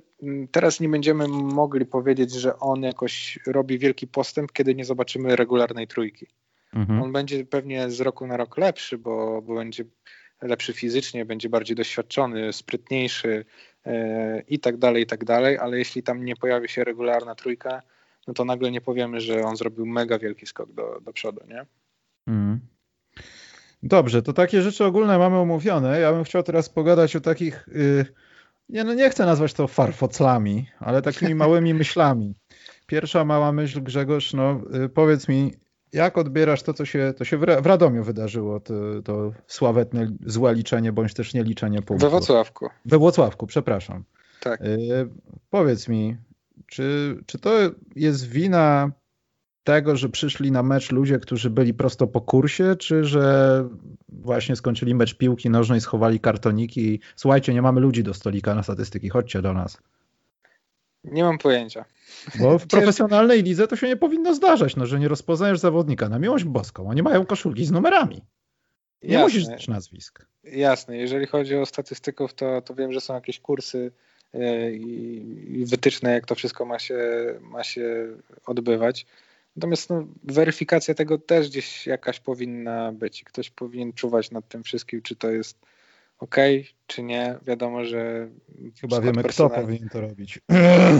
teraz 0.50 0.80
nie 0.80 0.88
będziemy 0.88 1.28
mogli 1.28 1.86
powiedzieć, 1.86 2.32
że 2.32 2.58
on 2.58 2.82
jakoś 2.82 3.38
robi 3.46 3.78
wielki 3.78 4.06
postęp, 4.06 4.52
kiedy 4.52 4.74
nie 4.74 4.84
zobaczymy 4.84 5.36
regularnej 5.36 5.86
trójki. 5.86 6.26
Mhm. 6.74 7.02
On 7.02 7.12
będzie 7.12 7.44
pewnie 7.44 7.90
z 7.90 8.00
roku 8.00 8.26
na 8.26 8.36
rok 8.36 8.58
lepszy, 8.58 8.98
bo, 8.98 9.42
bo 9.42 9.54
będzie 9.54 9.84
lepszy 10.42 10.72
fizycznie, 10.72 11.24
będzie 11.24 11.48
bardziej 11.48 11.76
doświadczony, 11.76 12.52
sprytniejszy 12.52 13.44
e, 13.86 14.42
i 14.48 14.58
tak 14.58 14.76
dalej, 14.76 15.02
i 15.02 15.06
tak 15.06 15.24
dalej, 15.24 15.58
ale 15.58 15.78
jeśli 15.78 16.02
tam 16.02 16.24
nie 16.24 16.36
pojawi 16.36 16.68
się 16.68 16.84
regularna 16.84 17.34
trójka, 17.34 17.82
no 18.26 18.34
to 18.34 18.44
nagle 18.44 18.70
nie 18.70 18.80
powiemy, 18.80 19.20
że 19.20 19.42
on 19.42 19.56
zrobił 19.56 19.86
mega 19.86 20.18
wielki 20.18 20.46
skok 20.46 20.72
do, 20.72 21.00
do 21.00 21.12
przodu, 21.12 21.40
nie? 21.48 21.66
Mhm. 22.26 22.60
Dobrze, 23.82 24.22
to 24.22 24.32
takie 24.32 24.62
rzeczy 24.62 24.84
ogólne 24.84 25.18
mamy 25.18 25.36
omówione. 25.36 26.00
Ja 26.00 26.12
bym 26.12 26.24
chciał 26.24 26.42
teraz 26.42 26.68
pogadać 26.68 27.16
o 27.16 27.20
takich... 27.20 27.66
Yy 27.74 28.31
nie, 28.68 28.84
no 28.84 28.94
nie 28.94 29.10
chcę 29.10 29.26
nazwać 29.26 29.52
to 29.52 29.68
farfoclami, 29.68 30.68
ale 30.78 31.02
takimi 31.02 31.34
małymi 31.34 31.74
myślami. 31.84 32.34
Pierwsza 32.86 33.24
mała 33.24 33.52
myśl, 33.52 33.82
Grzegorz, 33.82 34.32
no 34.32 34.60
y, 34.84 34.88
powiedz 34.88 35.28
mi, 35.28 35.52
jak 35.92 36.18
odbierasz 36.18 36.62
to, 36.62 36.74
co 36.74 36.84
się, 36.84 37.14
to 37.16 37.24
się 37.24 37.38
w 37.38 37.66
Radomiu 37.66 38.04
wydarzyło, 38.04 38.60
to, 38.60 38.74
to 39.04 39.32
sławetne 39.46 40.10
złe 40.26 40.54
liczenie, 40.54 40.92
bądź 40.92 41.14
też 41.14 41.34
nie 41.34 41.42
liczenie 41.42 41.82
punktów? 41.82 42.00
We 42.00 42.10
Włocławku. 42.10 42.68
We 42.84 42.98
Włocławku, 42.98 43.46
przepraszam. 43.46 44.04
Tak. 44.40 44.60
Y, 44.60 45.08
powiedz 45.50 45.88
mi, 45.88 46.16
czy, 46.66 47.16
czy 47.26 47.38
to 47.38 47.50
jest 47.96 48.28
wina 48.28 48.92
tego, 49.64 49.96
że 49.96 50.08
przyszli 50.08 50.52
na 50.52 50.62
mecz 50.62 50.92
ludzie, 50.92 51.18
którzy 51.18 51.50
byli 51.50 51.74
prosto 51.74 52.06
po 52.06 52.20
kursie, 52.20 52.76
czy 52.76 53.04
że 53.04 53.64
właśnie 54.08 54.56
skończyli 54.56 54.94
mecz 54.94 55.14
piłki 55.14 55.50
nożnej, 55.50 55.80
schowali 55.80 56.20
kartoniki 56.20 56.94
i 56.94 57.00
słuchajcie, 57.16 57.54
nie 57.54 57.62
mamy 57.62 57.80
ludzi 57.80 58.02
do 58.02 58.14
stolika 58.14 58.54
na 58.54 58.62
statystyki, 58.62 59.08
chodźcie 59.08 59.42
do 59.42 59.52
nas. 59.52 59.78
Nie 61.04 61.22
mam 61.22 61.38
pojęcia. 61.38 61.84
Bo 62.40 62.58
w 62.58 62.66
profesjonalnej 62.76 63.42
lidze 63.42 63.68
to 63.68 63.76
się 63.76 63.88
nie 63.88 63.96
powinno 63.96 64.34
zdarzać, 64.34 64.76
no, 64.76 64.86
że 64.86 65.00
nie 65.00 65.08
rozpoznajesz 65.08 65.58
zawodnika 65.58 66.08
na 66.08 66.18
miłość 66.18 66.44
boską. 66.44 66.88
Oni 66.88 67.02
mają 67.02 67.26
koszulki 67.26 67.64
z 67.64 67.70
numerami. 67.70 68.22
Nie 69.02 69.12
Jasne. 69.12 69.24
musisz 69.24 69.44
znać 69.44 69.68
nazwisk. 69.68 70.26
Jasne, 70.44 70.96
jeżeli 70.96 71.26
chodzi 71.26 71.56
o 71.56 71.66
statystyków, 71.66 72.34
to, 72.34 72.62
to 72.62 72.74
wiem, 72.74 72.92
że 72.92 73.00
są 73.00 73.14
jakieś 73.14 73.40
kursy 73.40 73.92
e, 74.34 74.72
i, 74.72 75.60
i 75.60 75.66
wytyczne, 75.66 76.12
jak 76.12 76.26
to 76.26 76.34
wszystko 76.34 76.64
ma 76.64 76.78
się, 76.78 76.98
ma 77.40 77.64
się 77.64 78.06
odbywać. 78.46 79.06
Natomiast 79.56 79.90
no, 79.90 80.06
weryfikacja 80.24 80.94
tego 80.94 81.18
też 81.18 81.48
gdzieś 81.48 81.86
jakaś 81.86 82.20
powinna 82.20 82.92
być. 82.92 83.24
Ktoś 83.24 83.50
powinien 83.50 83.92
czuwać 83.92 84.30
nad 84.30 84.48
tym 84.48 84.62
wszystkim, 84.62 85.02
czy 85.02 85.16
to 85.16 85.30
jest 85.30 85.58
ok, 86.18 86.36
czy 86.86 87.02
nie. 87.02 87.38
Wiadomo, 87.46 87.84
że. 87.84 88.28
Chyba 88.80 89.00
wiemy, 89.00 89.22
kto 89.22 89.50
powinien 89.50 89.88
to 89.88 90.00
robić. 90.00 90.40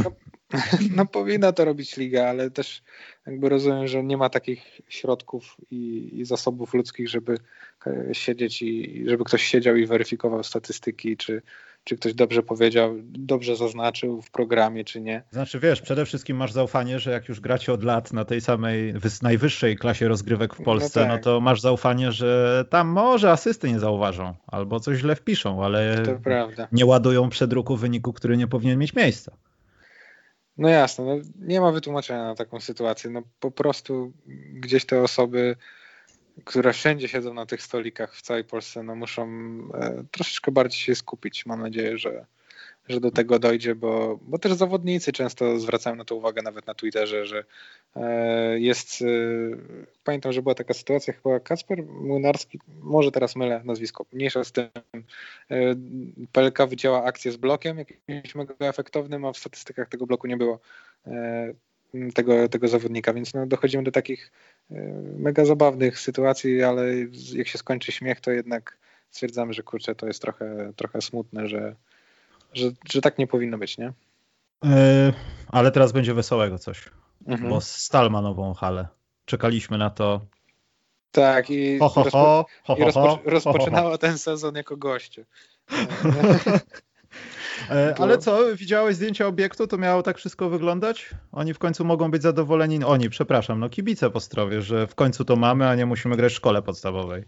No, 0.05 0.13
no, 0.97 1.07
powinna 1.07 1.53
to 1.53 1.65
robić 1.65 1.97
liga, 1.97 2.29
ale 2.29 2.51
też 2.51 2.83
jakby 3.27 3.49
rozumiem, 3.49 3.87
że 3.87 4.05
nie 4.05 4.17
ma 4.17 4.29
takich 4.31 4.81
środków 4.89 5.57
i, 5.71 6.11
i 6.21 6.25
zasobów 6.25 6.75
ludzkich, 6.75 7.09
żeby 7.09 7.39
e, 7.87 8.09
siedzieć 8.13 8.63
i 8.63 9.05
żeby 9.07 9.25
ktoś 9.25 9.43
siedział 9.43 9.77
i 9.77 9.87
weryfikował 9.87 10.45
statystyki, 10.45 11.17
czy, 11.17 11.43
czy 11.85 11.97
ktoś 11.97 12.15
dobrze 12.15 12.43
powiedział, 12.43 12.95
dobrze 13.05 13.57
zaznaczył 13.57 14.23
w 14.23 14.31
programie, 14.31 14.85
czy 14.85 15.01
nie. 15.01 15.23
Znaczy 15.31 15.61
wiesz, 15.61 15.83
przede 15.83 16.07
wszystkim 16.07 16.37
masz 16.37 16.53
zaufanie, 16.53 16.99
że 16.99 17.11
jak 17.11 17.29
już 17.29 17.41
gracie 17.41 17.73
od 17.73 17.85
lat 17.85 18.13
na 18.13 18.25
tej 18.25 18.41
samej 18.41 18.95
najwyższej 19.23 19.77
klasie 19.77 20.09
rozgrywek 20.09 20.55
w 20.55 20.59
no 20.59 20.65
Polsce, 20.65 21.01
no, 21.01 21.07
tak. 21.07 21.17
no 21.17 21.25
to 21.25 21.41
masz 21.41 21.61
zaufanie, 21.61 22.13
że 22.13 22.65
tam 22.71 22.89
może 22.89 23.31
asysty 23.31 23.69
nie 23.73 23.79
zauważą, 23.79 24.35
albo 24.47 24.81
coś 24.81 24.99
źle 24.99 25.17
wpiszą, 25.17 25.65
ale 25.65 26.03
nie 26.73 26.87
ładują 26.87 27.29
przedruku 27.29 27.77
wyniku, 27.77 28.13
który 28.13 28.37
nie 28.37 28.47
powinien 28.47 28.79
mieć 28.79 28.95
miejsca. 28.95 29.37
No 30.59 30.69
jasne, 30.69 31.05
no 31.05 31.17
nie 31.39 31.61
ma 31.61 31.73
wytłumaczenia 31.73 32.25
na 32.25 32.35
taką 32.35 32.61
sytuację. 32.61 33.11
No 33.11 33.23
po 33.41 33.51
prostu 33.51 34.13
gdzieś 34.53 34.87
te 34.87 35.03
osoby 35.03 35.57
które 36.45 36.73
wszędzie 36.73 37.09
siedzą 37.09 37.35
na 37.35 37.47
tych 37.47 37.63
stolikach 37.63 38.17
w 38.17 38.23
całej 38.23 38.45
Polsce, 38.45 38.83
no 38.83 38.95
muszą 38.95 39.25
e, 39.75 40.05
troszeczkę 40.11 40.53
bardziej 40.53 40.81
się 40.81 40.95
skupić. 40.95 41.47
Mam 41.47 41.61
nadzieję, 41.61 41.99
że, 41.99 42.27
że 42.89 43.01
do 43.01 43.11
tego 43.11 43.39
dojdzie, 43.39 43.75
bo, 43.75 44.19
bo 44.23 44.39
też 44.39 44.53
zawodnicy 44.53 45.13
często 45.13 45.59
zwracają 45.59 45.97
na 45.97 46.05
to 46.05 46.17
uwagę 46.17 46.43
nawet 46.43 46.67
na 46.67 46.75
Twitterze, 46.75 47.27
że 47.27 47.45
e, 47.97 48.61
jest, 48.61 49.03
e, 49.03 49.07
pamiętam, 50.05 50.33
że 50.33 50.43
była 50.43 50.55
taka 50.55 50.75
sytuacja, 50.75 51.13
chyba 51.13 51.41
Kacper 51.41 51.83
Młynarski, 51.83 52.59
może 52.83 53.13
teraz 53.13 53.37
mylę 53.37 53.61
nazwisko, 53.65 54.07
mniejsza 54.13 54.45
z 54.45 54.53
tym, 54.53 54.69
PLK 56.33 56.67
wycięła 56.69 57.05
akcję 57.05 57.33
z 57.33 57.37
blokiem 57.37 57.79
jakimś 57.79 58.35
mega 58.35 58.55
efektownym, 58.61 59.25
a 59.25 59.33
w 59.33 59.39
statystykach 59.39 59.89
tego 59.89 60.07
bloku 60.07 60.27
nie 60.27 60.37
było. 60.37 60.61
E, 61.95 62.13
tego, 62.13 62.49
tego 62.49 62.69
zawodnika, 62.69 63.13
więc 63.13 63.35
no, 63.35 63.47
dochodzimy 63.47 63.83
do 63.83 63.91
takich 63.91 64.33
e, 64.71 64.75
mega 65.19 65.45
zabawnych 65.45 65.99
sytuacji, 65.99 66.63
ale 66.63 66.85
jak 67.35 67.49
się 67.49 67.59
skończy 67.59 67.93
śmiech, 67.93 68.21
to 68.21 68.31
jednak 68.31 68.79
stwierdzamy, 69.11 69.53
że 69.53 69.63
kurczę, 69.63 69.95
to 69.95 70.07
jest 70.07 70.23
trochę, 70.23 70.73
trochę 70.77 71.01
smutne, 71.03 71.49
że, 71.49 71.77
że, 72.55 72.71
że 72.91 73.01
tak 73.01 73.19
nie 73.19 73.27
powinno 73.27 73.59
być, 73.59 73.79
nie? 73.79 73.93
Yy, 74.65 74.71
ale 75.49 75.71
teraz 75.71 75.93
będzie 75.93 76.15
wesołego 76.15 76.59
coś, 76.59 76.89
mhm. 77.27 77.51
bo 77.51 77.61
Stal 77.61 78.11
ma 78.11 78.23
nową 78.23 78.55
halę. 78.55 78.89
Czekaliśmy 79.25 79.79
na 79.79 79.91
to. 79.91 80.21
Tak, 81.13 81.51
i, 81.51 81.79
ho, 81.79 81.89
ho, 81.89 82.03
ho, 82.03 82.11
rozpo, 82.11 82.47
i 82.79 82.83
rozpo, 82.83 83.21
rozpoczynała 83.25 83.99
ten 83.99 84.19
sezon 84.19 84.55
jako 84.55 84.77
goście. 84.77 85.25
E, 87.71 87.95
ale 87.99 88.19
co, 88.19 88.57
widziałeś 88.57 88.97
zdjęcia 88.97 89.27
obiektu? 89.27 89.67
To 89.67 89.79
miało 89.79 90.03
tak 90.03 90.19
wszystko 90.19 90.49
wyglądać? 90.49 91.11
Oni 91.33 91.55
w 91.55 91.59
końcu 91.59 91.85
mogą 91.85 92.11
być 92.11 92.23
zadowoleni. 92.23 92.85
Oni, 92.85 93.11
przepraszam, 93.11 93.61
no 93.61 93.69
kibice 93.69 94.11
po 94.11 94.21
strowie, 94.21 94.63
że 94.63 94.87
w 94.87 94.95
końcu 94.95 95.25
to 95.25 95.37
mamy, 95.37 95.69
a 95.69 95.75
nie 95.75 95.87
musimy 95.87 96.17
grać 96.17 96.33
w 96.33 96.37
szkole 96.37 96.63
podstawowej. 96.63 97.25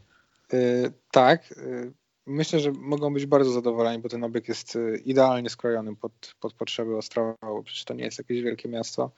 Yy, 0.52 0.92
tak. 1.10 1.50
Yy, 1.50 1.92
myślę, 2.26 2.60
że 2.60 2.72
mogą 2.72 3.14
być 3.14 3.26
bardzo 3.26 3.50
zadowoleni, 3.50 4.02
bo 4.02 4.08
ten 4.08 4.24
obiekt 4.24 4.48
jest 4.48 4.78
idealnie 5.04 5.50
skrojony 5.50 5.96
pod, 5.96 6.34
pod 6.40 6.52
potrzeby 6.52 6.96
Ostrowa, 6.96 7.34
bo 7.42 7.62
przecież 7.62 7.84
to 7.84 7.94
nie 7.94 8.04
jest 8.04 8.18
jakieś 8.18 8.42
wielkie 8.42 8.68
miasto. 8.68 9.10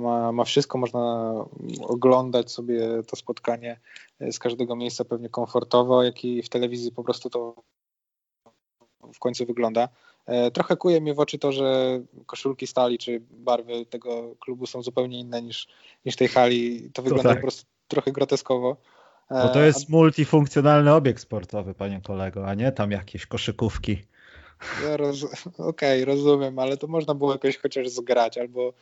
Ma, 0.00 0.32
ma 0.32 0.44
wszystko, 0.44 0.78
można 0.78 1.34
oglądać 1.80 2.52
sobie 2.52 3.02
to 3.06 3.16
spotkanie 3.16 3.80
z 4.20 4.38
każdego 4.38 4.76
miejsca 4.76 5.04
pewnie 5.04 5.28
komfortowo, 5.28 6.02
jak 6.02 6.24
i 6.24 6.42
w 6.42 6.48
telewizji 6.48 6.92
po 6.92 7.04
prostu 7.04 7.30
to 7.30 7.54
w 9.14 9.18
końcu 9.18 9.46
wygląda. 9.46 9.88
E, 10.26 10.50
trochę 10.50 10.76
kuje 10.76 11.00
mnie 11.00 11.14
w 11.14 11.20
oczy 11.20 11.38
to, 11.38 11.52
że 11.52 12.00
koszulki 12.26 12.66
stali 12.66 12.98
czy 12.98 13.22
barwy 13.30 13.86
tego 13.86 14.34
klubu 14.40 14.66
są 14.66 14.82
zupełnie 14.82 15.20
inne 15.20 15.42
niż, 15.42 15.68
niż 16.04 16.16
tej 16.16 16.28
hali. 16.28 16.90
To 16.92 17.02
wygląda 17.02 17.22
to 17.22 17.28
tak. 17.28 17.38
po 17.38 17.42
prostu 17.42 17.64
trochę 17.88 18.12
groteskowo. 18.12 18.76
Bo 19.30 19.48
to 19.48 19.60
jest 19.60 19.80
e, 19.80 19.84
multifunkcjonalny 19.88 20.94
obiekt 20.94 21.22
sportowy, 21.22 21.74
panie 21.74 22.00
kolego, 22.00 22.46
a 22.46 22.54
nie 22.54 22.72
tam 22.72 22.90
jakieś 22.90 23.26
koszykówki. 23.26 24.02
Ja 24.84 24.96
roz... 24.96 25.24
Okej, 25.58 26.02
okay, 26.02 26.04
rozumiem, 26.04 26.58
ale 26.58 26.76
to 26.76 26.86
można 26.86 27.14
było 27.14 27.32
jakoś 27.32 27.56
chociaż 27.56 27.88
zgrać 27.88 28.38
albo 28.38 28.72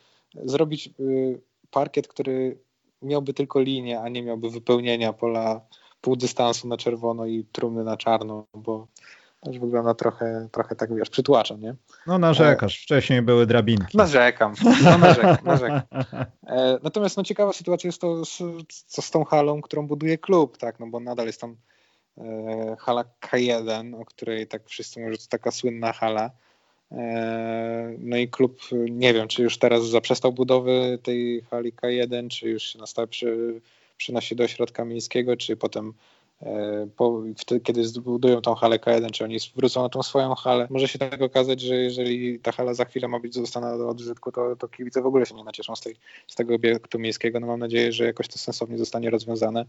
zrobić 0.43 0.89
y, 0.99 1.41
parkiet, 1.71 2.07
który 2.07 2.57
miałby 3.01 3.33
tylko 3.33 3.59
linię, 3.59 4.01
a 4.01 4.09
nie 4.09 4.23
miałby 4.23 4.49
wypełnienia 4.49 5.13
pola 5.13 5.61
pół 6.01 6.15
dystansu 6.15 6.67
na 6.67 6.77
czerwono 6.77 7.25
i 7.25 7.45
trumny 7.51 7.83
na 7.83 7.97
czarno, 7.97 8.45
bo 8.53 8.87
też 9.41 9.59
wygląda 9.59 9.93
trochę, 9.93 10.47
trochę 10.51 10.75
tak, 10.75 10.95
wiesz, 10.95 11.09
przytłacza, 11.09 11.55
nie? 11.55 11.75
No 12.07 12.19
narzekasz, 12.19 12.79
e... 12.79 12.83
wcześniej 12.83 13.21
były 13.21 13.45
drabinki. 13.45 13.97
Narzekam, 13.97 14.53
no 14.83 14.97
narzekam, 14.97 15.37
narzekam. 15.43 15.81
E, 16.47 16.79
natomiast 16.83 17.17
no 17.17 17.23
ciekawa 17.23 17.53
sytuacja 17.53 17.87
jest 17.87 18.01
to, 18.01 18.25
z, 18.25 18.37
co 18.87 19.01
z 19.01 19.11
tą 19.11 19.23
halą, 19.25 19.61
którą 19.61 19.87
buduje 19.87 20.17
klub, 20.17 20.57
tak, 20.57 20.79
no 20.79 20.87
bo 20.87 20.99
nadal 20.99 21.27
jest 21.27 21.41
tam 21.41 21.55
e, 22.17 22.75
hala 22.79 23.03
K1, 23.21 24.01
o 24.01 24.05
której 24.05 24.47
tak 24.47 24.61
wszyscy 24.65 24.99
mówią, 24.99 25.11
że 25.11 25.17
to 25.17 25.25
taka 25.29 25.51
słynna 25.51 25.93
hala. 25.93 26.31
E, 26.91 27.95
no 27.99 28.17
i 28.17 28.27
klub, 28.27 28.59
nie 28.89 29.13
wiem, 29.13 29.27
czy 29.27 29.43
już 29.43 29.57
teraz 29.57 29.85
zaprzestał 29.85 30.33
budowy 30.33 30.99
tej 31.03 31.41
hali 31.41 31.73
K1, 31.73 32.27
czy 32.27 32.49
już 32.49 32.63
się 32.63 32.79
na 32.79 32.87
stałe 32.87 33.07
przy, 33.07 33.61
przynosi 33.97 34.35
do 34.35 34.47
środka 34.47 34.85
miejskiego, 34.85 35.37
czy 35.37 35.57
potem 35.57 35.93
po, 36.95 37.23
wtedy, 37.37 37.61
kiedy 37.61 37.85
zbudują 37.85 38.41
tą 38.41 38.55
halę 38.55 38.77
K1, 38.77 39.11
czy 39.11 39.23
oni 39.23 39.37
wrócą 39.55 39.81
na 39.81 39.89
tą 39.89 40.03
swoją 40.03 40.35
halę. 40.35 40.67
Może 40.69 40.87
się 40.87 40.99
tak 40.99 41.21
okazać, 41.21 41.61
że 41.61 41.75
jeżeli 41.75 42.39
ta 42.39 42.51
hala 42.51 42.73
za 42.73 42.85
chwilę 42.85 43.07
ma 43.07 43.19
być 43.19 43.33
zostana 43.33 43.77
do 43.77 43.89
odżytku, 43.89 44.31
to, 44.31 44.55
to 44.55 44.67
kibice 44.67 45.01
w 45.01 45.05
ogóle 45.05 45.25
się 45.25 45.35
nie 45.35 45.43
nacieszą 45.43 45.75
z, 45.75 45.81
tej, 45.81 45.95
z 46.27 46.35
tego 46.35 46.55
obiektu 46.55 46.99
miejskiego. 46.99 47.39
No 47.39 47.47
mam 47.47 47.59
nadzieję, 47.59 47.91
że 47.91 48.05
jakoś 48.05 48.27
to 48.27 48.37
sensownie 48.37 48.77
zostanie 48.77 49.09
rozwiązane. 49.09 49.65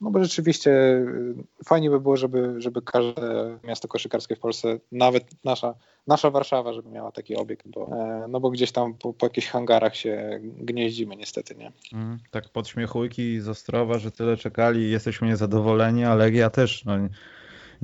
No 0.00 0.10
bo 0.10 0.24
rzeczywiście 0.24 0.70
y, 0.70 1.34
fajnie 1.64 1.90
by 1.90 2.00
było, 2.00 2.16
żeby, 2.16 2.54
żeby 2.58 2.82
każde 2.82 3.58
miasto 3.64 3.88
koszykarskie 3.88 4.36
w 4.36 4.40
Polsce, 4.40 4.78
nawet 4.92 5.24
nasza, 5.44 5.74
nasza 6.06 6.30
Warszawa, 6.30 6.72
żeby 6.72 6.90
miała 6.90 7.12
taki 7.12 7.36
obiekt, 7.36 7.68
bo, 7.68 7.88
e, 7.92 8.26
no 8.28 8.40
bo 8.40 8.50
gdzieś 8.50 8.72
tam 8.72 8.94
po, 8.94 9.12
po 9.12 9.26
jakichś 9.26 9.46
hangarach 9.46 9.96
się 9.96 10.40
gnieździmy 10.42 11.16
niestety, 11.16 11.54
nie? 11.54 11.72
Mm, 11.92 12.18
tak 12.30 12.48
podśmiechujki 12.48 13.40
z 13.40 13.48
Ostrowa, 13.48 13.98
że 13.98 14.10
tyle 14.10 14.36
czekali 14.36 14.90
jesteśmy 14.90 15.28
niezadowoleni, 15.28 16.04
a 16.04 16.14
Legia 16.14 16.50
też, 16.50 16.84
no, 16.84 16.92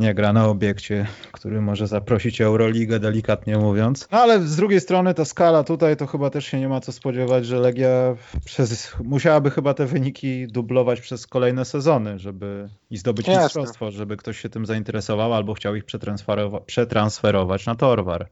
nie 0.01 0.15
gra 0.15 0.33
na 0.33 0.49
obiekcie, 0.49 1.07
który 1.33 1.61
może 1.61 1.87
zaprosić 1.87 2.41
Euroligę, 2.41 3.01
delikatnie 3.01 3.59
mówiąc. 3.59 4.09
No 4.13 4.19
ale 4.19 4.41
z 4.41 4.57
drugiej 4.57 4.81
strony 4.81 5.15
ta 5.15 5.25
skala 5.25 5.65
tutaj 5.65 5.97
to 5.97 6.07
chyba 6.07 6.31
też 6.31 6.47
się 6.47 6.61
nie 6.61 6.69
ma 6.69 6.81
co 6.81 6.93
spodziewać, 6.93 7.47
że 7.47 7.59
Legia 7.59 8.17
przez, 8.45 8.93
musiałaby 9.05 9.51
chyba 9.51 9.75
te 9.75 9.87
wyniki 9.87 10.47
dublować 10.47 11.01
przez 11.01 11.27
kolejne 11.27 11.65
sezony, 11.65 12.19
żeby 12.19 12.69
i 12.91 12.97
zdobyć 12.97 13.27
Jasne. 13.27 13.43
mistrzostwo, 13.43 13.91
żeby 13.91 14.17
ktoś 14.17 14.41
się 14.41 14.49
tym 14.49 14.67
zainteresował 14.67 15.35
albo 15.35 15.55
chciał 15.55 15.75
ich 15.75 15.85
przetransferować, 15.85 16.63
przetransferować 16.67 17.67
na 17.67 17.75
Torwar. 17.75 18.29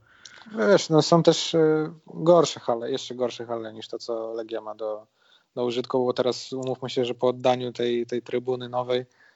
Wiesz, 0.59 0.89
no 0.91 1.03
są 1.03 1.23
też 1.23 1.55
y, 1.55 1.91
gorsze 2.07 2.61
hale, 2.61 2.91
jeszcze 2.91 3.14
gorsze 3.14 3.47
hale 3.47 3.73
niż 3.73 3.89
to, 3.89 3.99
co 3.99 4.35
Legia 4.35 4.61
ma 4.61 4.75
do, 4.75 5.07
do 5.55 5.64
użytku, 5.64 6.05
bo 6.05 6.12
teraz 6.12 6.53
umówmy 6.53 6.91
się, 6.91 7.05
że 7.05 7.14
po 7.14 7.29
oddaniu 7.29 7.73
tej, 7.73 8.07
tej 8.07 8.23
trybuny 8.23 8.69
nowej 8.69 9.01
E, 9.01 9.28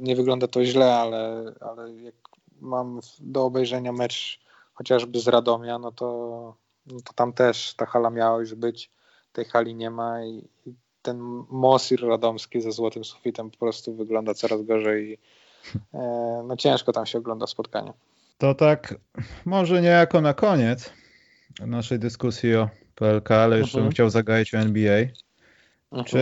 nie 0.00 0.16
wygląda 0.16 0.48
to 0.48 0.64
źle, 0.64 0.94
ale, 0.94 1.52
ale 1.60 1.92
jak 1.92 2.14
mam 2.60 3.00
do 3.20 3.44
obejrzenia 3.44 3.92
mecz 3.92 4.40
chociażby 4.74 5.20
z 5.20 5.28
Radomia, 5.28 5.78
no 5.78 5.92
to, 5.92 6.06
no 6.86 7.00
to 7.00 7.12
tam 7.12 7.32
też 7.32 7.74
ta 7.74 7.86
hala 7.86 8.10
miała 8.10 8.40
już 8.40 8.54
być, 8.54 8.90
tej 9.32 9.44
hali 9.44 9.74
nie 9.74 9.90
ma 9.90 10.24
i, 10.24 10.48
i 10.66 10.74
ten 11.02 11.18
Mosir 11.50 12.06
radomski 12.06 12.60
ze 12.60 12.72
złotym 12.72 13.04
sufitem 13.04 13.50
po 13.50 13.58
prostu 13.58 13.94
wygląda 13.94 14.34
coraz 14.34 14.62
gorzej 14.62 15.10
i 15.10 15.18
e, 15.94 16.42
no 16.46 16.56
ciężko 16.56 16.92
tam 16.92 17.06
się 17.06 17.18
ogląda 17.18 17.46
spotkanie. 17.46 17.92
To 18.38 18.54
tak, 18.54 18.94
może 19.44 19.82
niejako 19.82 20.20
na 20.20 20.34
koniec 20.34 20.92
naszej 21.60 21.98
dyskusji 21.98 22.54
o 22.56 22.68
PLK, 22.94 23.30
ale 23.30 23.58
jeszcze 23.58 23.78
mhm. 23.78 23.84
bym 23.84 23.92
chciał 23.92 24.10
zagaić 24.10 24.54
o 24.54 24.58
NBA. 24.58 24.98
Mhm. 25.92 26.04
Czy 26.04 26.18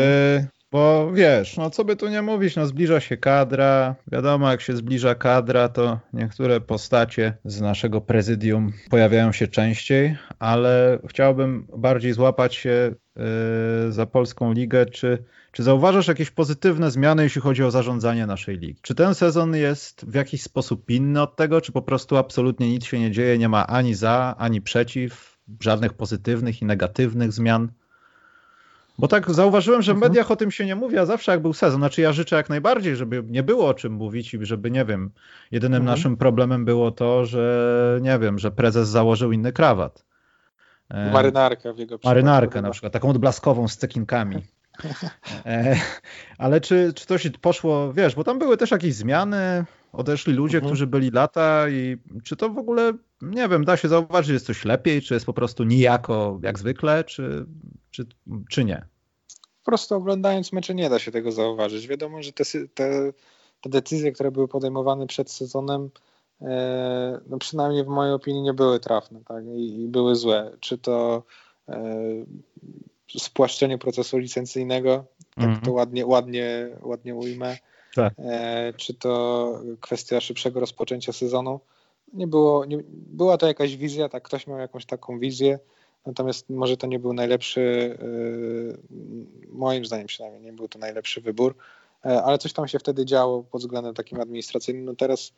bo 0.72 1.12
wiesz, 1.12 1.56
no 1.56 1.70
co 1.70 1.84
by 1.84 1.96
tu 1.96 2.08
nie 2.08 2.22
mówić, 2.22 2.56
no 2.56 2.66
zbliża 2.66 3.00
się 3.00 3.16
kadra. 3.16 3.94
Wiadomo, 4.12 4.50
jak 4.50 4.60
się 4.60 4.76
zbliża 4.76 5.14
kadra, 5.14 5.68
to 5.68 6.00
niektóre 6.12 6.60
postacie 6.60 7.36
z 7.44 7.60
naszego 7.60 8.00
prezydium 8.00 8.72
pojawiają 8.90 9.32
się 9.32 9.48
częściej, 9.48 10.16
ale 10.38 10.98
chciałbym 11.08 11.66
bardziej 11.76 12.12
złapać 12.12 12.54
się 12.54 12.94
yy, 13.16 13.92
za 13.92 14.06
polską 14.06 14.52
ligę. 14.52 14.86
Czy, 14.86 15.24
czy 15.52 15.62
zauważasz 15.62 16.08
jakieś 16.08 16.30
pozytywne 16.30 16.90
zmiany, 16.90 17.22
jeśli 17.22 17.40
chodzi 17.40 17.64
o 17.64 17.70
zarządzanie 17.70 18.26
naszej 18.26 18.58
ligi? 18.58 18.80
Czy 18.82 18.94
ten 18.94 19.14
sezon 19.14 19.56
jest 19.56 20.04
w 20.04 20.14
jakiś 20.14 20.42
sposób 20.42 20.90
inny 20.90 21.22
od 21.22 21.36
tego, 21.36 21.60
czy 21.60 21.72
po 21.72 21.82
prostu 21.82 22.16
absolutnie 22.16 22.70
nic 22.70 22.84
się 22.84 23.00
nie 23.00 23.10
dzieje, 23.10 23.38
nie 23.38 23.48
ma 23.48 23.66
ani 23.66 23.94
za, 23.94 24.34
ani 24.38 24.60
przeciw, 24.60 25.38
żadnych 25.60 25.92
pozytywnych 25.92 26.62
i 26.62 26.64
negatywnych 26.64 27.32
zmian? 27.32 27.72
Bo 29.00 29.08
tak 29.08 29.30
zauważyłem, 29.30 29.82
że 29.82 29.92
w 29.92 29.96
mhm. 29.96 30.12
mediach 30.12 30.30
o 30.30 30.36
tym 30.36 30.50
się 30.50 30.66
nie 30.66 30.76
mówi, 30.76 30.98
a 30.98 31.06
zawsze 31.06 31.32
jak 31.32 31.42
był 31.42 31.52
sezon. 31.52 31.80
Znaczy 31.80 32.00
ja 32.00 32.12
życzę 32.12 32.36
jak 32.36 32.48
najbardziej, 32.48 32.96
żeby 32.96 33.24
nie 33.26 33.42
było 33.42 33.68
o 33.68 33.74
czym 33.74 33.92
mówić 33.92 34.34
i 34.34 34.46
żeby, 34.46 34.70
nie 34.70 34.84
wiem, 34.84 35.10
jedynym 35.50 35.82
mhm. 35.82 35.96
naszym 35.96 36.16
problemem 36.16 36.64
było 36.64 36.90
to, 36.90 37.24
że, 37.24 37.98
nie 38.02 38.18
wiem, 38.18 38.38
że 38.38 38.50
prezes 38.50 38.88
założył 38.88 39.32
inny 39.32 39.52
krawat. 39.52 40.04
E, 40.88 41.12
marynarkę 41.12 41.72
w 41.72 41.78
jego 41.78 41.98
Marynarkę 42.04 42.62
na 42.62 42.70
przykład, 42.70 42.92
taką 42.92 43.08
odblaskową 43.08 43.68
z 43.68 43.76
cekinkami. 43.76 44.36
E, 45.46 45.76
ale 46.38 46.60
czy, 46.60 46.92
czy 46.94 47.06
to 47.06 47.18
się 47.18 47.30
poszło, 47.30 47.92
wiesz, 47.92 48.14
bo 48.14 48.24
tam 48.24 48.38
były 48.38 48.56
też 48.56 48.70
jakieś 48.70 48.94
zmiany, 48.94 49.64
odeszli 49.92 50.32
ludzie, 50.32 50.58
mhm. 50.58 50.70
którzy 50.70 50.86
byli 50.86 51.10
lata 51.10 51.68
i 51.68 51.96
czy 52.24 52.36
to 52.36 52.48
w 52.48 52.58
ogóle, 52.58 52.92
nie 53.22 53.48
wiem, 53.48 53.64
da 53.64 53.76
się 53.76 53.88
zauważyć, 53.88 54.26
że 54.26 54.32
jest 54.32 54.46
coś 54.46 54.64
lepiej, 54.64 55.02
czy 55.02 55.14
jest 55.14 55.26
po 55.26 55.32
prostu 55.32 55.64
nijako 55.64 56.40
jak 56.42 56.58
zwykle, 56.58 57.04
czy, 57.04 57.46
czy, 57.90 58.06
czy 58.50 58.64
nie? 58.64 58.84
Po 59.64 59.64
prostu 59.64 59.94
oglądając 59.94 60.52
mecze 60.52 60.74
nie 60.74 60.90
da 60.90 60.98
się 60.98 61.10
tego 61.10 61.32
zauważyć. 61.32 61.88
Wiadomo, 61.88 62.22
że 62.22 62.32
te, 62.32 62.44
te, 62.74 63.12
te 63.60 63.70
decyzje, 63.70 64.12
które 64.12 64.30
były 64.30 64.48
podejmowane 64.48 65.06
przed 65.06 65.30
sezonem, 65.30 65.90
e, 66.42 67.20
no 67.26 67.38
przynajmniej 67.38 67.84
w 67.84 67.88
mojej 67.88 68.14
opinii 68.14 68.42
nie 68.42 68.54
były 68.54 68.80
trafne 68.80 69.20
tak? 69.24 69.44
I, 69.44 69.82
i 69.82 69.88
były 69.88 70.16
złe. 70.16 70.50
Czy 70.60 70.78
to 70.78 71.22
e, 71.68 71.94
spłaszczenie 73.18 73.78
procesu 73.78 74.18
licencyjnego, 74.18 75.04
tak 75.34 75.44
mm 75.44 75.56
-hmm. 75.56 75.64
to 75.64 75.72
ładnie, 75.72 76.06
ładnie, 76.06 76.68
ładnie 76.82 77.14
ujmę, 77.14 77.56
tak. 77.94 78.14
E, 78.18 78.72
czy 78.76 78.94
to 78.94 79.62
kwestia 79.80 80.20
szybszego 80.20 80.60
rozpoczęcia 80.60 81.12
sezonu. 81.12 81.60
Nie 82.12 82.26
było, 82.26 82.64
nie, 82.64 82.78
była 82.90 83.38
to 83.38 83.46
jakaś 83.46 83.76
wizja, 83.76 84.08
tak, 84.08 84.22
ktoś 84.22 84.46
miał 84.46 84.58
jakąś 84.58 84.86
taką 84.86 85.18
wizję, 85.18 85.58
natomiast 86.06 86.50
może 86.50 86.76
to 86.76 86.86
nie 86.86 86.98
był 86.98 87.12
najlepszy, 87.12 87.96
e, 88.02 88.96
moim 89.48 89.84
zdaniem 89.84 90.06
przynajmniej, 90.06 90.42
nie 90.42 90.52
był 90.52 90.68
to 90.68 90.78
najlepszy 90.78 91.20
wybór, 91.20 91.54
e, 92.04 92.22
ale 92.22 92.38
coś 92.38 92.52
tam 92.52 92.68
się 92.68 92.78
wtedy 92.78 93.04
działo 93.04 93.42
pod 93.42 93.60
względem 93.60 93.94
takim 93.94 94.20
administracyjnym. 94.20 94.84
No 94.84 94.94
teraz 94.94 95.32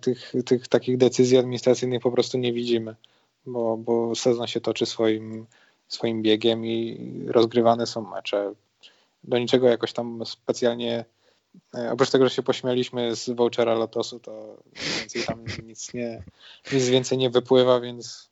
tych, 0.00 0.32
tych 0.46 0.68
takich 0.68 0.96
decyzji 0.96 1.38
administracyjnych 1.38 2.02
po 2.02 2.10
prostu 2.10 2.38
nie 2.38 2.52
widzimy, 2.52 2.96
bo, 3.46 3.76
bo 3.76 4.14
sezon 4.14 4.46
się 4.46 4.60
toczy 4.60 4.86
swoim, 4.86 5.46
swoim 5.88 6.22
biegiem 6.22 6.66
i 6.66 6.98
rozgrywane 7.26 7.86
są 7.86 8.10
mecze. 8.10 8.52
Do 9.24 9.38
niczego 9.38 9.68
jakoś 9.68 9.92
tam 9.92 10.26
specjalnie 10.26 11.04
E, 11.74 11.92
oprócz 11.92 12.10
tego, 12.10 12.28
że 12.28 12.34
się 12.34 12.42
pośmialiśmy 12.42 13.16
z 13.16 13.30
vouchera 13.30 13.74
Lotosu, 13.74 14.20
to 14.20 14.62
więcej 14.98 15.22
tam 15.22 15.44
nic, 15.66 15.94
nie, 15.94 16.22
nic 16.72 16.88
więcej 16.88 17.18
nie 17.18 17.30
wypływa, 17.30 17.80
więc 17.80 18.30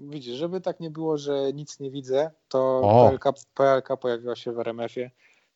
widzisz, 0.00 0.36
żeby 0.36 0.60
tak 0.60 0.80
nie 0.80 0.90
było, 0.90 1.18
że 1.18 1.52
nic 1.52 1.80
nie 1.80 1.90
widzę, 1.90 2.30
to 2.48 2.80
PLK, 3.10 3.38
PLK 3.54 3.96
pojawiła 4.00 4.36
się 4.36 4.52
w 4.52 4.58
RMF-ie 4.58 5.10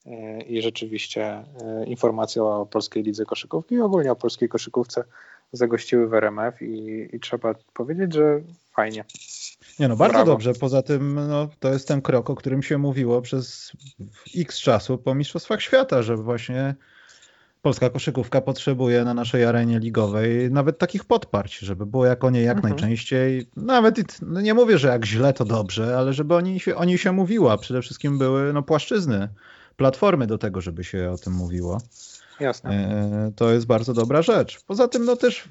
e, 0.06 0.42
i 0.42 0.62
rzeczywiście 0.62 1.24
e, 1.24 1.44
informacje 1.86 2.44
o 2.44 2.66
polskiej 2.66 3.02
lidze 3.02 3.24
koszykówki 3.24 3.74
i 3.74 3.80
ogólnie 3.80 4.12
o 4.12 4.16
polskiej 4.16 4.48
koszykówce 4.48 5.04
zagościły 5.52 6.08
w 6.08 6.14
RMF 6.14 6.62
i, 6.62 7.08
i 7.12 7.20
trzeba 7.20 7.54
powiedzieć, 7.74 8.14
że 8.14 8.40
fajnie. 8.72 9.04
Nie 9.78 9.88
no, 9.88 9.96
bardzo 9.96 10.12
Brawo. 10.12 10.30
dobrze. 10.30 10.54
Poza 10.54 10.82
tym 10.82 11.14
no, 11.28 11.48
to 11.60 11.72
jest 11.72 11.88
ten 11.88 12.02
krok, 12.02 12.30
o 12.30 12.34
którym 12.34 12.62
się 12.62 12.78
mówiło 12.78 13.22
przez 13.22 13.72
x 14.36 14.60
czasu 14.60 14.98
po 14.98 15.14
Mistrzostwach 15.14 15.62
Świata, 15.62 16.02
że 16.02 16.16
właśnie 16.16 16.74
polska 17.62 17.90
koszykówka 17.90 18.40
potrzebuje 18.40 19.04
na 19.04 19.14
naszej 19.14 19.44
arenie 19.44 19.78
ligowej 19.78 20.50
nawet 20.50 20.78
takich 20.78 21.04
podparć, 21.04 21.58
żeby 21.58 21.86
było 21.86 22.06
jak 22.06 22.24
o 22.24 22.30
niej 22.30 22.44
jak 22.44 22.56
mhm. 22.56 22.74
najczęściej. 22.74 23.50
Nawet 23.56 24.20
no 24.22 24.40
nie 24.40 24.54
mówię, 24.54 24.78
że 24.78 24.88
jak 24.88 25.04
źle 25.04 25.32
to 25.32 25.44
dobrze, 25.44 25.98
ale 25.98 26.12
żeby 26.12 26.34
oni 26.34 26.60
się, 26.60 26.76
oni 26.76 26.98
się 26.98 27.12
mówiło, 27.12 27.52
a 27.52 27.58
przede 27.58 27.82
wszystkim 27.82 28.18
były 28.18 28.52
no, 28.52 28.62
płaszczyzny, 28.62 29.28
platformy 29.76 30.26
do 30.26 30.38
tego, 30.38 30.60
żeby 30.60 30.84
się 30.84 31.10
o 31.10 31.18
tym 31.18 31.32
mówiło. 31.32 31.78
Jasne. 32.40 32.70
E, 32.70 33.32
to 33.36 33.52
jest 33.52 33.66
bardzo 33.66 33.94
dobra 33.94 34.22
rzecz. 34.22 34.60
Poza 34.66 34.88
tym, 34.88 35.04
no 35.04 35.16
też 35.16 35.48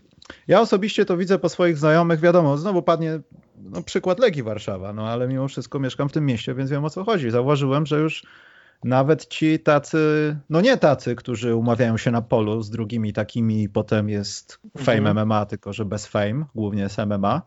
ja 0.47 0.62
osobiście 0.62 1.05
to 1.05 1.18
widzę 1.18 1.39
po 1.39 1.49
swoich 1.49 1.78
znajomych, 1.78 2.20
wiadomo, 2.20 2.58
znowu 2.58 2.82
padnie 2.82 3.20
no, 3.58 3.84
przykład 3.84 4.20
Legii 4.20 4.43
Warszawa, 4.43 4.93
no 4.93 5.08
ale 5.08 5.28
mimo 5.28 5.47
wszystko 5.47 5.80
mieszkam 5.80 6.10
w 6.10 6.12
tym 6.12 6.26
mieście, 6.26 6.53
więc 6.53 6.70
wiem 6.70 6.86
o 6.86 6.89
co 6.89 7.03
chodzi. 7.03 7.32
Zauważyłem, 7.32 7.86
że 7.86 7.99
już 7.99 8.24
nawet 8.84 9.25
ci 9.25 9.59
tacy, 9.59 10.38
no 10.49 10.61
nie 10.61 10.78
tacy, 10.78 11.15
którzy 11.15 11.55
umawiają 11.55 11.97
się 11.97 12.11
na 12.11 12.21
polu 12.21 12.61
z 12.61 12.69
drugimi 12.69 13.13
takimi, 13.13 13.69
potem 13.69 14.09
jest 14.09 14.59
fame 14.78 15.09
mhm. 15.09 15.28
MMA, 15.28 15.45
tylko 15.45 15.73
że 15.73 15.86
bez 15.86 16.07
fame, 16.07 16.45
głównie 16.55 16.89
z 16.89 16.97
MMA. 16.97 17.41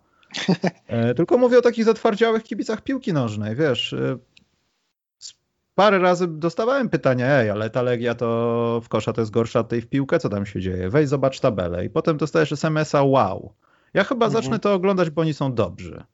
E, 0.86 1.14
tylko 1.14 1.38
mówię 1.38 1.58
o 1.58 1.62
takich 1.62 1.84
zatwardziałych 1.84 2.42
kibicach 2.42 2.80
piłki 2.80 3.12
nożnej, 3.12 3.56
wiesz. 3.56 3.92
E, 3.92 4.18
parę 5.74 5.98
razy 5.98 6.26
dostawałem 6.28 6.88
pytania, 6.88 7.26
ej, 7.26 7.50
ale 7.50 7.70
ta 7.70 7.82
Legia 7.82 8.14
to 8.14 8.80
w 8.84 8.88
kosza 8.88 9.12
to 9.12 9.20
jest 9.20 9.30
gorsza 9.30 9.60
od 9.60 9.68
tej 9.68 9.80
w 9.80 9.86
piłkę, 9.86 10.18
co 10.18 10.28
tam 10.28 10.46
się 10.46 10.60
dzieje? 10.60 10.90
Weź 10.90 11.08
zobacz 11.08 11.40
tabelę 11.40 11.84
i 11.84 11.90
potem 11.90 12.16
dostajesz 12.16 12.52
SMS-a, 12.52 13.02
wow. 13.02 13.52
Ja 13.94 14.04
chyba 14.04 14.26
mhm. 14.26 14.42
zacznę 14.42 14.58
to 14.58 14.74
oglądać, 14.74 15.10
bo 15.10 15.22
oni 15.22 15.34
są 15.34 15.54
dobrzy. 15.54 16.04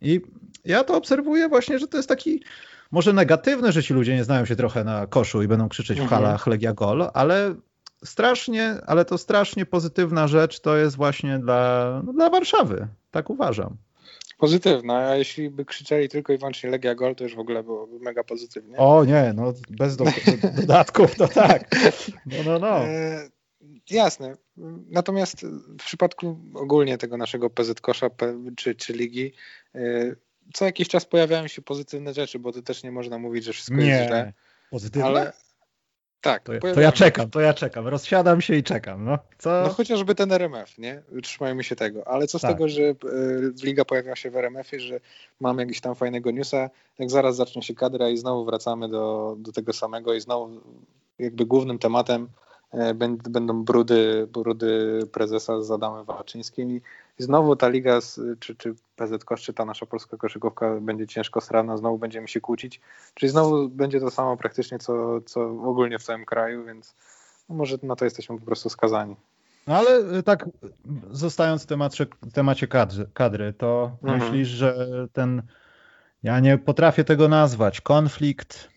I 0.00 0.20
ja 0.64 0.84
to 0.84 0.96
obserwuję 0.96 1.48
właśnie, 1.48 1.78
że 1.78 1.88
to 1.88 1.96
jest 1.96 2.08
taki 2.08 2.42
może 2.92 3.12
negatywne, 3.12 3.72
że 3.72 3.82
ci 3.82 3.94
ludzie 3.94 4.14
nie 4.14 4.24
znają 4.24 4.44
się 4.44 4.56
trochę 4.56 4.84
na 4.84 5.06
koszu 5.06 5.42
i 5.42 5.48
będą 5.48 5.68
krzyczeć 5.68 5.98
w 5.98 6.02
mhm. 6.02 6.22
halach 6.22 6.46
Legia 6.46 6.72
Gol, 6.72 7.10
ale 7.14 7.54
strasznie, 8.04 8.76
ale 8.86 9.04
to 9.04 9.18
strasznie 9.18 9.66
pozytywna 9.66 10.28
rzecz 10.28 10.60
to 10.60 10.76
jest 10.76 10.96
właśnie 10.96 11.38
dla, 11.38 12.02
no, 12.04 12.12
dla 12.12 12.30
Warszawy. 12.30 12.88
Tak 13.10 13.30
uważam. 13.30 13.76
Pozytywna, 14.38 15.08
a 15.08 15.16
jeśli 15.16 15.50
by 15.50 15.64
krzyczeli 15.64 16.08
tylko 16.08 16.32
i 16.32 16.38
wyłącznie 16.38 16.70
Legia 16.70 16.94
Gol, 16.94 17.14
to 17.14 17.24
już 17.24 17.34
w 17.34 17.38
ogóle 17.38 17.62
byłoby 17.62 17.98
mega 17.98 18.24
pozytywnie. 18.24 18.76
O 18.76 19.04
nie, 19.04 19.32
no 19.36 19.52
bez 19.70 19.96
do, 19.96 20.04
dodatków 20.56 21.14
to 21.14 21.28
tak. 21.28 21.70
No, 22.26 22.36
no, 22.44 22.58
no. 22.58 22.78
E, 22.78 23.28
jasne. 23.90 24.36
Natomiast 24.90 25.46
w 25.80 25.84
przypadku 25.84 26.38
ogólnie 26.54 26.98
tego 26.98 27.16
naszego 27.16 27.50
PZ 27.50 27.80
Kosza 27.80 28.10
czy, 28.56 28.74
czy 28.74 28.92
ligi, 28.92 29.32
e, 29.74 29.80
co 30.54 30.64
jakiś 30.64 30.88
czas 30.88 31.04
pojawiają 31.04 31.48
się 31.48 31.62
pozytywne 31.62 32.14
rzeczy, 32.14 32.38
bo 32.38 32.52
to 32.52 32.62
też 32.62 32.82
nie 32.82 32.92
można 32.92 33.18
mówić, 33.18 33.44
że 33.44 33.52
wszystko 33.52 33.76
nie. 33.76 33.86
jest 33.86 34.06
źle. 34.06 34.32
Pozytywne? 34.70 35.06
Ale... 35.06 35.32
Tak. 36.22 36.42
To, 36.42 36.52
to, 36.74 36.80
ja 36.80 36.92
czekam, 36.92 37.30
to 37.30 37.40
ja 37.40 37.54
czekam. 37.54 37.88
Rozsiadam 37.88 38.40
się 38.40 38.56
i 38.56 38.62
czekam. 38.62 39.04
No, 39.04 39.18
co? 39.38 39.62
no 39.66 39.68
chociażby 39.68 40.14
ten 40.14 40.32
RMF, 40.32 40.78
nie? 40.78 41.02
Trzymajmy 41.22 41.64
się 41.64 41.76
tego. 41.76 42.08
Ale 42.08 42.26
co 42.26 42.38
z 42.38 42.42
tak. 42.42 42.50
tego, 42.50 42.68
że 42.68 42.82
y, 42.82 42.94
liga 43.62 43.84
pojawiła 43.84 44.16
się 44.16 44.30
w 44.30 44.36
RMF-ie, 44.36 44.80
że 44.80 45.00
mamy 45.40 45.62
jakiś 45.62 45.80
tam 45.80 45.94
fajnego 45.94 46.30
newsa, 46.30 46.70
jak 46.98 47.10
zaraz 47.10 47.36
zacznie 47.36 47.62
się 47.62 47.74
kadra 47.74 48.08
i 48.08 48.16
znowu 48.16 48.44
wracamy 48.44 48.88
do, 48.88 49.36
do 49.38 49.52
tego 49.52 49.72
samego 49.72 50.14
i 50.14 50.20
znowu 50.20 50.60
jakby 51.18 51.46
głównym 51.46 51.78
tematem 51.78 52.28
e, 52.72 52.94
będą 53.30 53.64
brudy, 53.64 54.28
brudy 54.32 55.00
prezesa 55.12 55.62
z 55.62 55.70
Adamem 55.70 56.04
Waczyńskim 56.04 56.70
i 56.70 56.80
znowu 57.18 57.56
ta 57.56 57.68
liga, 57.68 57.98
czy, 58.40 58.56
czy 58.56 58.74
PZ 58.96 59.24
Kosz, 59.24 59.42
czy 59.42 59.52
ta 59.52 59.64
nasza 59.64 59.86
polska 59.86 60.16
koszykówka 60.16 60.80
będzie 60.80 61.06
ciężko 61.06 61.40
strana, 61.40 61.76
znowu 61.76 61.98
będziemy 61.98 62.28
się 62.28 62.40
kłócić, 62.40 62.80
czyli 63.14 63.30
znowu 63.30 63.68
będzie 63.68 64.00
to 64.00 64.10
samo 64.10 64.36
praktycznie, 64.36 64.78
co, 64.78 65.20
co 65.20 65.40
ogólnie 65.44 65.98
w 65.98 66.02
całym 66.02 66.24
kraju, 66.24 66.64
więc 66.64 66.94
no 67.48 67.54
może 67.54 67.76
na 67.82 67.96
to 67.96 68.04
jesteśmy 68.04 68.38
po 68.38 68.46
prostu 68.46 68.70
skazani. 68.70 69.16
No 69.66 69.76
ale 69.76 70.18
y, 70.18 70.22
tak, 70.22 70.48
zostając 71.10 71.62
w 71.62 71.66
temacie, 71.66 72.06
temacie 72.32 72.68
kadry, 72.68 73.06
kadry 73.14 73.52
to 73.52 73.96
mhm. 74.02 74.20
myślisz, 74.20 74.48
że 74.48 74.88
ten, 75.12 75.42
ja 76.22 76.40
nie 76.40 76.58
potrafię 76.58 77.04
tego 77.04 77.28
nazwać, 77.28 77.80
konflikt 77.80 78.71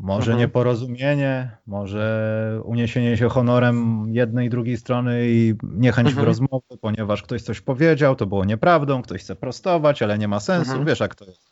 może 0.00 0.32
mhm. 0.32 0.38
nieporozumienie, 0.38 1.56
może 1.66 2.60
uniesienie 2.64 3.16
się 3.16 3.28
honorem 3.28 4.06
jednej 4.08 4.46
i 4.46 4.50
drugiej 4.50 4.76
strony 4.76 5.20
i 5.24 5.54
niechęć 5.62 6.08
mhm. 6.08 6.24
w 6.24 6.28
rozmowy, 6.28 6.78
ponieważ 6.80 7.22
ktoś 7.22 7.42
coś 7.42 7.60
powiedział, 7.60 8.16
to 8.16 8.26
było 8.26 8.44
nieprawdą, 8.44 9.02
ktoś 9.02 9.20
chce 9.20 9.36
prostować, 9.36 10.02
ale 10.02 10.18
nie 10.18 10.28
ma 10.28 10.40
sensu, 10.40 10.70
mhm. 10.70 10.86
wiesz 10.86 11.00
jak 11.00 11.14
to 11.14 11.24
jest. 11.24 11.50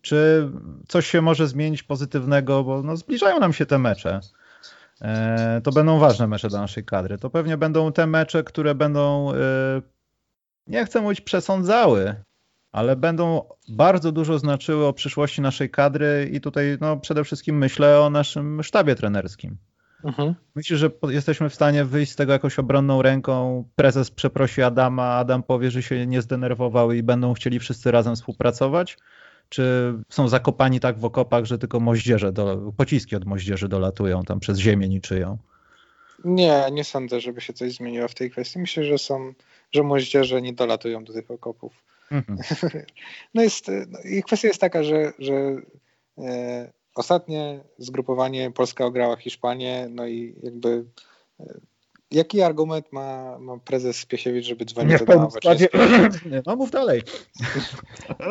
Czy 0.00 0.48
coś 0.88 1.06
się 1.06 1.22
może 1.22 1.48
zmienić 1.48 1.82
pozytywnego, 1.82 2.64
bo 2.64 2.82
no, 2.82 2.96
zbliżają 2.96 3.40
nam 3.40 3.52
się 3.52 3.66
te 3.66 3.78
mecze. 3.78 4.20
E, 5.02 5.60
to 5.64 5.72
będą 5.72 5.98
ważne 5.98 6.26
mecze 6.26 6.48
dla 6.48 6.60
naszej 6.60 6.84
kadry. 6.84 7.18
To 7.18 7.30
pewnie 7.30 7.56
będą 7.56 7.92
te 7.92 8.06
mecze, 8.06 8.44
które 8.44 8.74
będą, 8.74 9.32
e, 9.32 9.36
nie 10.66 10.84
chcę 10.84 11.00
mówić 11.00 11.20
przesądzały, 11.20 12.14
ale 12.74 12.96
będą 12.96 13.42
bardzo 13.68 14.12
dużo 14.12 14.38
znaczyły 14.38 14.86
o 14.86 14.92
przyszłości 14.92 15.40
naszej 15.40 15.70
kadry 15.70 16.30
i 16.32 16.40
tutaj 16.40 16.78
no, 16.80 16.96
przede 16.96 17.24
wszystkim 17.24 17.58
myślę 17.58 18.00
o 18.00 18.10
naszym 18.10 18.62
sztabie 18.62 18.94
trenerskim. 18.94 19.56
Mhm. 20.04 20.34
Myślę, 20.54 20.76
że 20.76 20.90
jesteśmy 21.08 21.48
w 21.48 21.54
stanie 21.54 21.84
wyjść 21.84 22.12
z 22.12 22.16
tego 22.16 22.32
jakąś 22.32 22.58
obronną 22.58 23.02
ręką. 23.02 23.64
Prezes 23.76 24.10
przeprosi 24.10 24.62
Adama, 24.62 25.04
Adam 25.04 25.42
powie, 25.42 25.70
że 25.70 25.82
się 25.82 26.06
nie 26.06 26.22
zdenerwował 26.22 26.92
i 26.92 27.02
będą 27.02 27.34
chcieli 27.34 27.58
wszyscy 27.58 27.90
razem 27.90 28.16
współpracować? 28.16 28.98
Czy 29.48 29.94
są 30.08 30.28
zakopani 30.28 30.80
tak 30.80 30.98
w 30.98 31.04
okopach, 31.04 31.44
że 31.44 31.58
tylko 31.58 31.80
moździerze, 31.80 32.32
do, 32.32 32.72
pociski 32.76 33.16
od 33.16 33.24
moździerzy 33.24 33.68
dolatują 33.68 34.22
tam 34.22 34.40
przez 34.40 34.58
ziemię 34.58 34.88
niczyją? 34.88 35.38
Nie, 36.24 36.64
nie 36.72 36.84
sądzę, 36.84 37.20
żeby 37.20 37.40
się 37.40 37.52
coś 37.52 37.72
zmieniło 37.72 38.08
w 38.08 38.14
tej 38.14 38.30
kwestii. 38.30 38.58
Myślę, 38.58 38.84
że 38.84 38.98
są, 38.98 39.32
że 39.72 39.82
moździerze 39.82 40.42
nie 40.42 40.52
dolatują 40.52 41.04
do 41.04 41.12
tych 41.12 41.30
okopów. 41.30 41.72
Mhm. 42.10 42.38
No 43.34 43.42
jest, 43.42 43.68
no 43.88 43.98
i 44.04 44.22
kwestia 44.22 44.48
jest 44.48 44.60
taka, 44.60 44.82
że, 44.82 45.12
że 45.18 45.56
e, 46.18 46.72
ostatnie 46.94 47.64
zgrupowanie 47.78 48.50
Polska 48.50 48.84
ograła 48.86 49.16
Hiszpanię, 49.16 49.86
no 49.90 50.06
i 50.06 50.34
jakby 50.42 50.84
e, 51.40 51.60
jaki 52.10 52.42
argument 52.42 52.92
ma, 52.92 53.38
ma 53.38 53.58
prezes 53.58 54.06
Piesiewicz, 54.06 54.46
żeby 54.46 54.64
dzwonić 54.64 54.98
do 54.98 55.12
Adama 55.12 55.28
No 56.46 56.56
mów 56.56 56.70
dalej. 56.70 57.02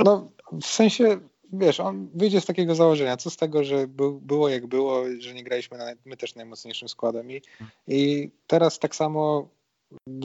No 0.06 0.32
w 0.62 0.66
sensie, 0.66 1.20
wiesz, 1.54 1.80
on 1.80 2.10
wyjdzie 2.16 2.42
z 2.42 2.46
takiego 2.46 2.76
założenia, 2.76 3.18
co 3.18 3.30
z 3.30 3.38
tego, 3.38 3.64
że 3.64 3.88
był, 3.88 4.22
było 4.22 4.50
jak 4.50 4.68
było, 4.68 5.04
że 5.20 5.34
nie 5.34 5.44
graliśmy 5.44 5.78
na, 5.78 5.86
my 6.06 6.18
też 6.18 6.36
najmocniejszym 6.36 6.90
składem 6.90 7.32
i, 7.32 7.42
i 7.88 8.32
teraz 8.48 8.80
tak 8.80 8.96
samo 8.96 9.50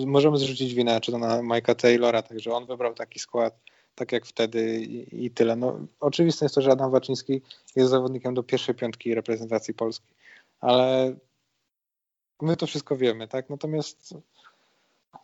możemy 0.07 0.39
zrzucić 0.39 0.75
winę, 0.75 1.01
czy 1.01 1.13
to 1.13 1.19
na 1.19 1.43
Mike'a 1.43 1.75
Taylora, 1.75 2.23
także 2.23 2.53
on 2.53 2.67
wybrał 2.67 2.95
taki 2.95 3.19
skład, 3.19 3.61
tak 3.95 4.13
jak 4.13 4.27
wtedy 4.27 4.81
i, 4.81 5.25
i, 5.25 5.31
tyle. 5.31 5.57
No, 5.57 5.81
oczywiste 6.01 6.45
jest 6.45 6.55
to, 6.55 6.63
że 6.63 6.71
Adam 6.71 6.91
Waczyński 6.91 7.43
jest 7.77 7.91
zawodnikiem 7.91 8.35
do 8.35 8.43
pierwszej 8.43 8.75
piątki 8.75 9.15
reprezentacji 9.15 9.75
Polski, 9.75 10.15
ale 10.61 11.15
my 12.43 12.57
to 12.57 12.67
wszystko 12.67 12.97
wiemy, 12.97 13.29
tak? 13.29 13.51
Natomiast 13.51 14.15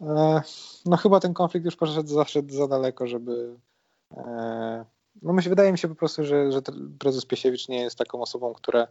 e, 0.01 0.43
no 0.87 0.97
chyba 0.97 1.21
ten 1.21 1.35
konflikt 1.35 1.65
już 1.65 1.77
poszedł 1.77 2.09
zawsze 2.09 2.43
za 2.49 2.69
daleko, 2.69 3.07
żeby 3.07 3.57
e, 4.17 4.85
no 5.23 5.33
myślę, 5.33 5.49
wydaje 5.49 5.73
mi 5.73 5.79
się 5.79 5.89
po 5.89 5.95
prostu, 5.95 6.25
że, 6.25 6.53
że 6.53 6.61
prezes 6.99 7.27
Piesiewicz 7.27 7.69
nie 7.69 7.81
jest 7.81 7.99
taką 7.99 8.23
osobą, 8.23 8.55
która 8.55 8.87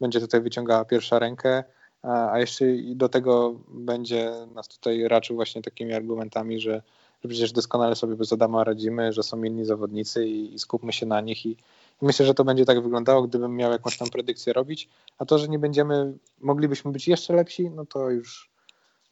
będzie 0.00 0.20
tutaj 0.20 0.40
wyciągała 0.40 0.84
pierwsza 0.84 1.18
rękę, 1.18 1.64
a 2.02 2.38
jeszcze 2.38 2.64
do 2.94 3.08
tego 3.08 3.54
będzie 3.68 4.32
nas 4.54 4.68
tutaj 4.68 5.08
raczył 5.08 5.36
właśnie 5.36 5.62
takimi 5.62 5.92
argumentami, 5.92 6.60
że, 6.60 6.82
że 7.22 7.28
przecież 7.28 7.52
doskonale 7.52 7.96
sobie 7.96 8.16
bez 8.16 8.32
Adama 8.32 8.64
radzimy, 8.64 9.12
że 9.12 9.22
są 9.22 9.42
inni 9.42 9.64
zawodnicy 9.64 10.26
i, 10.26 10.54
i 10.54 10.58
skupmy 10.58 10.92
się 10.92 11.06
na 11.06 11.20
nich 11.20 11.46
i, 11.46 11.50
i 11.50 11.56
myślę, 12.02 12.26
że 12.26 12.34
to 12.34 12.44
będzie 12.44 12.64
tak 12.64 12.82
wyglądało, 12.82 13.22
gdybym 13.22 13.56
miał 13.56 13.72
jakąś 13.72 13.98
tam 13.98 14.08
predykcję 14.08 14.52
robić, 14.52 14.88
a 15.18 15.24
to, 15.24 15.38
że 15.38 15.48
nie 15.48 15.58
będziemy, 15.58 16.12
moglibyśmy 16.40 16.92
być 16.92 17.08
jeszcze 17.08 17.34
lepsi, 17.34 17.70
no 17.70 17.86
to 17.86 18.10
już, 18.10 18.50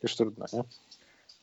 już 0.02 0.16
trudno, 0.16 0.46
nie? 0.52 0.64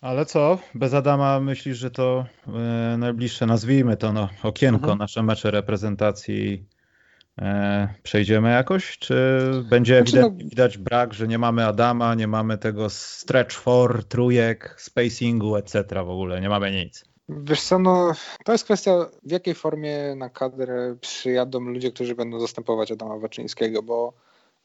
Ale 0.02 0.26
co? 0.26 0.58
Bez 0.76 0.94
Adama 0.94 1.40
myślisz, 1.40 1.78
że 1.78 1.92
to 1.92 2.26
e, 2.48 2.98
najbliższe, 2.98 3.46
nazwijmy 3.46 3.98
to 3.98 4.14
no, 4.14 4.30
okienko, 4.44 4.84
mhm. 4.84 4.98
nasze 4.98 5.24
mecze 5.24 5.52
reprezentacji 5.52 6.66
przejdziemy 8.04 8.52
jakoś? 8.52 8.98
Czy 8.98 9.16
będzie 9.70 9.96
znaczy, 9.96 10.18
ewidentnie 10.18 10.44
no... 10.44 10.50
widać 10.50 10.78
brak, 10.78 11.14
że 11.14 11.28
nie 11.28 11.38
mamy 11.38 11.66
Adama, 11.66 12.16
nie 12.16 12.28
mamy 12.28 12.58
tego 12.58 12.90
stretch 12.90 13.56
for, 13.56 14.04
trójek, 14.04 14.76
spacingu, 14.78 15.56
etc. 15.56 15.84
w 16.04 16.10
ogóle, 16.10 16.42
nie 16.42 16.50
mamy 16.50 16.72
nic? 16.72 17.06
Wiesz 17.30 17.62
co, 17.62 17.80
no 17.80 18.12
to 18.46 18.52
jest 18.52 18.64
kwestia 18.64 19.10
w 19.24 19.32
jakiej 19.32 19.56
formie 19.56 20.16
na 20.16 20.30
kadrę 20.30 20.96
przyjadą 21.02 21.60
ludzie, 21.60 21.92
którzy 21.92 22.16
będą 22.16 22.40
zastępować 22.40 22.92
Adama 22.92 23.18
Waczyńskiego, 23.18 23.84
bo 23.84 24.14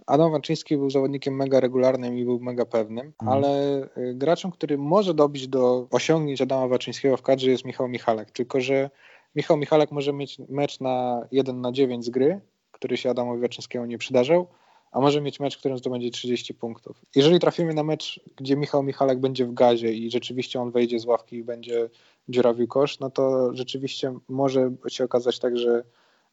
Adam 0.07 0.33
Waczyński 0.33 0.77
był 0.77 0.91
zawodnikiem 0.91 1.37
mega 1.37 1.61
regularnym 1.61 2.19
i 2.19 2.25
był 2.25 2.41
mega 2.41 2.65
pewnym, 2.65 3.07
mhm. 3.07 3.29
ale 3.29 3.83
y, 3.97 4.15
graczem, 4.15 4.51
który 4.51 4.79
może 4.79 5.15
dobić 5.15 5.49
do 5.49 5.87
osiągnięć 5.91 6.41
Adama 6.41 6.69
Waczyńskiego 6.69 7.17
w 7.17 7.23
kadrze 7.23 7.51
jest 7.51 7.65
Michał 7.65 7.89
Michalek, 7.89 8.31
tylko 8.31 8.61
że 8.61 8.91
Michał 9.35 9.57
Michalek 9.57 9.93
może 9.93 10.13
mieć 10.13 10.39
mecz 10.49 10.81
na 10.81 11.27
1 11.31 11.61
na 11.61 11.73
9 11.73 12.05
z 12.05 12.11
gry, 12.11 12.41
który 12.79 12.97
się 12.97 13.11
Adamowi 13.11 13.41
Waczyńskiemu 13.41 13.87
nie 13.87 13.99
przydarzał, 13.99 14.47
a 14.93 15.01
może 15.01 15.21
mieć 15.21 15.41
mecz, 15.41 15.57
w 15.57 15.59
którym 15.59 15.79
zdobędzie 15.79 16.11
30 16.11 16.55
punktów. 16.55 17.05
Jeżeli 17.17 17.41
trafimy 17.41 17.75
na 17.75 17.83
mecz, 17.83 18.21
gdzie 18.37 18.57
Michał 18.57 18.83
Michalek 18.83 19.21
będzie 19.21 19.47
w 19.47 19.55
gazie 19.55 19.93
i 19.93 20.11
rzeczywiście 20.11 20.61
on 20.61 20.71
wejdzie 20.71 20.99
z 20.99 21.05
ławki 21.05 21.37
i 21.37 21.45
będzie 21.45 21.91
dziurawił 22.29 22.69
kosz, 22.69 22.99
no 22.99 23.11
to 23.11 23.55
rzeczywiście 23.55 24.19
może 24.29 24.71
się 24.89 25.05
okazać 25.05 25.39
tak, 25.39 25.59
że, 25.59 25.85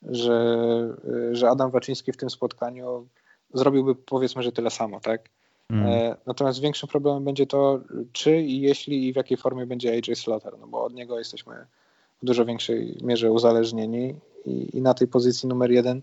że, 0.01 0.57
że 1.31 1.49
Adam 1.49 1.71
Waczyński 1.71 2.11
w 2.11 2.17
tym 2.17 2.29
spotkaniu 2.29 3.07
zrobiłby 3.53 3.95
powiedzmy, 3.95 4.43
że 4.43 4.51
tyle 4.51 4.69
samo, 4.69 4.99
tak? 4.99 5.29
Mm. 5.69 6.15
Natomiast 6.25 6.61
większym 6.61 6.89
problemem 6.89 7.23
będzie 7.23 7.47
to, 7.47 7.79
czy 8.11 8.41
i 8.41 8.61
jeśli 8.61 9.07
i 9.07 9.13
w 9.13 9.15
jakiej 9.15 9.37
formie 9.37 9.65
będzie 9.65 9.91
AJ 9.91 10.15
Slaughter, 10.15 10.53
no 10.59 10.67
bo 10.67 10.83
od 10.83 10.93
niego 10.93 11.17
jesteśmy 11.17 11.65
w 12.21 12.25
dużo 12.25 12.45
większej 12.45 12.97
mierze 13.01 13.31
uzależnieni 13.31 14.15
i, 14.45 14.77
i 14.77 14.81
na 14.81 14.93
tej 14.93 15.07
pozycji 15.07 15.49
numer 15.49 15.71
jeden 15.71 15.97
e, 15.97 16.01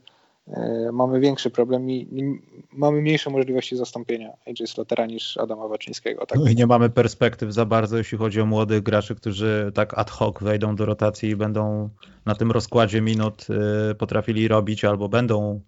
mamy 0.92 1.20
większy 1.20 1.50
problem 1.50 1.90
i, 1.90 2.40
mamy 2.72 3.00
mniejsze 3.00 3.30
możliwości 3.30 3.76
zastąpienia 3.76 4.32
AJ 4.46 4.66
Slaughtera 4.66 5.06
niż 5.06 5.36
Adama 5.36 5.68
Waczyńskiego. 5.68 6.26
Tak? 6.26 6.38
No 6.38 6.50
i 6.50 6.54
nie 6.54 6.66
mamy 6.66 6.90
perspektyw 6.90 7.52
za 7.52 7.66
bardzo, 7.66 7.98
jeśli 7.98 8.18
chodzi 8.18 8.40
o 8.40 8.46
młodych 8.46 8.82
graczy, 8.82 9.14
którzy 9.14 9.72
tak 9.74 9.98
ad 9.98 10.10
hoc 10.10 10.36
wejdą 10.40 10.76
do 10.76 10.86
rotacji 10.86 11.28
i 11.28 11.36
będą 11.36 11.90
na 12.26 12.34
tym 12.34 12.50
rozkładzie 12.50 13.00
minut 13.00 13.46
y, 13.90 13.94
potrafili 13.94 14.48
robić 14.48 14.84
albo 14.84 15.08
będą 15.08 15.60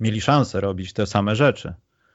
mieli 0.00 0.20
szansę 0.20 0.60
robić 0.60 0.92
te 0.92 1.06
same 1.06 1.36
rzeczy. 1.36 1.74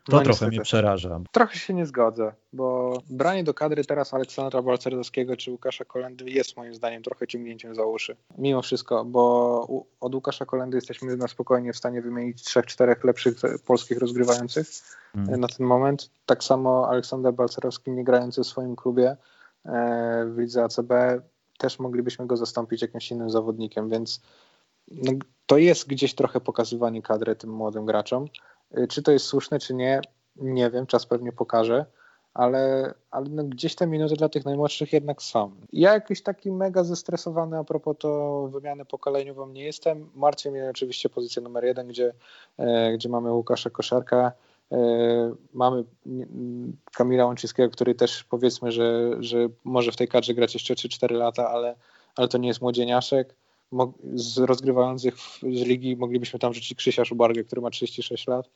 To 0.09 0.17
no, 0.17 0.23
trochę 0.23 0.29
niestety. 0.29 0.51
mnie 0.51 0.61
przeraża. 0.61 1.19
Trochę 1.31 1.55
się 1.55 1.73
nie 1.73 1.85
zgodzę, 1.85 2.33
bo 2.53 2.97
branie 3.09 3.43
do 3.43 3.53
kadry 3.53 3.85
teraz 3.85 4.13
Aleksandra 4.13 4.61
Balcerzowskiego 4.61 5.37
czy 5.37 5.51
Łukasza 5.51 5.85
Kolendy 5.85 6.29
jest 6.29 6.57
moim 6.57 6.73
zdaniem 6.75 7.03
trochę 7.03 7.27
ciągnięciem 7.27 7.75
za 7.75 7.85
uszy. 7.85 8.15
Mimo 8.37 8.61
wszystko, 8.61 9.05
bo 9.05 9.83
od 9.99 10.15
Łukasza 10.15 10.45
Kolendy 10.45 10.77
jesteśmy 10.77 11.17
na 11.17 11.27
spokojnie 11.27 11.73
w 11.73 11.77
stanie 11.77 12.01
wymienić 12.01 12.43
trzech, 12.43 12.65
czterech 12.65 13.03
lepszych 13.03 13.37
polskich 13.65 13.97
rozgrywających 13.97 14.67
hmm. 15.13 15.39
na 15.39 15.47
ten 15.47 15.65
moment. 15.65 16.09
Tak 16.25 16.43
samo 16.43 16.89
Aleksander 16.89 17.33
Balcerowski 17.33 17.91
nie 17.91 18.03
grający 18.03 18.41
w 18.41 18.47
swoim 18.47 18.75
klubie 18.75 19.17
e, 19.65 20.25
w 20.25 20.37
lidze 20.37 20.63
ACB 20.63 20.91
też 21.57 21.79
moglibyśmy 21.79 22.27
go 22.27 22.37
zastąpić 22.37 22.81
jakimś 22.81 23.11
innym 23.11 23.29
zawodnikiem, 23.29 23.89
więc 23.89 24.21
no, 24.91 25.11
to 25.45 25.57
jest 25.57 25.87
gdzieś 25.87 26.15
trochę 26.15 26.41
pokazywanie 26.41 27.01
kadry 27.01 27.35
tym 27.35 27.49
młodym 27.49 27.85
graczom. 27.85 28.25
Y, 28.78 28.88
czy 28.88 29.03
to 29.03 29.11
jest 29.11 29.26
słuszne, 29.26 29.59
czy 29.59 29.74
nie, 29.74 30.01
nie 30.36 30.70
wiem, 30.70 30.88
czas 30.88 31.05
pewnie 31.05 31.32
pokaże, 31.32 31.86
ale, 32.34 32.93
ale 33.11 33.30
no 33.30 33.43
gdzieś 33.43 33.76
te 33.76 33.88
minuty 33.88 34.15
dla 34.15 34.30
tych 34.30 34.45
najmłodszych 34.45 34.93
jednak 34.93 35.22
są. 35.22 35.51
Ja 35.74 35.93
jakiś 35.93 36.24
taki 36.24 36.51
mega 36.51 36.84
zestresowany 36.84 37.57
a 37.57 37.63
propos 37.63 37.95
to 37.99 38.41
wymiany 38.51 38.86
pokoleniową 38.86 39.47
nie 39.47 39.63
jestem. 39.63 40.09
Marcin 40.15 40.51
mnie 40.51 40.70
oczywiście 40.70 41.09
pozycję 41.09 41.41
numer 41.41 41.65
jeden, 41.65 41.88
gdzie, 41.88 42.13
e, 42.57 42.93
gdzie 42.93 43.09
mamy 43.09 43.34
Łukasza 43.34 43.70
Koszarka, 43.70 44.32
e, 44.72 44.78
mamy 45.53 45.84
Kamila 46.93 47.26
Łączyskiego, 47.26 47.70
który 47.70 47.95
też 47.95 48.24
powiedzmy, 48.24 48.72
że, 48.72 49.11
że 49.20 49.38
może 49.63 49.91
w 49.91 49.95
tej 49.95 50.07
kadrze 50.07 50.34
grać 50.34 50.53
jeszcze 50.53 50.74
3-4 50.74 51.11
lata, 51.11 51.49
ale, 51.49 51.76
ale 52.15 52.28
to 52.28 52.38
nie 52.38 52.47
jest 52.47 52.61
młodzieniaszek 52.61 53.36
z 54.13 54.38
rozgrywających 54.38 55.15
z 55.39 55.61
ligi 55.61 55.97
moglibyśmy 55.97 56.39
tam 56.39 56.53
rzucić 56.53 56.78
Krzysia 56.78 57.05
Szubargę, 57.05 57.43
który 57.43 57.61
ma 57.61 57.70
36 57.70 58.28
lat. 58.28 58.49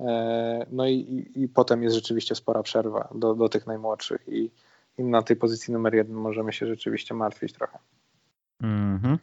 E, 0.00 0.66
no 0.70 0.86
i, 0.86 0.94
i, 0.94 1.42
i, 1.42 1.48
potem 1.48 1.82
jest 1.82 1.96
rzeczywiście 1.96 2.34
spora 2.34 2.62
przerwa 2.62 3.08
do, 3.14 3.34
do 3.34 3.48
tych 3.48 3.66
najmłodszych 3.66 4.28
i, 4.28 4.50
i 4.98 5.04
na 5.04 5.22
tej 5.22 5.36
pozycji 5.36 5.72
numer 5.72 5.94
jeden 5.94 6.16
możemy 6.16 6.52
się 6.52 6.66
rzeczywiście 6.66 7.14
martwić 7.14 7.52
trochę. 7.52 7.78
Mm 8.62 8.98
-hmm. 8.98 9.18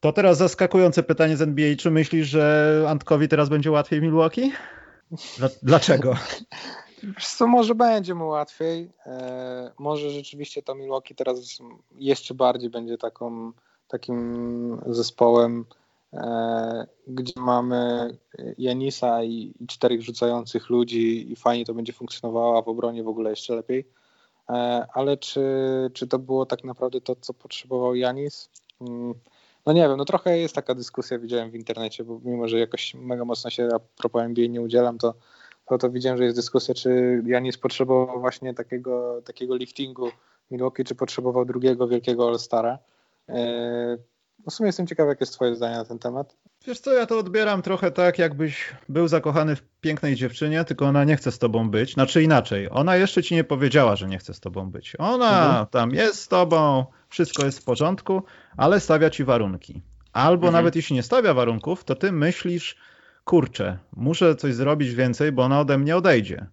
To 0.00 0.12
teraz 0.12 0.38
zaskakujące 0.38 1.02
pytanie 1.02 1.36
z 1.36 1.42
NBA. 1.42 1.76
Czy 1.76 1.90
myślisz, 1.90 2.28
że 2.28 2.86
Antkowi 2.88 3.28
teraz 3.28 3.48
będzie 3.48 3.70
łatwiej 3.70 4.00
w 4.00 4.02
Milwaukee? 4.02 4.52
Dlaczego? 5.62 6.14
co, 7.36 7.46
może 7.46 7.74
będzie 7.74 8.14
mu 8.14 8.28
łatwiej. 8.28 8.90
E, 9.06 9.72
może 9.78 10.10
rzeczywiście 10.10 10.62
to 10.62 10.74
Milwaukee 10.74 11.14
teraz 11.14 11.58
jeszcze 11.94 12.34
bardziej 12.34 12.70
będzie 12.70 12.98
taką 12.98 13.52
takim 13.92 14.80
zespołem, 14.86 15.64
e, 16.12 16.86
gdzie 17.06 17.32
mamy 17.36 18.10
Janisa 18.58 19.22
i, 19.22 19.54
i 19.60 19.66
czterech 19.66 20.02
rzucających 20.02 20.70
ludzi 20.70 21.32
i 21.32 21.36
fajnie 21.36 21.64
to 21.64 21.74
będzie 21.74 21.92
funkcjonowało, 21.92 22.58
a 22.58 22.62
w 22.62 22.68
obronie 22.68 23.02
w 23.02 23.08
ogóle 23.08 23.30
jeszcze 23.30 23.56
lepiej. 23.56 23.88
E, 24.50 24.86
ale 24.94 25.16
czy, 25.16 25.44
czy 25.92 26.06
to 26.06 26.18
było 26.18 26.46
tak 26.46 26.64
naprawdę 26.64 27.00
to, 27.00 27.16
co 27.16 27.34
potrzebował 27.34 27.94
Janis? 27.94 28.50
Mm, 28.80 29.14
no 29.66 29.72
nie 29.72 29.88
wiem, 29.88 29.96
no 29.96 30.04
trochę 30.04 30.38
jest 30.38 30.54
taka 30.54 30.74
dyskusja, 30.74 31.18
widziałem 31.18 31.50
w 31.50 31.54
internecie, 31.54 32.04
bo 32.04 32.20
mimo, 32.24 32.48
że 32.48 32.58
jakoś 32.58 32.94
mega 32.94 33.24
mocno 33.24 33.50
się 33.50 33.68
a 33.74 33.78
propos 33.78 34.22
NBA 34.22 34.46
nie 34.46 34.60
udzielam, 34.60 34.98
to, 34.98 35.14
to, 35.66 35.78
to 35.78 35.90
widziałem, 35.90 36.18
że 36.18 36.24
jest 36.24 36.36
dyskusja, 36.36 36.74
czy 36.74 37.22
Janis 37.26 37.58
potrzebował 37.58 38.20
właśnie 38.20 38.54
takiego, 38.54 39.22
takiego 39.22 39.56
liftingu 39.56 40.08
Milwaukee, 40.50 40.84
czy 40.84 40.94
potrzebował 40.94 41.44
drugiego 41.44 41.88
wielkiego 41.88 42.28
All-Stara. 42.28 42.78
E, 43.32 43.98
w 44.50 44.52
sumie 44.52 44.68
jestem 44.68 44.86
ciekaw, 44.86 45.08
jakie 45.08 45.22
jest 45.22 45.32
twoje 45.32 45.56
zdanie 45.56 45.76
na 45.76 45.84
ten 45.84 45.98
temat. 45.98 46.36
Wiesz 46.66 46.80
co, 46.80 46.92
ja 46.92 47.06
to 47.06 47.18
odbieram 47.18 47.62
trochę 47.62 47.90
tak, 47.90 48.18
jakbyś 48.18 48.74
był 48.88 49.08
zakochany 49.08 49.56
w 49.56 49.62
pięknej 49.80 50.16
dziewczynie, 50.16 50.64
tylko 50.64 50.86
ona 50.86 51.04
nie 51.04 51.16
chce 51.16 51.32
z 51.32 51.38
tobą 51.38 51.70
być. 51.70 51.94
Znaczy 51.94 52.22
inaczej, 52.22 52.68
ona 52.70 52.96
jeszcze 52.96 53.22
ci 53.22 53.34
nie 53.34 53.44
powiedziała, 53.44 53.96
że 53.96 54.08
nie 54.08 54.18
chce 54.18 54.34
z 54.34 54.40
tobą 54.40 54.70
być. 54.70 54.92
Ona 54.98 55.46
mhm. 55.46 55.66
tam 55.66 55.90
jest 55.90 56.20
z 56.20 56.28
tobą, 56.28 56.84
wszystko 57.08 57.44
jest 57.44 57.58
w 57.58 57.64
porządku, 57.64 58.22
ale 58.56 58.80
stawia 58.80 59.10
ci 59.10 59.24
warunki. 59.24 59.82
Albo 60.12 60.46
mhm. 60.46 60.52
nawet 60.52 60.76
jeśli 60.76 60.96
nie 60.96 61.02
stawia 61.02 61.34
warunków, 61.34 61.84
to 61.84 61.94
ty 61.94 62.12
myślisz, 62.12 62.76
kurczę, 63.24 63.78
muszę 63.96 64.36
coś 64.36 64.54
zrobić 64.54 64.94
więcej, 64.94 65.32
bo 65.32 65.42
ona 65.42 65.60
ode 65.60 65.78
mnie 65.78 65.96
odejdzie. 65.96 66.46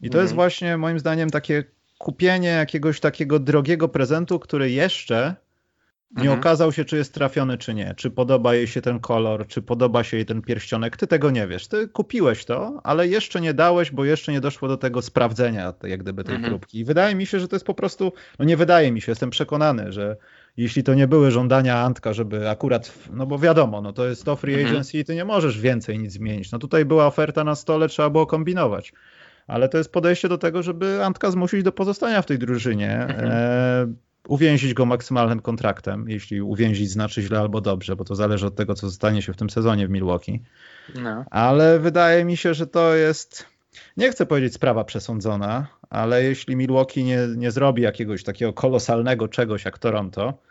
I 0.00 0.10
to 0.10 0.18
mhm. 0.18 0.24
jest 0.24 0.34
właśnie 0.34 0.76
moim 0.76 0.98
zdaniem 0.98 1.30
takie 1.30 1.64
kupienie 1.98 2.48
jakiegoś 2.48 3.00
takiego 3.00 3.38
drogiego 3.38 3.88
prezentu, 3.88 4.38
który 4.38 4.70
jeszcze 4.70 5.36
nie 6.10 6.22
mhm. 6.22 6.38
okazał 6.38 6.72
się, 6.72 6.84
czy 6.84 6.96
jest 6.96 7.14
trafiony, 7.14 7.58
czy 7.58 7.74
nie. 7.74 7.94
Czy 7.96 8.10
podoba 8.10 8.54
jej 8.54 8.66
się 8.66 8.82
ten 8.82 9.00
kolor, 9.00 9.46
czy 9.46 9.62
podoba 9.62 10.04
się 10.04 10.16
jej 10.16 10.26
ten 10.26 10.42
pierścionek. 10.42 10.96
Ty 10.96 11.06
tego 11.06 11.30
nie 11.30 11.46
wiesz. 11.46 11.68
Ty 11.68 11.88
kupiłeś 11.88 12.44
to, 12.44 12.80
ale 12.84 13.08
jeszcze 13.08 13.40
nie 13.40 13.54
dałeś, 13.54 13.90
bo 13.90 14.04
jeszcze 14.04 14.32
nie 14.32 14.40
doszło 14.40 14.68
do 14.68 14.76
tego 14.76 15.02
sprawdzenia, 15.02 15.72
jak 15.82 16.02
gdyby 16.02 16.24
tej 16.24 16.34
mhm. 16.34 16.52
próbki. 16.52 16.78
I 16.78 16.84
wydaje 16.84 17.14
mi 17.14 17.26
się, 17.26 17.40
że 17.40 17.48
to 17.48 17.56
jest 17.56 17.66
po 17.66 17.74
prostu, 17.74 18.12
no 18.38 18.44
nie 18.44 18.56
wydaje 18.56 18.92
mi 18.92 19.00
się, 19.00 19.12
jestem 19.12 19.30
przekonany, 19.30 19.92
że 19.92 20.16
jeśli 20.56 20.82
to 20.82 20.94
nie 20.94 21.08
były 21.08 21.30
żądania 21.30 21.78
Antka, 21.78 22.12
żeby 22.12 22.50
akurat, 22.50 22.92
no 23.12 23.26
bo 23.26 23.38
wiadomo, 23.38 23.80
no 23.80 23.92
to 23.92 24.06
jest 24.06 24.24
to 24.24 24.36
free 24.36 24.54
mhm. 24.54 24.70
agency 24.70 24.98
i 24.98 25.04
ty 25.04 25.14
nie 25.14 25.24
możesz 25.24 25.60
więcej 25.60 25.98
nic 25.98 26.12
zmienić. 26.12 26.52
No 26.52 26.58
tutaj 26.58 26.84
była 26.84 27.06
oferta 27.06 27.44
na 27.44 27.54
stole, 27.54 27.88
trzeba 27.88 28.10
było 28.10 28.26
kombinować. 28.26 28.92
Ale 29.46 29.68
to 29.68 29.78
jest 29.78 29.92
podejście 29.92 30.28
do 30.28 30.38
tego, 30.38 30.62
żeby 30.62 31.04
Antka 31.04 31.30
zmusić 31.30 31.62
do 31.62 31.72
pozostania 31.72 32.22
w 32.22 32.26
tej 32.26 32.38
drużynie. 32.38 32.92
Mhm. 32.92 33.30
E, 33.32 33.86
uwięzić 34.28 34.74
go 34.74 34.86
maksymalnym 34.86 35.40
kontraktem, 35.40 36.08
jeśli 36.08 36.42
uwięzić 36.42 36.90
znaczy 36.90 37.22
źle 37.22 37.40
albo 37.40 37.60
dobrze, 37.60 37.96
bo 37.96 38.04
to 38.04 38.14
zależy 38.14 38.46
od 38.46 38.54
tego, 38.56 38.74
co 38.74 38.90
stanie 38.90 39.22
się 39.22 39.32
w 39.32 39.36
tym 39.36 39.50
sezonie 39.50 39.86
w 39.86 39.90
Milwaukee. 39.90 40.42
No. 40.94 41.24
Ale 41.30 41.78
wydaje 41.78 42.24
mi 42.24 42.36
się, 42.36 42.54
że 42.54 42.66
to 42.66 42.94
jest, 42.94 43.46
nie 43.96 44.10
chcę 44.10 44.26
powiedzieć 44.26 44.54
sprawa 44.54 44.84
przesądzona, 44.84 45.66
ale 45.90 46.22
jeśli 46.24 46.56
Milwaukee 46.56 47.04
nie, 47.04 47.18
nie 47.36 47.50
zrobi 47.50 47.82
jakiegoś 47.82 48.24
takiego 48.24 48.52
kolosalnego 48.52 49.28
czegoś 49.28 49.64
jak 49.64 49.78
Toronto 49.78 50.46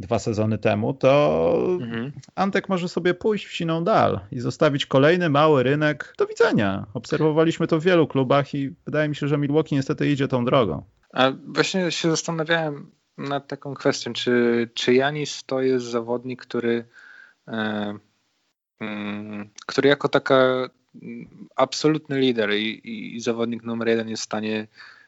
dwa 0.00 0.18
sezony 0.18 0.58
temu, 0.58 0.94
to 0.94 1.54
mhm. 1.80 2.12
Antek 2.34 2.68
może 2.68 2.88
sobie 2.88 3.14
pójść 3.14 3.46
w 3.46 3.52
siną 3.52 3.84
dal 3.84 4.20
i 4.32 4.40
zostawić 4.40 4.86
kolejny 4.86 5.28
mały 5.28 5.62
rynek. 5.62 6.14
Do 6.18 6.26
widzenia. 6.26 6.86
Obserwowaliśmy 6.94 7.66
to 7.66 7.80
w 7.80 7.84
wielu 7.84 8.06
klubach 8.06 8.54
i 8.54 8.74
wydaje 8.86 9.08
mi 9.08 9.16
się, 9.16 9.28
że 9.28 9.38
Milwaukee 9.38 9.74
niestety 9.74 10.10
idzie 10.10 10.28
tą 10.28 10.44
drogą. 10.44 10.82
A 11.12 11.32
właśnie 11.46 11.90
się 11.90 12.10
zastanawiałem, 12.10 12.90
nad 13.18 13.48
taką 13.48 13.74
kwestią, 13.74 14.12
czy, 14.12 14.68
czy 14.74 14.94
Janis 14.94 15.44
to 15.44 15.60
jest 15.60 15.86
zawodnik, 15.86 16.42
który, 16.42 16.84
e, 17.48 17.98
mm, 18.80 19.50
który 19.66 19.88
jako 19.88 20.08
taka 20.08 20.68
absolutny 21.56 22.18
lider 22.18 22.54
i, 22.54 22.80
i, 23.16 23.20
zawodnik 23.20 23.62
numer 23.62 23.88
jeden 23.88 24.08
jest 24.08 24.22
w 24.22 24.24
stanie 24.24 24.66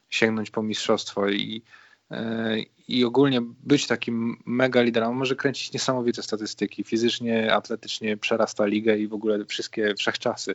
sięgnąć 0.09 0.51
po 0.51 0.63
mistrzostwo 0.63 1.29
i, 1.29 1.63
e, 2.11 2.57
i 2.89 3.05
ogólnie 3.05 3.41
być 3.43 3.87
takim 3.87 4.43
mega 4.47 4.83
liderem. 4.83 5.15
może 5.15 5.37
kręcić 5.37 5.73
niesamowite 5.73 6.23
statystyki. 6.23 6.85
Fizycznie, 6.85 7.55
atletycznie 7.55 8.17
przerasta 8.17 8.67
ligę 8.67 8.99
i 8.99 9.09
w 9.09 9.15
ogóle 9.15 9.45
wszystkie 9.45 9.95
wszechczasy 9.95 10.55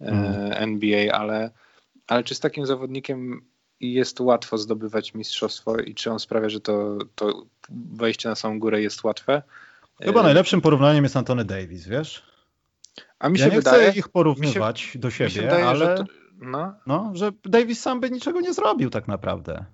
e, 0.00 0.06
mm. 0.06 0.52
NBA, 0.52 1.12
ale, 1.12 1.50
ale 2.06 2.24
czy 2.24 2.34
z 2.34 2.40
takim 2.40 2.66
zawodnikiem 2.66 3.51
jest 3.82 4.20
łatwo 4.20 4.58
zdobywać 4.58 5.14
mistrzostwo 5.14 5.76
i 5.76 5.94
czy 5.94 6.10
on 6.10 6.18
sprawia, 6.18 6.48
że 6.48 6.60
to, 6.60 6.98
to 7.14 7.46
wejście 7.70 8.28
na 8.28 8.34
samą 8.34 8.58
górę 8.58 8.82
jest 8.82 9.04
łatwe? 9.04 9.42
Chyba 10.02 10.20
e, 10.20 10.22
najlepszym 10.22 10.60
porównaniem 10.60 11.04
jest 11.04 11.16
Antony 11.16 11.44
Davis, 11.44 11.86
wiesz? 11.86 12.22
A 13.18 13.28
mi 13.28 13.38
się 13.38 13.44
ja 13.44 13.50
nie 13.50 13.56
wydaje, 13.56 13.90
chcę 13.90 13.98
ich 13.98 14.08
porównywać 14.08 14.80
się, 14.80 14.98
do 14.98 15.10
siebie, 15.10 15.42
wydaje, 15.42 15.66
ale 15.66 15.78
że, 15.78 15.94
to, 15.94 16.04
no. 16.40 16.74
No, 16.86 17.10
że 17.14 17.32
Davis 17.44 17.80
sam 17.80 18.00
by 18.00 18.10
niczego 18.10 18.40
nie 18.40 18.54
zrobił 18.54 18.90
tak 18.90 19.08
naprawdę. 19.08 19.64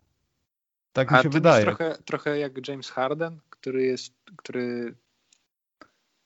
Tak 0.93 1.11
mi 1.11 1.23
się 1.23 1.29
wydaje. 1.29 1.65
Trochę, 1.65 1.99
trochę 2.05 2.39
jak 2.39 2.69
James 2.69 2.91
Harden, 2.91 3.39
który 3.51 3.83
jest, 3.83 4.15
który, 4.37 4.95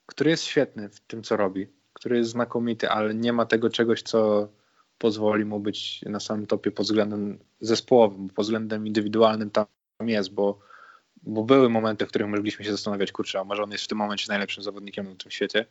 który 0.07 0.31
jest 0.31 0.45
świetny 0.45 0.89
w 0.89 1.01
tym, 1.01 1.23
co 1.23 1.37
robi, 1.37 1.69
który 1.93 2.17
jest 2.17 2.31
znakomity, 2.31 2.91
ale 2.91 3.15
nie 3.15 3.33
ma 3.33 3.47
tego 3.47 3.71
czegoś, 3.71 4.03
co 4.03 4.49
pozwoli 5.03 5.45
mu 5.45 5.61
być 5.61 6.03
na 6.07 6.21
samym 6.21 6.47
topie 6.47 6.71
pod 6.71 6.87
względem 6.87 7.39
zespołowym, 7.61 8.29
pod 8.29 8.45
względem 8.45 8.87
indywidualnym 8.87 9.51
tam 9.51 9.67
jest, 10.01 10.35
bo, 10.35 10.59
bo 11.23 11.45
były 11.45 11.69
momenty, 11.69 12.07
w 12.07 12.09
których 12.09 12.29
mogliśmy 12.29 12.65
się 12.65 12.71
zastanawiać, 12.71 13.13
kurczę, 13.13 13.41
a 13.41 13.45
może 13.45 13.63
on 13.63 13.71
jest 13.71 13.85
w 13.85 13.89
tym 13.89 13.99
momencie 13.99 14.27
najlepszym 14.29 14.63
zawodnikiem 14.63 15.09
na 15.09 15.15
tym 15.15 15.31
świecie. 15.31 15.67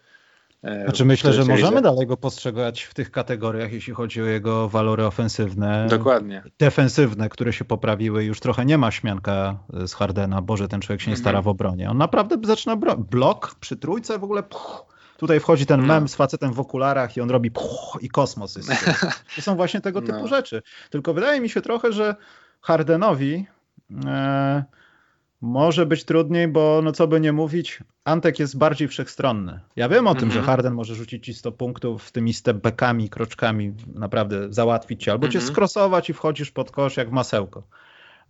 E, 0.64 0.84
znaczy 0.84 1.06
myślę, 1.06 1.34
że 1.34 1.46
możemy 1.46 1.82
dalej 1.82 2.08
go 2.08 2.18
postrzegać 2.18 2.84
w 2.84 2.94
tych 2.94 3.12
kategoriach, 3.12 3.74
jeśli 3.74 3.94
chodzi 3.94 4.22
o 4.22 4.26
jego 4.26 4.70
walory 4.70 5.06
ofensywne. 5.06 5.88
Dokładnie. 5.90 6.44
Defensywne, 6.60 7.30
które 7.30 7.54
się 7.54 7.66
poprawiły. 7.66 8.24
Już 8.24 8.40
trochę 8.40 8.66
nie 8.66 8.78
ma 8.78 8.92
śmianka 8.92 9.58
z 9.86 9.94
Hardena. 9.94 10.42
Boże, 10.42 10.68
ten 10.68 10.82
człowiek 10.82 11.02
się 11.02 11.12
nie 11.12 11.18
stara 11.18 11.40
mhm. 11.40 11.44
w 11.44 11.48
obronie. 11.48 11.90
On 11.90 11.98
naprawdę 11.98 12.38
zaczyna 12.44 12.76
blok 12.98 13.56
przy 13.60 13.78
trójce 13.78 14.20
w 14.20 14.24
ogóle 14.24 14.44
puch, 14.44 14.91
Tutaj 15.22 15.40
wchodzi 15.40 15.66
ten 15.66 15.82
no. 15.82 15.88
mem 15.88 16.08
z 16.08 16.16
facetem 16.16 16.54
w 16.54 16.60
okularach 16.60 17.18
i 17.18 17.22
on 17.22 17.30
robi 17.30 17.52
puch, 17.52 17.98
i 18.02 18.10
kosmos 18.10 18.56
jest. 18.56 18.70
To 19.36 19.42
są 19.42 19.56
właśnie 19.56 19.82
tego 19.82 20.02
typu 20.02 20.20
no. 20.20 20.28
rzeczy. 20.28 20.62
Tylko 20.90 21.14
wydaje 21.14 21.42
mi 21.42 21.50
się 21.50 21.62
trochę, 21.62 21.94
że 21.94 22.16
Hardenowi 22.62 23.46
e, 24.06 24.64
może 25.42 25.86
być 25.86 26.04
trudniej, 26.04 26.48
bo 26.48 26.82
no 26.84 26.92
co 26.92 27.08
by 27.08 27.20
nie 27.20 27.34
mówić, 27.34 27.80
Antek 28.04 28.40
jest 28.40 28.58
bardziej 28.58 28.88
wszechstronny. 28.88 29.60
Ja 29.76 29.90
wiem 29.90 30.08
o 30.08 30.16
tym, 30.16 30.24
mm 30.24 30.30
-hmm. 30.30 30.34
że 30.34 30.40
mhm. 30.40 30.56
Harden 30.56 30.74
może 30.74 30.96
rzucić 30.96 31.26
ci 31.26 31.34
100 31.34 31.52
punktów 31.52 32.12
tymi 32.12 32.34
stepbackami, 32.34 33.10
kroczkami, 33.10 33.74
naprawdę 33.96 34.54
załatwić 34.54 35.04
cię, 35.04 35.12
albo 35.12 35.26
mm 35.26 35.30
-hmm. 35.30 35.34
cię 35.34 35.40
mhm. 35.40 35.54
skrosować 35.54 36.10
i 36.10 36.14
wchodzisz 36.14 36.52
pod 36.52 36.72
kosz 36.72 36.98
jak 36.98 37.12
masełko 37.12 37.64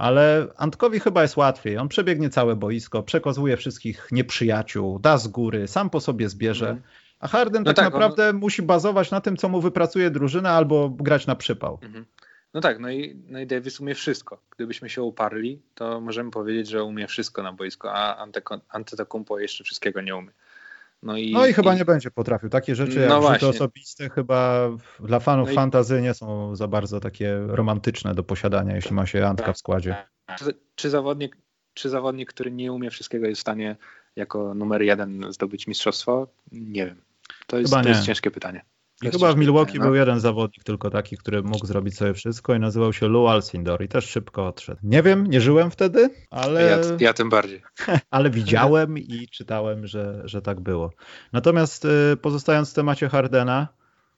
ale 0.01 0.47
Antkowi 0.57 0.99
chyba 0.99 1.21
jest 1.21 1.37
łatwiej. 1.37 1.77
On 1.77 1.87
przebiegnie 1.87 2.29
całe 2.29 2.55
boisko, 2.55 3.03
przekozuje 3.03 3.57
wszystkich 3.57 4.07
nieprzyjaciół, 4.11 4.99
da 4.99 5.17
z 5.17 5.27
góry, 5.27 5.67
sam 5.67 5.89
po 5.89 5.99
sobie 5.99 6.29
zbierze. 6.29 6.69
Mhm. 6.69 6.87
A 7.19 7.27
Harden 7.27 7.63
no 7.63 7.73
tak, 7.73 7.75
tak, 7.75 7.85
naprawdę 7.85 8.29
on... 8.29 8.35
musi 8.35 8.61
bazować 8.61 9.11
na 9.11 9.21
tym, 9.21 9.37
co 9.37 9.49
mu 9.49 9.61
wypracuje 9.61 10.11
drużyna, 10.11 10.51
albo 10.51 10.89
grać 10.89 11.27
na 11.27 11.35
przypał. 11.35 11.79
Mhm. 11.81 12.05
No 12.53 12.61
tak, 12.61 12.79
no 12.79 12.89
i, 12.91 13.15
no 13.27 13.39
i 13.39 13.47
Davis 13.47 13.79
umie 13.79 13.95
wszystko. 13.95 14.41
Gdybyśmy 14.55 14.89
się 14.89 15.01
uparli, 15.01 15.61
to 15.75 16.01
możemy 16.01 16.31
powiedzieć, 16.31 16.67
że 16.67 16.83
umie 16.83 17.07
wszystko 17.07 17.43
na 17.43 17.53
boisku, 17.53 17.87
a 17.87 18.27
Antetokounmpo 18.69 19.39
jeszcze 19.39 19.63
wszystkiego 19.63 20.01
nie 20.01 20.15
umie. 20.15 20.31
No 21.03 21.17
i, 21.17 21.31
no 21.31 21.47
i 21.47 21.53
chyba 21.53 21.73
i... 21.73 21.77
nie 21.77 21.85
będzie 21.85 22.11
potrafił. 22.11 22.49
Takie 22.49 22.75
rzeczy 22.75 22.99
jak 22.99 23.09
no 23.09 23.49
osobiste 23.49 24.09
chyba 24.09 24.69
dla 24.99 25.19
fanów 25.19 25.47
no 25.47 25.51
i... 25.51 25.55
fantazy 25.55 26.01
nie 26.01 26.13
są 26.13 26.55
za 26.55 26.67
bardzo 26.67 26.99
takie 26.99 27.37
romantyczne 27.47 28.15
do 28.15 28.23
posiadania, 28.23 28.75
jeśli 28.75 28.93
ma 28.93 29.05
się 29.05 29.27
Antka 29.27 29.53
w 29.53 29.57
składzie. 29.57 29.95
Czy, 30.37 30.45
czy, 30.75 30.89
zawodnik, 30.89 31.37
czy 31.73 31.89
zawodnik, 31.89 32.29
który 32.29 32.51
nie 32.51 32.73
umie 32.73 32.89
wszystkiego 32.89 33.27
jest 33.27 33.39
w 33.39 33.41
stanie 33.41 33.75
jako 34.15 34.53
numer 34.53 34.81
jeden 34.81 35.25
zdobyć 35.29 35.67
mistrzostwo? 35.67 36.27
Nie 36.51 36.85
wiem. 36.85 37.01
To 37.47 37.59
jest, 37.59 37.73
to 37.73 37.89
jest 37.89 38.03
ciężkie 38.03 38.31
pytanie. 38.31 38.65
I 39.01 39.11
chyba 39.11 39.33
w 39.33 39.37
Milwaukee 39.37 39.79
no. 39.79 39.85
był 39.85 39.95
jeden 39.95 40.19
zawodnik 40.19 40.63
tylko 40.63 40.89
taki, 40.89 41.17
który 41.17 41.43
mógł 41.43 41.65
zrobić 41.65 41.97
sobie 41.97 42.13
wszystko 42.13 42.55
i 42.55 42.59
nazywał 42.59 42.93
się 42.93 43.07
Lou 43.07 43.27
Alcindor 43.27 43.83
i 43.83 43.87
też 43.87 44.05
szybko 44.09 44.47
odszedł. 44.47 44.79
Nie 44.83 45.03
wiem, 45.03 45.27
nie 45.27 45.41
żyłem 45.41 45.71
wtedy, 45.71 46.09
ale... 46.29 46.63
Ja, 46.63 46.77
ja 46.99 47.13
tym 47.13 47.29
bardziej. 47.29 47.61
ale 48.11 48.29
widziałem 48.29 48.97
i 48.97 49.27
czytałem, 49.31 49.87
że, 49.87 50.21
że 50.25 50.41
tak 50.41 50.59
było. 50.59 50.91
Natomiast 51.33 51.85
y, 51.85 52.17
pozostając 52.21 52.71
w 52.71 52.73
temacie 52.73 53.09
Hardena, 53.09 53.67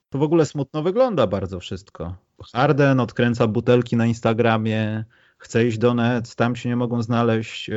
to 0.10 0.18
w 0.18 0.24
ogóle 0.24 0.46
smutno 0.46 0.84
wygląda 0.84 1.28
bardzo 1.28 1.60
wszystko. 1.60 2.16
Harden 2.54 3.00
odkręca 3.00 3.48
butelki 3.48 3.96
na 3.96 4.06
Instagramie, 4.06 5.06
chce 5.38 5.68
iść 5.68 5.78
do 5.78 5.94
Nets, 5.94 6.36
tam 6.36 6.56
się 6.56 6.70
nie 6.70 6.76
mogą 6.76 7.02
znaleźć 7.02 7.70
y, 7.70 7.74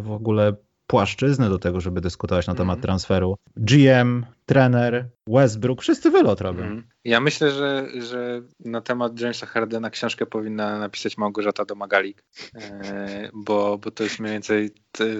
w 0.00 0.10
ogóle 0.12 0.52
płaszczyznę 0.90 1.48
do 1.48 1.58
tego, 1.58 1.80
żeby 1.80 2.00
dyskutować 2.00 2.46
na 2.46 2.54
temat 2.54 2.76
mm. 2.76 2.82
transferu. 2.82 3.36
GM, 3.56 4.26
trener, 4.46 5.08
Westbrook, 5.26 5.82
wszyscy 5.82 6.10
wylot 6.10 6.40
robią. 6.40 6.64
Mm. 6.64 6.88
Ja 7.04 7.20
myślę, 7.20 7.50
że, 7.50 7.86
że 8.00 8.42
na 8.60 8.80
temat 8.80 9.20
Jamesa 9.20 9.46
Hardena 9.46 9.90
książkę 9.90 10.26
powinna 10.26 10.78
napisać 10.78 11.18
Małgorzata 11.18 11.64
Domagalik, 11.64 12.24
e, 12.54 13.30
bo, 13.32 13.78
bo 13.78 13.90
to 13.90 14.04
jest 14.04 14.20
mniej 14.20 14.32
więcej 14.32 14.70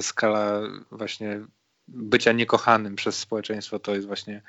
skala 0.01 0.61
właśnie 0.91 1.41
bycia 1.89 2.33
niekochanym 2.33 2.97
przez 2.97 3.19
społeczeństwo, 3.19 3.79
to 3.79 3.95
jest 3.95 4.07
właśnie 4.07 4.43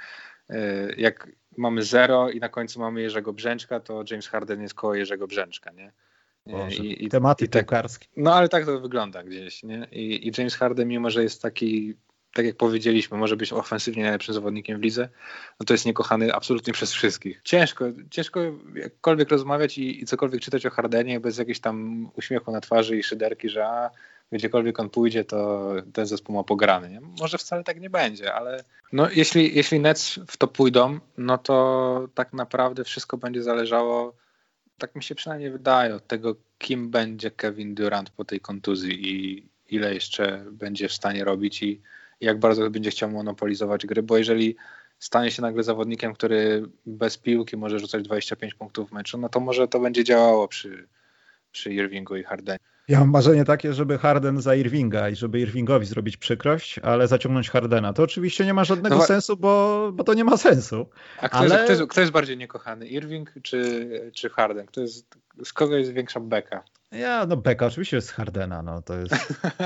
e, 0.49 0.93
jak 0.97 1.28
mamy 1.57 1.84
zero 1.84 2.30
i 2.30 2.39
na 2.39 2.49
końcu 2.49 2.80
mamy 2.80 3.01
Jerzego 3.01 3.34
Brzęczka, 3.34 3.80
to 3.80 4.03
James 4.11 4.28
Harden 4.28 4.61
jest 4.61 4.74
koło 4.74 4.95
Jerzego 4.95 5.28
Brzęczka, 5.28 5.72
nie? 5.72 5.91
Boże, 6.46 6.84
I, 6.84 7.06
i, 7.06 7.10
tematy 7.10 7.46
i 7.46 7.50
tak, 7.50 7.72
No 8.18 8.34
ale 8.34 8.50
tak 8.50 8.66
to 8.66 8.80
wygląda 8.80 9.24
gdzieś, 9.24 9.64
nie? 9.64 9.88
I, 9.92 10.28
I, 10.28 10.32
James 10.38 10.56
Harden, 10.56 10.88
mimo 10.88 11.10
że 11.10 11.24
jest 11.24 11.42
taki, 11.42 11.94
tak 12.34 12.46
jak 12.46 12.56
powiedzieliśmy, 12.56 13.18
może 13.18 13.38
być 13.38 13.54
ofensywnie 13.54 14.04
najlepszym 14.04 14.34
zawodnikiem 14.34 14.80
w 14.80 14.84
lidze, 14.84 15.10
no 15.60 15.66
to 15.66 15.74
jest 15.74 15.86
niekochany 15.86 16.34
absolutnie 16.34 16.74
przez 16.74 16.92
wszystkich. 16.94 17.42
Ciężko, 17.44 17.86
ciężko 18.10 18.39
jakkolwiek 18.76 19.30
rozmawiać 19.30 19.78
i, 19.78 20.02
i 20.02 20.06
cokolwiek 20.06 20.42
czytać 20.42 20.66
o 20.66 20.70
Hardenie 20.70 21.20
bez 21.20 21.38
jakiegoś 21.38 21.60
tam 21.60 22.10
uśmiechu 22.16 22.52
na 22.52 22.62
twarzy 22.62 22.98
i 22.98 23.04
szyderki, 23.04 23.50
że 23.50 23.68
a, 23.68 23.89
gdziekolwiek 24.32 24.80
on 24.80 24.89
pójdzie, 24.89 25.26
to 25.26 25.72
ten 25.94 26.06
zespół 26.06 26.36
ma 26.36 26.44
pograny. 26.44 26.89
Nie? 26.89 27.02
Może 27.02 27.38
wcale 27.38 27.64
tak 27.64 27.82
nie 27.82 27.89
będzie, 27.89 28.34
ale 28.34 28.64
no, 28.94 29.10
jeśli, 29.10 29.56
jeśli 29.56 29.80
Nets 29.80 30.20
w 30.28 30.38
to 30.38 30.48
pójdą, 30.48 31.00
no 31.18 31.38
to 31.38 32.08
tak 32.14 32.34
naprawdę 32.34 32.84
wszystko 32.84 33.18
będzie 33.18 33.44
zależało, 33.44 34.14
tak 34.82 34.96
mi 34.96 35.04
się 35.04 35.16
przynajmniej 35.16 35.52
wydaje, 35.52 35.96
od 35.96 36.08
tego, 36.08 36.36
kim 36.58 36.90
będzie 36.90 37.32
Kevin 37.32 37.76
Durant 37.76 38.10
po 38.10 38.26
tej 38.26 38.40
kontuzji 38.40 39.10
i 39.10 39.50
ile 39.76 39.94
jeszcze 39.94 40.46
będzie 40.52 40.88
w 40.88 40.94
stanie 40.94 41.24
robić 41.24 41.64
i 41.64 41.82
jak 42.22 42.40
bardzo 42.40 42.70
będzie 42.70 42.92
chciał 42.92 43.10
monopolizować 43.10 43.86
gry, 43.86 44.04
bo 44.04 44.18
jeżeli 44.18 44.56
stanie 45.00 45.32
się 45.32 45.42
nagle 45.42 45.64
zawodnikiem, 45.64 46.14
który 46.14 46.64
bez 46.86 47.18
piłki 47.18 47.58
może 47.58 47.80
rzucać 47.80 48.04
25 48.04 48.54
punktów 48.54 48.90
w 48.90 48.94
meczu, 48.94 49.18
no 49.18 49.30
to 49.30 49.40
może 49.40 49.68
to 49.68 49.80
będzie 49.80 50.04
działało 50.04 50.48
przy, 50.48 50.88
przy 51.52 51.74
Irvingu 51.74 52.16
i 52.16 52.24
Hardenie. 52.24 52.70
Ja 52.92 53.00
mam 53.00 53.10
marzenie 53.10 53.46
takie, 53.46 53.74
żeby 53.74 53.98
Harden 53.98 54.42
za 54.42 54.56
Irvinga 54.56 55.10
i 55.10 55.16
żeby 55.16 55.39
Irvingowi 55.39 55.86
zrobić 55.86 56.18
przykrość, 56.18 56.80
ale 56.80 57.08
zaciągnąć 57.08 57.50
Hardena. 57.50 57.94
To 57.94 58.04
oczywiście 58.04 58.46
nie 58.46 58.54
ma 58.54 58.64
żadnego 58.64 58.96
no, 58.96 59.04
sensu, 59.04 59.38
bo, 59.38 59.92
bo 59.94 60.04
to 60.04 60.14
nie 60.14 60.24
ma 60.24 60.38
sensu. 60.38 60.89
A 61.22 61.30
kto, 61.30 61.38
ale... 61.38 61.50
jest, 61.50 61.64
kto, 61.64 61.72
jest, 61.74 61.92
kto 61.92 62.02
jest 62.02 62.14
bardziej 62.14 62.38
niekochany? 62.38 62.88
Irving 62.88 63.34
czy, 63.44 63.89
czy 64.16 64.30
Harden? 64.30 64.66
Kto 64.66 64.82
jest, 64.82 65.18
z 65.44 65.54
kogo 65.54 65.78
jest 65.78 65.92
większa 65.92 66.20
beka? 66.20 66.64
Ja, 66.92 67.26
no 67.26 67.38
beka 67.38 67.66
oczywiście 67.66 67.98
jest 67.98 68.12
Hardena, 68.12 68.62
no 68.62 68.82
to 68.82 68.98
jest, 68.98 69.16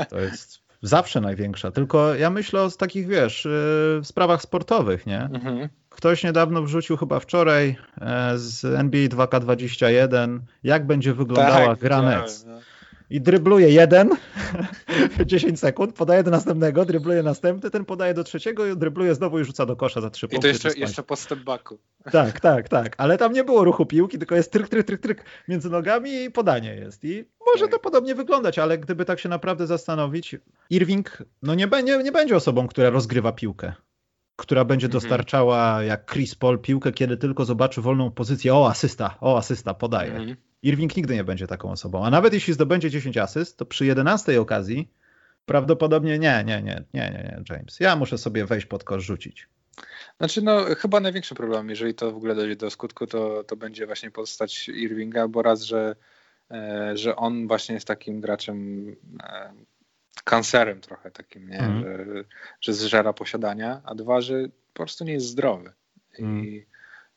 to 0.10 0.20
jest 0.20 0.62
zawsze 0.82 1.22
największa. 1.22 1.72
Tylko 1.72 2.16
ja 2.16 2.30
myślę 2.30 2.62
o 2.62 2.70
takich, 2.70 3.08
wiesz, 3.08 3.46
yy, 3.46 4.06
sprawach 4.06 4.42
sportowych, 4.42 5.06
nie? 5.06 5.22
Mhm. 5.22 5.70
Ktoś 5.90 6.24
niedawno 6.24 6.62
wrzucił 6.62 6.98
chyba 6.98 7.20
wczoraj 7.20 7.76
e, 8.02 8.38
z 8.38 8.66
NBA 8.66 9.08
2K21, 9.08 10.40
jak 10.64 10.88
będzie 10.88 11.14
wyglądała 11.14 11.68
tak, 11.68 11.80
gra 11.80 12.02
Nets. 12.02 12.46
No 12.46 12.56
i 13.10 13.22
drybluje 13.22 13.70
jeden 13.70 14.10
10 15.26 15.60
sekund, 15.60 15.96
podaje 15.96 16.24
do 16.24 16.32
następnego, 16.32 16.86
drybluje 16.86 17.24
następny, 17.24 17.70
ten 17.70 17.86
podaje 17.86 18.14
do 18.14 18.24
trzeciego 18.24 18.66
i 18.66 18.78
drybluje 18.78 19.16
znowu 19.16 19.40
i 19.40 19.44
rzuca 19.44 19.66
do 19.66 19.76
kosza 19.76 20.02
za 20.02 20.10
trzy 20.10 20.28
punkty. 20.28 20.38
I 20.38 20.42
to 20.42 20.68
jeszcze, 20.68 20.80
jeszcze 20.80 21.04
po 21.04 21.16
step 21.16 21.40
backu. 21.40 21.78
Tak, 22.12 22.40
tak, 22.40 22.70
tak, 22.70 22.96
ale 22.98 23.18
tam 23.18 23.34
nie 23.34 23.44
było 23.44 23.64
ruchu 23.64 23.86
piłki, 23.86 24.18
tylko 24.18 24.36
jest 24.36 24.52
tryk, 24.52 24.70
tryk, 24.70 24.88
tryk, 24.88 25.02
tryk 25.02 25.26
między 25.48 25.70
nogami 25.70 26.24
i 26.24 26.32
podanie 26.32 26.76
jest. 26.76 27.04
I 27.04 27.26
może 27.46 27.64
tak. 27.64 27.72
to 27.72 27.80
podobnie 27.80 28.16
wyglądać, 28.16 28.60
ale 28.60 28.78
gdyby 28.78 29.06
tak 29.06 29.20
się 29.20 29.30
naprawdę 29.30 29.68
zastanowić, 29.68 30.36
Irving 30.70 31.18
no 31.42 31.56
nie, 31.56 31.68
będzie, 31.68 31.98
nie 31.98 32.12
będzie 32.12 32.36
osobą, 32.36 32.68
która 32.68 32.90
rozgrywa 32.90 33.32
piłkę 33.32 33.74
która 34.36 34.66
będzie 34.66 34.88
mhm. 34.88 35.02
dostarczała 35.02 35.84
jak 35.84 36.12
Chris 36.12 36.36
Paul 36.36 36.60
piłkę, 36.60 36.92
kiedy 36.92 37.18
tylko 37.18 37.46
zobaczy 37.46 37.82
wolną 37.82 38.12
pozycję. 38.12 38.56
O, 38.56 38.70
asysta, 38.70 39.18
o, 39.22 39.38
asysta, 39.38 39.74
podaje. 39.74 40.12
Mhm. 40.12 40.36
Irving 40.64 40.98
nigdy 40.98 41.16
nie 41.16 41.24
będzie 41.24 41.48
taką 41.48 41.72
osobą. 41.72 42.06
A 42.06 42.10
nawet 42.10 42.34
jeśli 42.34 42.54
zdobędzie 42.54 42.90
10 42.90 43.18
asyst, 43.18 43.58
to 43.58 43.66
przy 43.66 43.86
11 43.86 44.42
okazji 44.42 44.92
prawdopodobnie 45.46 46.20
nie, 46.20 46.44
nie, 46.46 46.62
nie, 46.62 46.84
nie, 46.94 47.10
nie, 47.10 47.10
nie, 47.12 47.44
James. 47.50 47.80
Ja 47.80 47.96
muszę 47.96 48.18
sobie 48.18 48.46
wejść 48.46 48.66
pod 48.66 48.84
kosz 48.84 49.04
rzucić. 49.04 49.48
Znaczy, 50.18 50.42
no 50.42 50.66
chyba 50.78 51.00
największy 51.00 51.36
problem, 51.36 51.70
jeżeli 51.70 51.94
to 51.94 52.12
w 52.12 52.16
ogóle 52.16 52.36
dojdzie 52.36 52.56
do 52.56 52.70
skutku, 52.70 53.08
to, 53.08 53.44
to 53.44 53.56
będzie 53.56 53.86
właśnie 53.86 54.12
postać 54.12 54.70
Irvinga, 54.70 55.28
bo 55.28 55.42
raz, 55.42 55.62
że, 55.62 55.96
e, 56.52 56.92
że 56.98 57.16
on 57.16 57.48
właśnie 57.48 57.76
jest 57.76 57.88
takim 57.88 58.22
graczem 58.22 58.88
e, 59.24 59.54
kancerem 60.24 60.82
trochę 60.82 61.12
takim, 61.12 61.50
nie? 61.50 61.60
Mm. 61.60 61.84
Że, 61.84 62.24
że 62.62 62.74
zżera 62.74 63.14
posiadania, 63.14 63.82
a 63.86 63.96
dwa, 63.96 64.22
że 64.22 64.44
po 64.74 64.74
prostu 64.74 65.04
nie 65.04 65.14
jest 65.14 65.26
zdrowy. 65.26 65.74
Mm. 66.20 66.46
I 66.46 66.66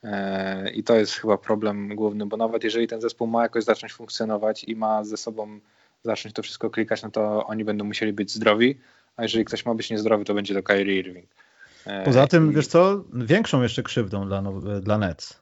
E, 0.05 0.71
I 0.71 0.85
to 0.85 0.97
jest 0.97 1.15
chyba 1.15 1.39
problem 1.39 1.97
główny, 1.97 2.27
bo 2.27 2.37
nawet 2.37 2.65
jeżeli 2.65 2.89
ten 2.89 3.01
zespół 3.01 3.27
ma 3.27 3.43
jakoś 3.43 3.65
zacząć 3.65 3.93
funkcjonować 3.93 4.65
i 4.65 4.77
ma 4.77 5.05
ze 5.05 5.17
sobą 5.17 5.61
zacząć 6.05 6.35
to 6.35 6.43
wszystko 6.43 6.71
klikać, 6.71 7.03
no 7.03 7.11
to 7.11 7.47
oni 7.47 7.65
będą 7.65 7.85
musieli 7.85 8.13
być 8.13 8.33
zdrowi, 8.33 8.79
a 9.17 9.23
jeżeli 9.23 9.45
ktoś 9.45 9.67
ma 9.67 9.75
być 9.75 9.91
niezdrowy, 9.91 10.25
to 10.25 10.35
będzie 10.35 10.55
to 10.55 10.63
Kyrie 10.63 10.99
Irving. 10.99 11.27
E, 11.87 12.05
Poza 12.05 12.27
tym, 12.27 12.51
I... 12.51 12.55
wiesz 12.55 12.67
co, 12.67 13.05
większą 13.13 13.63
jeszcze 13.63 13.83
krzywdą 13.83 14.27
dla, 14.27 14.43
dla 14.81 14.99
Nets, 14.99 15.41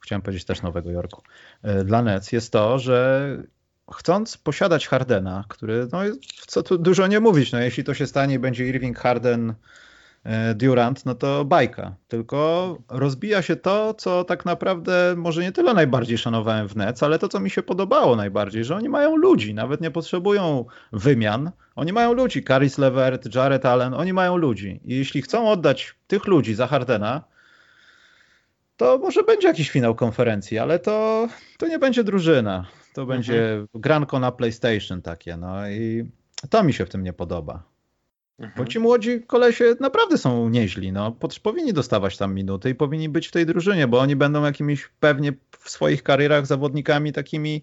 chciałem 0.00 0.22
powiedzieć 0.22 0.44
też 0.44 0.62
Nowego 0.62 0.90
Jorku, 0.90 1.22
e, 1.62 1.84
dla 1.84 2.02
Nets 2.02 2.32
jest 2.32 2.52
to, 2.52 2.78
że 2.78 3.36
chcąc 3.94 4.38
posiadać 4.38 4.88
Hardena, 4.88 5.44
który, 5.48 5.88
no 5.92 5.98
co 6.46 6.62
tu 6.62 6.78
dużo 6.78 7.06
nie 7.06 7.20
mówić, 7.20 7.52
no 7.52 7.60
jeśli 7.60 7.84
to 7.84 7.94
się 7.94 8.06
stanie 8.06 8.34
i 8.34 8.38
będzie 8.38 8.66
Irving 8.66 8.98
Harden 8.98 9.54
E, 10.24 10.54
Durant, 10.54 11.06
no 11.06 11.14
to 11.14 11.44
bajka. 11.44 11.94
Tylko 12.08 12.78
rozbija 12.88 13.42
się 13.42 13.56
to, 13.56 13.94
co 13.94 14.24
tak 14.24 14.44
naprawdę 14.44 15.14
może 15.16 15.42
nie 15.42 15.52
tyle 15.52 15.74
najbardziej 15.74 16.18
szanowałem 16.18 16.68
w 16.68 16.76
Nets, 16.76 17.02
ale 17.02 17.18
to, 17.18 17.28
co 17.28 17.40
mi 17.40 17.50
się 17.50 17.62
podobało 17.62 18.16
najbardziej, 18.16 18.64
że 18.64 18.76
oni 18.76 18.88
mają 18.88 19.16
ludzi, 19.16 19.54
nawet 19.54 19.80
nie 19.80 19.90
potrzebują 19.90 20.64
wymian. 20.92 21.50
Oni 21.76 21.92
mają 21.92 22.12
ludzi. 22.12 22.44
Caris 22.44 22.78
Levert, 22.78 23.34
Jared 23.34 23.66
Allen, 23.66 23.94
oni 23.94 24.12
mają 24.12 24.36
ludzi. 24.36 24.80
I 24.84 24.96
jeśli 24.96 25.22
chcą 25.22 25.50
oddać 25.50 25.94
tych 26.06 26.26
ludzi 26.26 26.54
za 26.54 26.66
Hardena, 26.66 27.24
to 28.76 28.98
może 28.98 29.22
będzie 29.22 29.48
jakiś 29.48 29.70
finał 29.70 29.94
konferencji, 29.94 30.58
ale 30.58 30.78
to, 30.78 31.28
to 31.58 31.68
nie 31.68 31.78
będzie 31.78 32.04
drużyna. 32.04 32.66
To 32.98 33.02
mhm. 33.02 33.18
będzie 33.18 33.66
granko 33.74 34.18
na 34.18 34.32
PlayStation 34.32 35.02
takie. 35.02 35.36
No 35.36 35.70
i 35.70 36.10
to 36.50 36.62
mi 36.62 36.72
się 36.72 36.86
w 36.86 36.88
tym 36.88 37.02
nie 37.02 37.12
podoba. 37.12 37.62
Mhm. 38.38 38.54
Bo 38.56 38.70
ci 38.70 38.78
młodzi 38.78 39.22
kolesie 39.22 39.64
naprawdę 39.80 40.18
są 40.18 40.48
nieźli. 40.48 40.92
No. 40.92 41.16
Powinni 41.42 41.72
dostawać 41.72 42.16
tam 42.16 42.34
minuty 42.34 42.70
i 42.70 42.74
powinni 42.74 43.08
być 43.08 43.28
w 43.28 43.30
tej 43.30 43.46
drużynie, 43.46 43.88
bo 43.88 44.00
oni 44.00 44.16
będą 44.16 44.44
jakimiś 44.44 44.88
pewnie 45.00 45.32
w 45.58 45.70
swoich 45.70 46.02
karierach 46.02 46.46
zawodnikami 46.46 47.12
takimi 47.12 47.62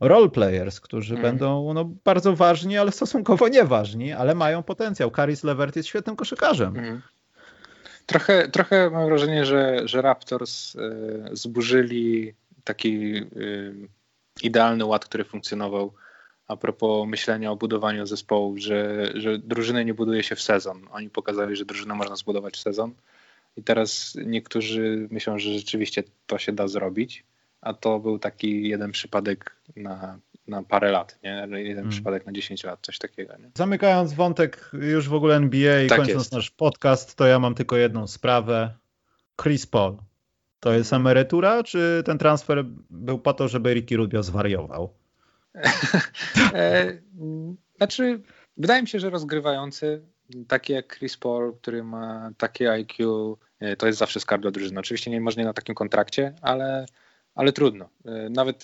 role 0.00 0.28
players, 0.28 0.80
którzy 0.80 1.14
mhm. 1.14 1.32
będą 1.32 1.74
no, 1.74 1.84
bardzo 2.04 2.36
ważni, 2.36 2.78
ale 2.78 2.92
stosunkowo 2.92 3.48
nieważni, 3.48 4.12
ale 4.12 4.34
mają 4.34 4.62
potencjał. 4.62 5.10
Caris 5.10 5.44
Levert 5.44 5.76
jest 5.76 5.88
świetnym 5.88 6.16
koszykarzem. 6.16 6.76
Mhm. 6.76 7.02
Trochę, 8.06 8.48
trochę 8.48 8.90
mam 8.90 9.06
wrażenie, 9.06 9.44
że, 9.44 9.80
że 9.84 10.02
Raptors 10.02 10.74
y, 10.74 10.80
zburzyli 11.32 12.34
taki 12.64 13.16
y, 13.16 14.01
idealny 14.42 14.84
ład, 14.84 15.04
który 15.04 15.24
funkcjonował 15.24 15.92
a 16.48 16.56
propos 16.56 17.08
myślenia 17.08 17.50
o 17.50 17.56
budowaniu 17.56 18.06
zespołu, 18.06 18.58
że, 18.58 19.10
że 19.14 19.38
drużyny 19.38 19.84
nie 19.84 19.94
buduje 19.94 20.22
się 20.22 20.36
w 20.36 20.42
sezon. 20.42 20.88
Oni 20.90 21.10
pokazali, 21.10 21.56
że 21.56 21.64
drużynę 21.64 21.94
można 21.94 22.16
zbudować 22.16 22.54
w 22.54 22.60
sezon 22.60 22.94
i 23.56 23.62
teraz 23.62 24.18
niektórzy 24.26 25.08
myślą, 25.10 25.38
że 25.38 25.52
rzeczywiście 25.52 26.02
to 26.26 26.38
się 26.38 26.52
da 26.52 26.68
zrobić, 26.68 27.24
a 27.60 27.74
to 27.74 27.98
był 27.98 28.18
taki 28.18 28.68
jeden 28.68 28.92
przypadek 28.92 29.56
na, 29.76 30.18
na 30.48 30.62
parę 30.62 30.90
lat, 30.90 31.18
nie? 31.22 31.30
jeden 31.50 31.74
hmm. 31.74 31.90
przypadek 31.90 32.26
na 32.26 32.32
10 32.32 32.64
lat, 32.64 32.78
coś 32.82 32.98
takiego. 32.98 33.36
Nie? 33.36 33.50
Zamykając 33.54 34.12
wątek 34.12 34.70
już 34.72 35.08
w 35.08 35.14
ogóle 35.14 35.36
NBA 35.36 35.82
i 35.82 35.88
tak 35.88 35.98
kończąc 35.98 36.18
jest. 36.18 36.32
nasz 36.32 36.50
podcast, 36.50 37.14
to 37.16 37.26
ja 37.26 37.38
mam 37.38 37.54
tylko 37.54 37.76
jedną 37.76 38.06
sprawę. 38.06 38.74
Chris 39.42 39.66
Paul. 39.66 39.96
To 40.62 40.72
jest 40.72 40.92
emerytura, 40.92 41.62
czy 41.62 42.02
ten 42.06 42.18
transfer 42.18 42.64
był 42.90 43.18
po 43.18 43.34
to, 43.34 43.48
żeby 43.48 43.74
Ricky 43.74 43.96
Rubio 43.96 44.22
zwariował? 44.22 44.94
E, 46.54 46.92
znaczy, 47.76 48.20
wydaje 48.56 48.82
mi 48.82 48.88
się, 48.88 49.00
że 49.00 49.10
rozgrywający, 49.10 50.02
taki 50.48 50.72
jak 50.72 50.96
Chris 50.98 51.16
Paul, 51.16 51.56
który 51.56 51.84
ma 51.84 52.30
takie 52.38 52.72
IQ, 52.72 53.38
e, 53.60 53.76
to 53.76 53.86
jest 53.86 53.98
zawsze 53.98 54.20
skarb 54.20 54.42
dla 54.42 54.50
drużyny. 54.50 54.80
Oczywiście 54.80 55.10
nie 55.10 55.20
można 55.20 55.44
na 55.44 55.52
takim 55.52 55.74
kontrakcie, 55.74 56.34
ale, 56.42 56.86
ale 57.34 57.52
trudno. 57.52 57.88
E, 58.04 58.30
nawet 58.30 58.62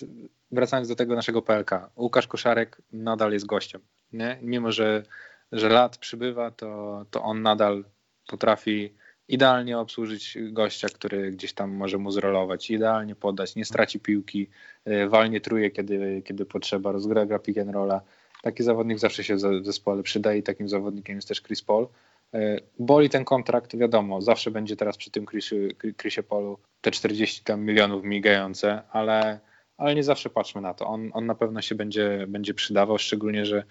wracając 0.51 0.87
do 0.87 0.95
tego 0.95 1.15
naszego 1.15 1.41
PLK, 1.41 1.71
Łukasz 1.95 2.27
Koszarek 2.27 2.81
nadal 2.91 3.31
jest 3.31 3.45
gościem. 3.45 3.81
Nie? 4.13 4.39
Mimo, 4.41 4.71
że, 4.71 5.03
że 5.51 5.69
lat 5.69 5.97
przybywa, 5.97 6.51
to, 6.51 7.05
to 7.11 7.23
on 7.23 7.41
nadal 7.41 7.85
potrafi 8.27 8.93
idealnie 9.29 9.77
obsłużyć 9.77 10.37
gościa, 10.41 10.87
który 10.89 11.31
gdzieś 11.31 11.53
tam 11.53 11.71
może 11.71 11.97
mu 11.97 12.11
zrolować, 12.11 12.71
idealnie 12.71 13.15
podać, 13.15 13.55
nie 13.55 13.65
straci 13.65 13.99
piłki, 13.99 14.49
e, 14.85 15.07
walnie 15.07 15.41
truje, 15.41 15.71
kiedy, 15.71 16.21
kiedy 16.25 16.45
potrzeba, 16.45 16.91
rozgra 16.91 17.25
gra 17.25 17.39
pick 17.39 17.57
and 17.57 17.71
rolla. 17.71 18.01
Taki 18.41 18.63
zawodnik 18.63 18.99
zawsze 18.99 19.23
się 19.23 19.35
w 19.35 19.65
zespole 19.65 20.03
przydaje 20.03 20.39
i 20.39 20.43
takim 20.43 20.69
zawodnikiem 20.69 21.15
jest 21.15 21.27
też 21.27 21.41
Chris 21.41 21.61
Paul. 21.61 21.87
E, 22.33 22.57
boli 22.79 23.09
ten 23.09 23.25
kontrakt, 23.25 23.75
wiadomo, 23.77 24.21
zawsze 24.21 24.51
będzie 24.51 24.75
teraz 24.75 24.97
przy 24.97 25.11
tym 25.11 25.25
Chrisie, 25.25 25.67
Chrisie 25.97 26.23
Paulu 26.23 26.59
te 26.81 26.91
40 26.91 27.43
tam 27.43 27.61
milionów 27.61 28.03
migające, 28.03 28.81
ale, 28.91 29.39
ale 29.77 29.95
nie 29.95 30.03
zawsze 30.03 30.29
patrzmy 30.29 30.61
na 30.61 30.73
to. 30.73 30.87
On, 30.87 31.09
on 31.13 31.25
na 31.25 31.35
pewno 31.35 31.61
się 31.61 31.75
będzie, 31.75 32.25
będzie 32.27 32.53
przydawał, 32.53 32.97
szczególnie, 32.97 33.45
że 33.45 33.63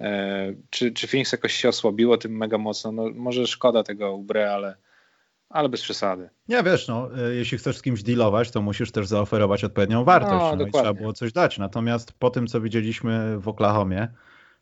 e, 0.00 0.54
czy, 0.70 0.92
czy 0.92 1.08
Phoenix 1.08 1.32
jakoś 1.32 1.52
się 1.52 1.68
osłabiło 1.68 2.16
tym 2.16 2.36
mega 2.36 2.58
mocno? 2.58 2.92
No, 2.92 3.10
może 3.14 3.46
szkoda 3.46 3.82
tego 3.82 4.14
Ubre, 4.14 4.54
ale 4.54 4.76
ale 5.50 5.68
bez 5.68 5.82
przesady. 5.82 6.30
Nie, 6.48 6.62
wiesz, 6.62 6.88
no, 6.88 7.08
e, 7.18 7.34
jeśli 7.34 7.58
chcesz 7.58 7.76
z 7.76 7.82
kimś 7.82 8.02
dealować, 8.02 8.50
to 8.50 8.62
musisz 8.62 8.92
też 8.92 9.06
zaoferować 9.06 9.64
odpowiednią 9.64 10.04
wartość. 10.04 10.32
No, 10.32 10.56
no 10.56 10.66
i 10.66 10.70
trzeba 10.70 10.94
było 10.94 11.12
coś 11.12 11.32
dać. 11.32 11.58
Natomiast 11.58 12.12
po 12.12 12.30
tym, 12.30 12.46
co 12.46 12.60
widzieliśmy 12.60 13.38
w 13.38 13.48
Oklahomie, 13.48 14.08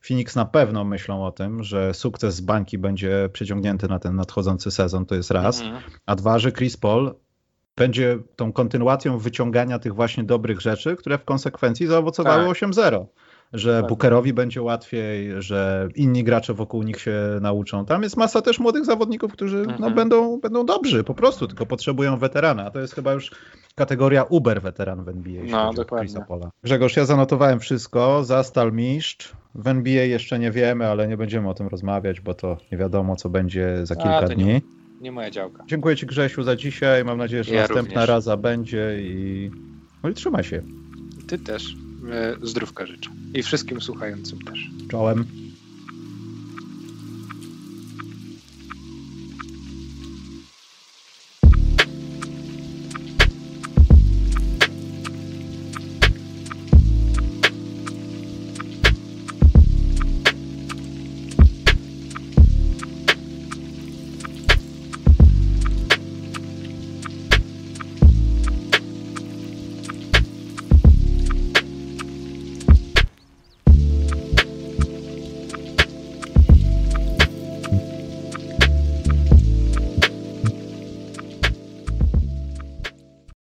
Phoenix 0.01 0.36
na 0.36 0.45
pewno 0.45 0.84
myślą 0.84 1.24
o 1.24 1.32
tym, 1.32 1.62
że 1.62 1.95
sukces 1.95 2.34
z 2.34 2.41
bańki 2.41 2.78
będzie 2.78 3.28
przyciągnięty 3.32 3.89
na 3.89 3.99
ten 3.99 4.16
nadchodzący 4.16 4.70
sezon, 4.70 5.07
to 5.07 5.14
jest 5.14 5.30
raz. 5.30 5.61
Mhm. 5.61 5.82
A 6.07 6.16
dwa, 6.16 6.39
że 6.39 6.53
Chris 6.53 6.76
Paul 6.76 7.14
będzie 7.76 8.18
tą 8.36 8.53
kontynuacją 8.53 9.18
wyciągania 9.18 9.78
tych 9.78 9.95
właśnie 9.95 10.24
dobrych 10.24 10.61
rzeczy, 10.61 10.97
które 10.97 11.18
w 11.18 11.24
konsekwencji 11.24 11.86
zaowocowały 11.86 12.45
tak. 12.45 12.70
8-0. 12.70 13.07
Że 13.53 13.83
Bookerowi 13.89 14.33
będzie 14.33 14.63
łatwiej, 14.63 15.43
że 15.43 15.89
inni 15.95 16.25
gracze 16.25 16.55
wokół 16.55 16.83
nich 16.83 17.01
się 17.01 17.15
nauczą. 17.41 17.85
Tam 17.85 18.03
jest 18.03 18.17
masa 18.17 18.43
też 18.43 18.59
młodych 18.59 18.85
zawodników, 18.85 19.33
którzy 19.33 19.57
no, 19.67 19.73
mhm. 19.73 19.95
będą, 19.95 20.41
będą 20.41 20.67
dobrzy 20.67 21.05
po 21.05 21.15
prostu, 21.15 21.47
tylko 21.47 21.67
potrzebują 21.67 22.17
weterana. 22.17 22.65
A 22.65 22.71
to 22.71 22.81
jest 22.81 22.95
chyba 22.95 23.13
już 23.13 23.31
kategoria 23.75 24.23
Uber 24.23 24.63
weteran 24.63 25.05
w 25.05 25.09
NBA. 25.09 25.43
No, 25.51 25.73
dokładnie. 25.73 26.25
Grzegorz, 26.65 26.97
ja 26.97 27.05
zanotowałem 27.05 27.61
wszystko. 27.61 28.25
Zastal 28.25 28.73
mistrz. 28.73 29.33
W 29.55 29.69
NBA 29.69 30.05
jeszcze 30.05 30.39
nie 30.39 30.51
wiemy, 30.51 30.87
ale 30.87 31.09
nie 31.09 31.17
będziemy 31.17 31.49
o 31.49 31.55
tym 31.55 31.69
rozmawiać, 31.69 32.21
bo 32.21 32.35
to 32.35 32.57
nie 32.73 32.79
wiadomo, 32.79 33.17
co 33.17 33.29
będzie 33.29 33.87
za 33.87 33.97
kilka 33.97 34.19
A, 34.19 34.29
dni. 34.29 34.45
Nie, 34.45 34.61
nie, 35.01 35.13
moja 35.13 35.31
działka. 35.31 35.65
Dziękuję 35.67 35.97
Ci, 35.97 36.07
Grzesiu, 36.07 36.43
za 36.43 36.57
dzisiaj. 36.57 37.05
Mam 37.05 37.19
nadzieję, 37.19 37.45
że 37.45 37.55
ja 37.55 37.61
następna 37.61 37.95
również. 37.95 38.09
raza 38.09 38.37
będzie 38.37 38.97
i... 39.01 39.51
No 40.03 40.11
i 40.11 40.15
trzymaj 40.15 40.45
się. 40.45 40.63
Ty 41.27 41.39
też. 41.39 41.88
E, 42.13 42.37
zdrówka 42.43 42.87
życzę. 42.87 43.11
I 43.35 43.43
wszystkim 43.43 43.81
słuchającym 43.81 44.39
też. 44.39 44.71
Czołem. 44.91 45.25